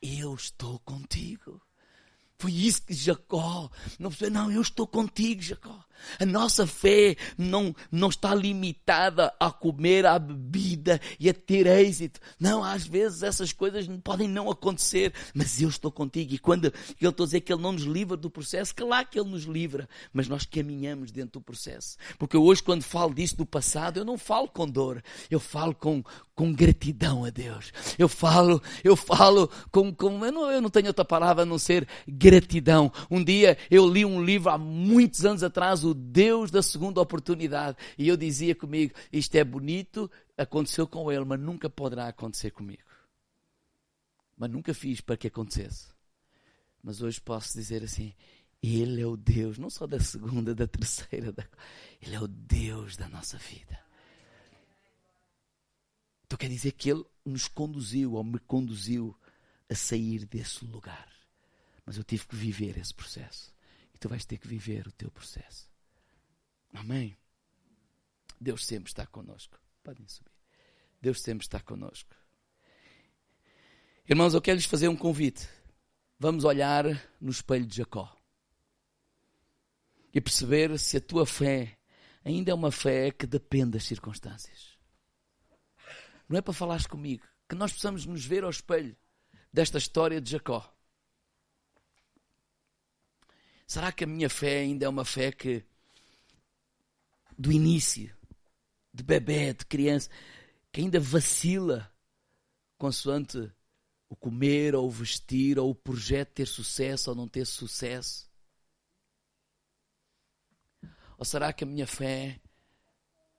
Eu 0.00 0.34
estou 0.34 0.78
contigo. 0.80 1.60
Foi 2.38 2.52
isso 2.52 2.82
que 2.82 2.94
Jacó, 2.94 3.70
não, 3.98 4.10
não, 4.30 4.50
eu 4.50 4.62
estou 4.62 4.86
contigo, 4.86 5.42
Jacó. 5.42 5.84
A 6.18 6.26
nossa 6.26 6.66
fé 6.66 7.16
não, 7.36 7.74
não 7.90 8.08
está 8.08 8.34
limitada 8.34 9.32
a 9.38 9.50
comer, 9.50 10.06
a 10.06 10.18
bebida 10.18 11.00
e 11.18 11.28
a 11.28 11.34
ter 11.34 11.66
êxito. 11.66 12.20
Não, 12.38 12.62
às 12.62 12.86
vezes 12.86 13.22
essas 13.22 13.52
coisas 13.52 13.86
podem 14.02 14.28
não 14.28 14.50
acontecer, 14.50 15.12
mas 15.34 15.60
eu 15.60 15.68
estou 15.68 15.90
contigo. 15.90 16.34
E 16.34 16.38
quando 16.38 16.72
eu 17.00 17.10
estou 17.10 17.24
a 17.24 17.26
dizer 17.26 17.40
que 17.40 17.52
Ele 17.52 17.62
não 17.62 17.72
nos 17.72 17.82
livra 17.82 18.16
do 18.16 18.30
processo, 18.30 18.74
claro 18.74 19.06
que 19.06 19.18
Ele 19.18 19.30
nos 19.30 19.44
livra, 19.44 19.88
mas 20.12 20.28
nós 20.28 20.44
caminhamos 20.44 21.10
dentro 21.10 21.40
do 21.40 21.40
processo. 21.40 21.96
Porque 22.18 22.36
hoje, 22.36 22.62
quando 22.62 22.82
falo 22.82 23.14
disso 23.14 23.36
do 23.36 23.46
passado, 23.46 23.98
eu 23.98 24.04
não 24.04 24.18
falo 24.18 24.48
com 24.48 24.68
dor, 24.68 25.02
eu 25.30 25.40
falo 25.40 25.74
com, 25.74 26.02
com 26.34 26.52
gratidão 26.52 27.24
a 27.24 27.30
Deus. 27.30 27.72
Eu 27.98 28.08
falo, 28.08 28.62
eu 28.82 28.96
falo 28.96 29.50
com, 29.70 29.94
com 29.94 30.24
eu, 30.24 30.32
não, 30.32 30.50
eu 30.50 30.60
não 30.60 30.70
tenho 30.70 30.88
outra 30.88 31.04
palavra 31.04 31.42
a 31.42 31.46
não 31.46 31.58
ser 31.58 31.86
gratidão. 32.06 32.92
Um 33.10 33.22
dia 33.22 33.58
eu 33.70 33.88
li 33.88 34.04
um 34.04 34.22
livro 34.22 34.50
há 34.50 34.58
muitos 34.58 35.24
anos 35.24 35.42
atrás, 35.42 35.84
o 35.84 35.89
Deus 35.94 36.50
da 36.50 36.62
segunda 36.62 37.00
oportunidade. 37.00 37.76
E 37.96 38.08
eu 38.08 38.16
dizia 38.16 38.54
comigo: 38.54 38.94
isto 39.12 39.34
é 39.36 39.44
bonito, 39.44 40.10
aconteceu 40.36 40.86
com 40.86 41.10
ele, 41.10 41.24
mas 41.24 41.40
nunca 41.40 41.68
poderá 41.68 42.08
acontecer 42.08 42.50
comigo. 42.50 42.82
Mas 44.36 44.50
nunca 44.50 44.72
fiz 44.72 45.00
para 45.00 45.16
que 45.16 45.26
acontecesse. 45.28 45.88
Mas 46.82 47.02
hoje 47.02 47.20
posso 47.20 47.52
dizer 47.52 47.82
assim: 47.82 48.14
Ele 48.62 49.02
é 49.02 49.06
o 49.06 49.16
Deus, 49.16 49.58
não 49.58 49.70
só 49.70 49.86
da 49.86 50.00
segunda, 50.00 50.54
da 50.54 50.66
terceira, 50.66 51.32
da... 51.32 51.46
Ele 52.00 52.14
é 52.14 52.20
o 52.20 52.28
Deus 52.28 52.96
da 52.96 53.08
nossa 53.08 53.36
vida. 53.36 53.78
Então 56.24 56.38
quer 56.38 56.48
dizer 56.48 56.72
que 56.72 56.90
Ele 56.90 57.04
nos 57.24 57.48
conduziu, 57.48 58.14
ou 58.14 58.24
me 58.24 58.38
conduziu, 58.38 59.16
a 59.68 59.74
sair 59.74 60.26
desse 60.26 60.64
lugar. 60.64 61.08
Mas 61.86 61.96
eu 61.96 62.04
tive 62.04 62.26
que 62.26 62.36
viver 62.36 62.76
esse 62.78 62.94
processo. 62.94 63.54
E 63.94 63.98
tu 63.98 64.08
vais 64.08 64.24
ter 64.24 64.38
que 64.38 64.48
viver 64.48 64.86
o 64.86 64.92
teu 64.92 65.10
processo. 65.10 65.69
Amém. 66.72 67.16
Deus 68.40 68.64
sempre 68.64 68.90
está 68.90 69.06
conosco. 69.06 69.58
Podem 69.82 70.06
subir. 70.08 70.32
Deus 71.00 71.20
sempre 71.20 71.44
está 71.44 71.60
conosco. 71.60 72.14
Irmãos, 74.08 74.34
eu 74.34 74.40
quero 74.40 74.56
lhes 74.56 74.66
fazer 74.66 74.88
um 74.88 74.96
convite. 74.96 75.48
Vamos 76.18 76.44
olhar 76.44 76.84
no 77.20 77.30
espelho 77.30 77.66
de 77.66 77.76
Jacó 77.76 78.14
e 80.12 80.20
perceber 80.20 80.78
se 80.78 80.96
a 80.96 81.00
tua 81.00 81.24
fé 81.24 81.78
ainda 82.24 82.50
é 82.50 82.54
uma 82.54 82.72
fé 82.72 83.10
que 83.10 83.26
depende 83.26 83.72
das 83.72 83.84
circunstâncias. 83.84 84.78
Não 86.28 86.38
é 86.38 86.42
para 86.42 86.52
falares 86.52 86.86
comigo, 86.86 87.26
que 87.48 87.54
nós 87.54 87.72
possamos 87.72 88.04
nos 88.04 88.24
ver 88.24 88.44
ao 88.44 88.50
espelho 88.50 88.96
desta 89.52 89.78
história 89.78 90.20
de 90.20 90.30
Jacó. 90.30 90.72
Será 93.66 93.92
que 93.92 94.04
a 94.04 94.06
minha 94.06 94.28
fé 94.28 94.60
ainda 94.60 94.84
é 94.84 94.88
uma 94.88 95.04
fé 95.04 95.32
que 95.32 95.64
do 97.40 97.50
início, 97.50 98.14
de 98.92 99.02
bebê, 99.02 99.54
de 99.54 99.64
criança, 99.64 100.10
que 100.70 100.82
ainda 100.82 101.00
vacila 101.00 101.90
consoante 102.76 103.50
o 104.10 104.14
comer 104.14 104.74
ou 104.74 104.86
o 104.86 104.90
vestir 104.90 105.58
ou 105.58 105.70
o 105.70 105.74
projeto 105.74 106.34
ter 106.34 106.46
sucesso 106.46 107.08
ou 107.08 107.16
não 107.16 107.26
ter 107.26 107.46
sucesso? 107.46 108.30
Ou 111.16 111.24
será 111.24 111.50
que 111.50 111.64
a 111.64 111.66
minha 111.66 111.86
fé 111.86 112.38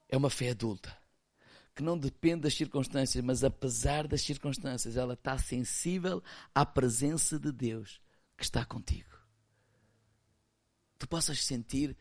é 0.10 0.18
uma 0.18 0.32
fé 0.32 0.49
adulta? 0.49 0.97
Que 1.76 1.84
não 1.84 1.95
depende 1.95 2.41
das 2.41 2.56
circunstâncias, 2.56 3.24
mas 3.24 3.43
apesar 3.43 4.08
das 4.08 4.24
circunstâncias, 4.24 4.97
ela 4.97 5.14
está 5.14 5.38
sensível 5.38 6.24
à 6.56 6.66
presença 6.66 7.39
de 7.39 7.52
Deus 7.52 8.02
que 8.36 8.43
está 8.43 8.66
contigo. 8.66 9.16
Tu 10.97 11.08
possas 11.08 11.45
sentir 11.45 11.95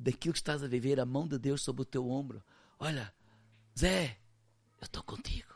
daquilo 0.00 0.32
que 0.32 0.38
estás 0.40 0.62
a 0.62 0.66
viver, 0.66 0.98
a 0.98 1.04
mão 1.04 1.28
de 1.28 1.38
Deus 1.38 1.62
sobre 1.62 1.82
o 1.82 1.84
teu 1.84 2.08
ombro. 2.08 2.42
Olha, 2.78 3.14
Zé, 3.78 4.18
eu 4.80 4.86
estou 4.86 5.02
contigo. 5.02 5.54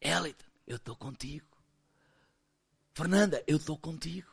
Elita, 0.00 0.46
eu 0.66 0.76
estou 0.76 0.96
contigo. 0.96 1.46
Fernanda, 2.94 3.44
eu 3.46 3.58
estou 3.58 3.78
contigo. 3.78 4.30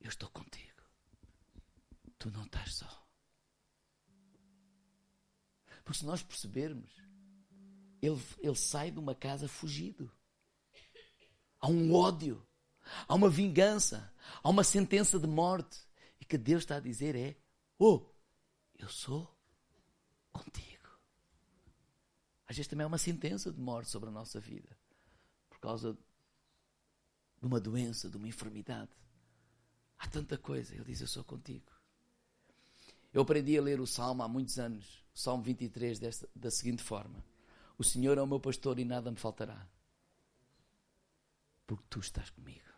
Eu 0.00 0.08
estou 0.08 0.30
contigo. 0.30 0.82
Tu 2.18 2.30
não 2.30 2.44
estás 2.44 2.76
só. 2.76 3.06
Porque 5.84 5.98
se 5.98 6.06
nós 6.06 6.22
percebermos, 6.22 6.90
ele, 8.00 8.18
ele 8.38 8.56
sai 8.56 8.90
de 8.90 8.98
uma 8.98 9.14
casa 9.14 9.46
fugido. 9.46 10.10
Há 11.60 11.68
um 11.68 11.94
ódio 11.94 12.46
há 13.06 13.14
uma 13.14 13.28
vingança, 13.28 14.12
há 14.42 14.48
uma 14.48 14.64
sentença 14.64 15.18
de 15.18 15.26
morte. 15.26 15.78
E 16.20 16.24
que 16.24 16.38
Deus 16.38 16.62
está 16.62 16.76
a 16.76 16.80
dizer 16.80 17.14
é: 17.14 17.36
Oh, 17.78 18.06
eu 18.78 18.88
sou 18.88 19.34
contigo. 20.32 20.88
Às 22.46 22.56
vezes 22.56 22.68
também 22.68 22.84
há 22.84 22.88
uma 22.88 22.98
sentença 22.98 23.52
de 23.52 23.60
morte 23.60 23.90
sobre 23.90 24.08
a 24.08 24.12
nossa 24.12 24.38
vida, 24.38 24.76
por 25.48 25.58
causa 25.58 25.94
de 27.40 27.46
uma 27.46 27.60
doença, 27.60 28.08
de 28.08 28.16
uma 28.16 28.28
enfermidade. 28.28 28.90
Há 29.98 30.06
tanta 30.08 30.36
coisa. 30.36 30.74
Ele 30.74 30.84
diz: 30.84 31.00
Eu 31.00 31.08
sou 31.08 31.24
contigo. 31.24 31.72
Eu 33.12 33.22
aprendi 33.22 33.56
a 33.56 33.62
ler 33.62 33.80
o 33.80 33.86
Salmo 33.86 34.22
há 34.24 34.28
muitos 34.28 34.58
anos, 34.58 35.04
o 35.14 35.18
Salmo 35.18 35.42
23, 35.44 36.00
desta, 36.00 36.28
da 36.34 36.50
seguinte 36.50 36.82
forma: 36.82 37.24
O 37.78 37.84
Senhor 37.84 38.18
é 38.18 38.22
o 38.22 38.26
meu 38.26 38.40
pastor 38.40 38.78
e 38.78 38.84
nada 38.84 39.10
me 39.10 39.16
faltará, 39.16 39.68
porque 41.66 41.84
tu 41.88 42.00
estás 42.00 42.30
comigo. 42.30 42.73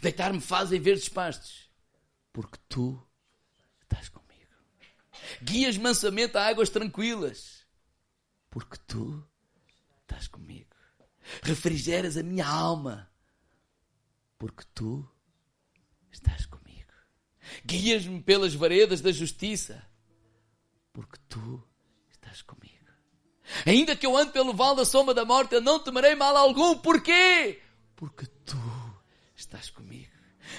Deitar-me 0.00 0.40
fazem 0.40 0.80
verdes 0.80 1.08
pastos, 1.08 1.70
porque 2.32 2.58
tu 2.68 3.00
estás 3.82 4.08
comigo. 4.08 4.24
Guias 5.42 5.76
mansamente 5.76 6.36
a 6.36 6.46
águas 6.46 6.70
tranquilas, 6.70 7.66
porque 8.50 8.78
tu 8.86 9.26
estás 10.00 10.28
comigo. 10.28 10.74
Refrigeras 11.42 12.16
a 12.16 12.22
minha 12.22 12.46
alma, 12.46 13.10
porque 14.38 14.64
tu 14.74 15.08
estás 16.10 16.46
comigo. 16.46 16.92
Guias-me 17.64 18.22
pelas 18.22 18.54
veredas 18.54 19.00
da 19.00 19.12
justiça, 19.12 19.86
porque 20.92 21.18
tu 21.28 21.62
estás 22.10 22.42
comigo. 22.42 22.74
Ainda 23.66 23.94
que 23.94 24.06
eu 24.06 24.16
ande 24.16 24.32
pelo 24.32 24.54
vale 24.54 24.76
da 24.76 24.84
sombra 24.84 25.14
da 25.14 25.24
morte, 25.24 25.54
eu 25.54 25.60
não 25.60 25.78
temerei 25.78 26.14
mal 26.14 26.36
algum. 26.36 26.78
Porquê? 26.78 27.60
Porque 27.94 28.26
estás 29.44 29.70
comigo. 29.70 30.12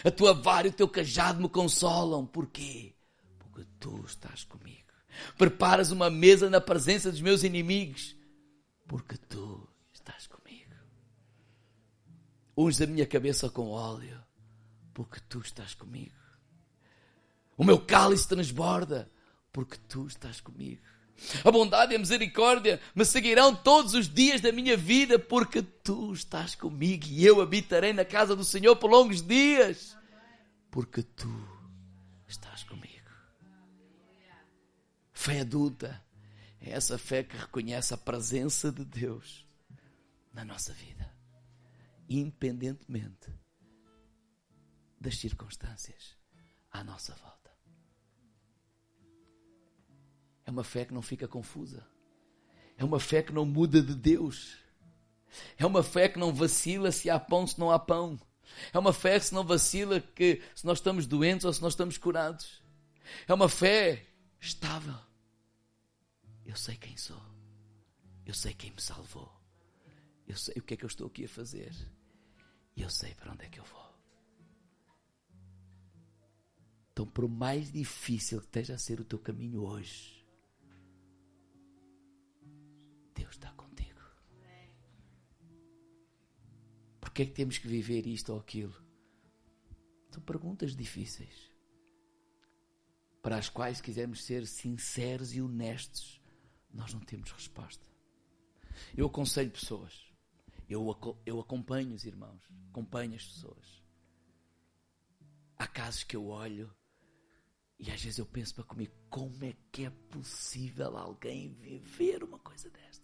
A 0.04 0.12
tua 0.12 0.34
vara 0.34 0.68
e 0.68 0.70
o 0.70 0.74
teu 0.74 0.88
cajado 0.88 1.42
me 1.42 1.50
consolam. 1.50 2.26
Porquê? 2.26 2.96
Porque 3.38 3.66
tu 3.80 4.04
estás 4.06 4.44
comigo. 4.44 4.86
Preparas 5.38 5.92
uma 5.92 6.10
mesa 6.10 6.50
na 6.50 6.60
presença 6.60 7.12
dos 7.12 7.22
meus 7.22 7.44
inimigos. 7.44 8.16
Porque 8.88 9.18
tu 9.18 9.68
estás 9.94 10.28
comigo. 10.28 10.74
Unges 12.58 12.82
a 12.82 12.88
minha 12.88 13.06
cabeça 13.06 13.50
com 13.50 13.70
óleo. 13.70 14.24
Porque 14.94 15.20
tu 15.28 15.42
estás 15.42 15.74
comigo. 15.74 16.16
O 17.58 17.64
meu 17.64 17.80
cálice 17.80 18.28
transborda. 18.28 19.12
Porque 19.52 19.78
tu 19.88 20.08
estás 20.08 20.42
comigo. 20.42 20.82
A 21.43 21.51
bondade 21.51 21.93
e 21.93 21.95
a 21.95 21.99
misericórdia 21.99 22.80
me 22.93 23.05
seguirão 23.05 23.55
todos 23.55 23.93
os 23.93 24.07
dias 24.07 24.41
da 24.41 24.51
minha 24.51 24.76
vida, 24.76 25.18
porque 25.18 25.61
tu 25.61 26.13
estás 26.13 26.55
comigo 26.55 27.05
e 27.07 27.26
eu 27.26 27.41
habitarei 27.41 27.93
na 27.93 28.03
casa 28.03 28.36
do 28.36 28.43
Senhor 28.43 28.76
por 28.76 28.89
longos 28.89 29.22
dias, 29.22 29.97
porque 30.70 31.01
tu 31.01 31.30
estás 32.28 32.63
comigo. 32.63 33.09
Fé 35.13 35.39
adulta 35.39 36.03
é 36.59 36.72
essa 36.72 36.97
fé 36.97 37.24
que 37.24 37.38
reconhece 37.38 37.93
a 37.93 37.97
presença 37.97 38.72
de 38.72 38.84
Deus 38.84 39.45
na 40.34 40.43
nossa 40.43 40.74
vida, 40.74 41.11
independentemente 42.09 43.34
das 44.99 45.18
circunstâncias 45.18 46.18
à 46.72 46.84
nossa 46.84 47.16
volta. 47.16 47.45
É 50.46 50.52
uma 50.52 50.64
fé 50.64 50.86
que 50.86 50.93
não 50.93 51.02
fica 51.02 51.28
confusa. 51.28 51.86
É 52.78 52.84
uma 52.84 53.00
fé 53.00 53.24
que 53.24 53.34
não 53.34 53.46
muda 53.46 53.82
de 53.82 53.96
Deus. 53.96 54.58
É 55.58 55.66
uma 55.66 55.84
fé 55.84 56.08
que 56.08 56.20
não 56.20 56.34
vacila 56.34 56.91
se 56.91 57.10
há 57.10 57.20
pão, 57.20 57.48
se 57.48 57.60
não 57.60 57.72
há 57.72 57.80
pão. 57.80 58.20
É 58.72 58.78
uma 58.78 58.93
fé 58.93 59.20
que 59.20 59.26
se 59.26 59.34
não 59.34 59.43
vacila 59.43 60.00
que 60.00 60.41
se 60.54 60.66
nós 60.66 60.78
estamos 60.78 61.08
doentes 61.08 61.46
ou 61.46 61.54
se 61.54 61.62
nós 61.62 61.74
estamos 61.74 61.98
curados. 61.98 62.64
É 63.28 63.34
uma 63.34 63.50
fé 63.50 64.06
estável. 64.39 64.98
Eu 66.46 66.56
sei 66.56 66.76
quem 66.76 66.96
sou. 66.96 67.22
Eu 68.26 68.34
sei 68.34 68.54
quem 68.54 68.72
me 68.72 68.82
salvou. 68.82 69.32
Eu 70.28 70.38
sei 70.38 70.56
o 70.58 70.62
que 70.62 70.74
é 70.74 70.78
que 70.78 70.86
eu 70.86 70.88
estou 70.88 71.08
aqui 71.08 71.26
a 71.26 71.30
fazer. 71.30 71.74
E 72.76 72.82
eu 72.82 72.89
sei 72.89 73.14
para 73.16 73.32
onde 73.32 73.46
é 73.46 73.50
que 73.50 73.60
eu 73.60 73.64
vou. 73.64 73.86
Então, 76.91 77.06
por 77.06 77.28
mais 77.28 77.72
difícil 77.72 78.39
que 78.39 78.46
esteja 78.46 78.76
a 78.76 78.78
ser 78.78 79.00
o 79.00 79.06
teu 79.06 79.20
caminho 79.20 79.64
hoje, 79.64 80.24
Porquê 87.16 87.24
é 87.24 87.26
que 87.28 87.32
temos 87.32 87.57
que 87.57 87.68
viver 87.70 88.05
isto 88.05 88.34
ou 88.34 88.39
aquilo? 88.39 88.76
São 90.11 90.22
perguntas 90.22 90.76
difíceis 90.76 91.49
para 93.22 93.38
as 93.38 93.47
quais, 93.47 93.78
se 93.78 93.84
quisermos 93.84 94.22
ser 94.22 94.45
sinceros 94.45 95.34
e 95.34 95.41
honestos, 95.41 96.22
nós 96.74 96.93
não 96.93 96.99
temos 96.99 97.32
resposta. 97.32 97.86
Eu 98.97 99.07
aconselho 99.07 99.49
pessoas 99.49 100.05
eu, 100.68 101.18
eu 101.26 101.39
acompanho 101.39 101.93
os 101.93 102.05
irmãos, 102.05 102.41
acompanho 102.70 103.16
as 103.16 103.26
pessoas. 103.26 103.82
Há 105.57 105.68
casos 105.68 106.03
que 106.03 106.18
eu 106.18 106.28
olho 106.28 106.70
e 107.80 107.91
às 107.91 108.01
vezes 108.01 108.20
eu 108.20 108.26
penso 108.26 108.55
para 108.55 108.63
comigo, 108.63 108.93
como 109.09 109.43
é 109.45 109.55
que 109.72 109.86
é 109.86 109.89
possível 109.89 110.97
alguém 110.97 111.53
viver 111.53 112.24
uma 112.24 112.39
coisa 112.39 112.70
destas? 112.70 112.95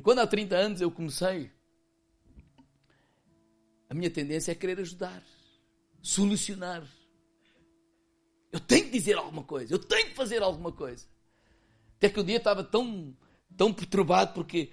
E 0.00 0.02
quando 0.02 0.20
há 0.20 0.26
30 0.26 0.56
anos 0.56 0.80
eu 0.80 0.90
comecei, 0.90 1.52
a 3.86 3.92
minha 3.92 4.10
tendência 4.10 4.50
é 4.50 4.54
querer 4.54 4.80
ajudar, 4.80 5.22
solucionar. 6.00 6.90
Eu 8.50 8.58
tenho 8.60 8.86
que 8.86 8.92
dizer 8.92 9.18
alguma 9.18 9.44
coisa, 9.44 9.74
eu 9.74 9.78
tenho 9.78 10.08
que 10.08 10.14
fazer 10.14 10.42
alguma 10.42 10.72
coisa. 10.72 11.06
Até 11.98 12.08
que 12.08 12.18
um 12.18 12.24
dia 12.24 12.38
estava 12.38 12.64
tão, 12.64 13.14
tão 13.54 13.74
perturbado 13.74 14.32
porque 14.32 14.72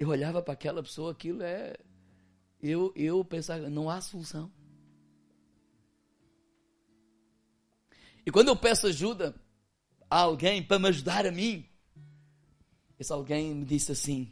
eu 0.00 0.08
olhava 0.08 0.42
para 0.42 0.54
aquela 0.54 0.82
pessoa, 0.82 1.12
aquilo 1.12 1.44
é. 1.44 1.76
Eu, 2.60 2.92
eu 2.96 3.24
pensava, 3.24 3.70
não 3.70 3.88
há 3.88 4.00
solução. 4.00 4.50
E 8.26 8.32
quando 8.32 8.48
eu 8.48 8.56
peço 8.56 8.88
ajuda 8.88 9.32
a 10.10 10.22
alguém 10.22 10.60
para 10.60 10.80
me 10.80 10.88
ajudar 10.88 11.24
a 11.24 11.30
mim, 11.30 11.70
esse 12.98 13.12
alguém 13.12 13.54
me 13.54 13.64
disse 13.64 13.92
assim: 13.92 14.30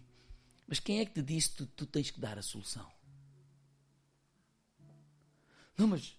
Mas 0.67 0.81
quem 0.81 1.01
é 1.01 1.07
que 1.07 1.13
te 1.13 1.23
disse 1.23 1.51
que 1.51 1.57
tu, 1.57 1.67
tu 1.67 1.87
tens 1.87 2.11
que 2.11 2.21
dar 2.21 2.39
a 2.39 2.43
solução? 2.43 2.91
Não, 5.77 5.87
mas. 5.87 6.17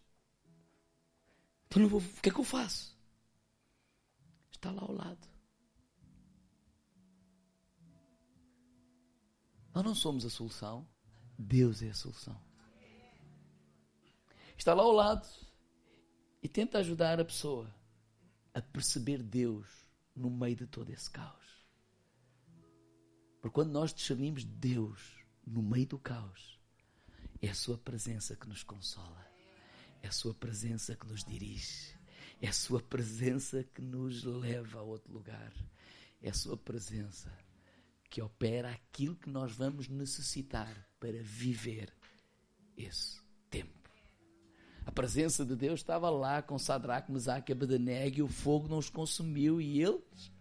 Então 1.68 1.82
não 1.82 1.90
vou, 1.90 2.00
o 2.00 2.22
que 2.22 2.30
é 2.30 2.32
que 2.32 2.40
eu 2.40 2.44
faço? 2.44 2.96
Está 4.52 4.72
lá 4.72 4.82
ao 4.82 4.92
lado. 4.92 5.28
Nós 9.74 9.84
não 9.84 9.94
somos 9.94 10.26
a 10.26 10.30
solução, 10.30 10.88
Deus 11.38 11.82
é 11.82 11.90
a 11.90 11.94
solução. 11.94 12.40
Está 14.58 14.74
lá 14.74 14.84
ao 14.84 14.92
lado 14.94 15.28
e 16.42 16.48
tenta 16.48 16.80
ajudar 16.80 17.20
a 17.20 17.26
pessoa 17.26 17.70
a 18.54 18.62
perceber 18.62 19.22
Deus 19.22 19.68
no 20.16 20.30
meio 20.30 20.56
de 20.56 20.66
todo 20.66 20.90
esse 20.92 21.10
caos. 21.12 21.55
Porque 23.46 23.54
quando 23.54 23.74
nós 23.74 23.94
discernimos 23.94 24.44
Deus 24.44 25.24
no 25.46 25.62
meio 25.62 25.86
do 25.86 26.00
caos, 26.00 26.60
é 27.40 27.48
a 27.48 27.54
Sua 27.54 27.78
presença 27.78 28.36
que 28.36 28.50
nos 28.50 28.64
consola, 28.64 29.24
é 30.02 30.08
a 30.08 30.12
Sua 30.12 30.34
presença 30.34 30.96
que 30.96 31.06
nos 31.06 31.24
dirige, 31.24 31.96
é 32.42 32.48
a 32.48 32.52
Sua 32.52 32.82
presença 32.82 33.64
que 33.64 33.84
nos 33.84 34.24
leva 34.24 34.80
a 34.80 34.82
outro 34.82 35.14
lugar, 35.14 35.54
é 36.24 36.30
a 36.32 36.34
Sua 36.34 36.58
presença 36.58 37.32
que 38.10 38.20
opera 38.20 38.72
aquilo 38.72 39.16
que 39.16 39.30
nós 39.30 39.52
vamos 39.52 39.88
necessitar 39.90 40.76
para 41.00 41.22
viver 41.22 41.94
esse 42.76 43.22
tempo. 43.52 43.92
A 44.88 44.92
presença 44.92 45.46
de 45.46 45.56
Deus 45.56 45.82
estava 45.82 46.10
lá 46.10 46.42
com 46.42 46.58
Sadraque, 46.58 47.12
Mesaque 47.12 47.52
e 47.52 47.54
Abednego 47.54 48.18
e 48.18 48.24
o 48.24 48.28
fogo 48.28 48.68
não 48.68 48.80
os 48.80 48.90
consumiu 48.90 49.62
e 49.62 49.84
eles 49.84 50.34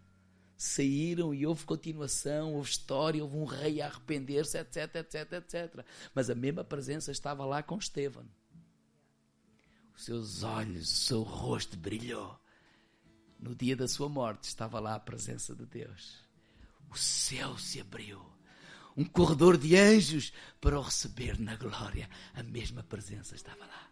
saíram 0.57 1.35
e 1.35 1.47
houve 1.47 1.65
continuação, 1.65 2.55
houve 2.55 2.71
história, 2.71 3.23
houve 3.23 3.37
um 3.37 3.45
rei 3.45 3.81
a 3.81 3.87
arrepender-se, 3.87 4.59
etc, 4.59 4.95
etc, 4.97 5.33
etc. 5.33 5.87
Mas 6.15 6.31
a 6.31 6.35
mesma 6.35 6.65
presença 6.65 7.11
estava 7.11 7.45
lá 7.45 7.63
com 7.63 7.77
Estevão. 7.77 8.27
Os 9.97 10.05
seus 10.05 10.43
olhos, 10.43 10.93
o 10.93 10.97
seu 10.97 11.23
rosto 11.23 11.77
brilhou. 11.77 12.39
No 13.39 13.55
dia 13.55 13.77
da 13.77 13.87
sua 13.87 14.09
morte 14.09 14.45
estava 14.45 14.81
lá 14.81 14.95
a 14.95 15.01
presença 15.01 15.55
de 15.55 15.67
Deus 15.67 16.25
o 16.95 16.99
céu 16.99 17.59
se 17.59 17.81
abriu. 17.81 18.25
Um 18.97 19.05
corredor 19.05 19.59
de 19.59 19.77
anjos 19.77 20.33
para 20.61 20.79
o 20.79 20.83
receber 20.83 21.39
na 21.41 21.57
glória. 21.57 22.09
A 22.33 22.43
mesma 22.45 22.85
presença 22.85 23.35
estava 23.35 23.67
lá. 23.67 23.91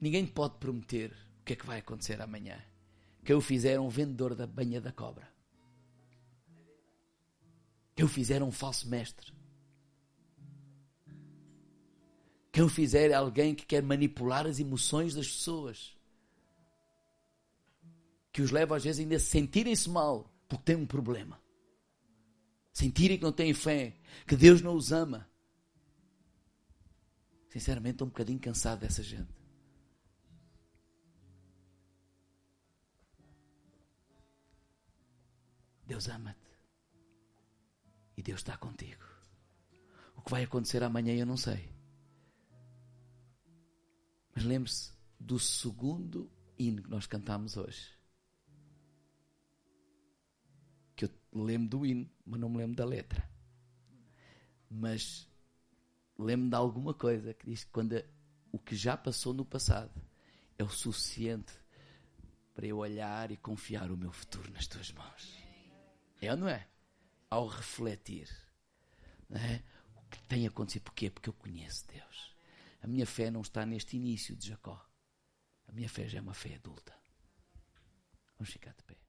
Ninguém 0.00 0.24
pode 0.24 0.58
prometer 0.58 1.12
o 1.44 1.46
que 1.46 1.52
é 1.52 1.56
que 1.56 1.66
vai 1.66 1.80
acontecer 1.80 2.18
amanhã. 2.22 2.58
Que 3.22 3.30
eu 3.30 3.38
fizer 3.38 3.78
um 3.78 3.90
vendedor 3.90 4.34
da 4.34 4.46
banha 4.46 4.80
da 4.80 4.90
cobra. 4.90 5.30
Que 7.94 8.02
eu 8.02 8.08
fizer 8.08 8.42
um 8.42 8.50
falso 8.50 8.88
mestre. 8.88 9.30
Que 12.50 12.62
eu 12.62 12.68
fizer 12.68 13.12
alguém 13.12 13.54
que 13.54 13.66
quer 13.66 13.82
manipular 13.82 14.46
as 14.46 14.58
emoções 14.58 15.14
das 15.14 15.28
pessoas 15.28 15.94
que 18.32 18.40
os 18.40 18.50
leva 18.50 18.76
às 18.76 18.82
vezes 18.82 19.00
ainda 19.00 19.16
a 19.16 19.20
sentirem-se 19.20 19.88
mal 19.90 20.34
porque 20.48 20.64
têm 20.64 20.76
um 20.76 20.86
problema. 20.86 21.40
Sentirem 22.72 23.18
que 23.18 23.22
não 23.22 23.32
têm 23.32 23.52
fé, 23.52 23.94
que 24.26 24.34
Deus 24.34 24.62
não 24.62 24.74
os 24.74 24.92
ama. 24.92 25.28
Sinceramente, 27.50 27.96
estou 27.96 28.06
um 28.06 28.10
bocadinho 28.10 28.40
cansado 28.40 28.80
dessa 28.80 29.02
gente. 29.02 29.43
Deus 35.86 36.08
ama-te. 36.08 36.38
E 38.16 38.22
Deus 38.22 38.40
está 38.40 38.56
contigo. 38.56 39.04
O 40.16 40.22
que 40.22 40.30
vai 40.30 40.44
acontecer 40.44 40.82
amanhã 40.82 41.14
eu 41.14 41.26
não 41.26 41.36
sei. 41.36 41.68
Mas 44.34 44.44
lembre-se 44.44 44.92
do 45.18 45.38
segundo 45.38 46.30
hino 46.58 46.82
que 46.82 46.90
nós 46.90 47.06
cantamos 47.06 47.56
hoje. 47.56 47.94
lembro 51.34 51.68
do 51.68 51.86
hino, 51.86 52.08
mas 52.24 52.40
não 52.40 52.48
me 52.48 52.58
lembro 52.58 52.76
da 52.76 52.84
letra. 52.84 53.28
Mas 54.70 55.28
lembro 56.18 56.48
de 56.48 56.54
alguma 56.54 56.94
coisa 56.94 57.34
que 57.34 57.46
diz 57.46 57.64
que 57.64 57.70
quando 57.70 58.02
o 58.52 58.58
que 58.58 58.76
já 58.76 58.96
passou 58.96 59.34
no 59.34 59.44
passado 59.44 60.00
é 60.56 60.62
o 60.62 60.68
suficiente 60.68 61.52
para 62.54 62.66
eu 62.66 62.78
olhar 62.78 63.32
e 63.32 63.36
confiar 63.36 63.90
o 63.90 63.96
meu 63.96 64.12
futuro 64.12 64.50
nas 64.52 64.66
tuas 64.66 64.92
mãos. 64.92 65.43
É 66.24 66.30
ou 66.30 66.36
não 66.36 66.48
é? 66.48 66.66
Ao 67.30 67.46
refletir 67.46 68.28
é? 69.30 69.62
o 69.96 70.02
que 70.08 70.22
tem 70.22 70.46
acontecido. 70.46 70.82
Porquê? 70.82 71.10
Porque 71.10 71.28
eu 71.28 71.34
conheço 71.34 71.86
Deus. 71.88 72.34
A 72.80 72.86
minha 72.86 73.06
fé 73.06 73.30
não 73.30 73.40
está 73.40 73.64
neste 73.66 73.96
início 73.96 74.36
de 74.36 74.48
Jacó. 74.48 74.84
A 75.66 75.72
minha 75.72 75.88
fé 75.88 76.08
já 76.08 76.18
é 76.18 76.22
uma 76.22 76.34
fé 76.34 76.54
adulta. 76.54 76.94
Vamos 78.38 78.52
ficar 78.52 78.74
de 78.74 78.82
pé. 78.84 79.03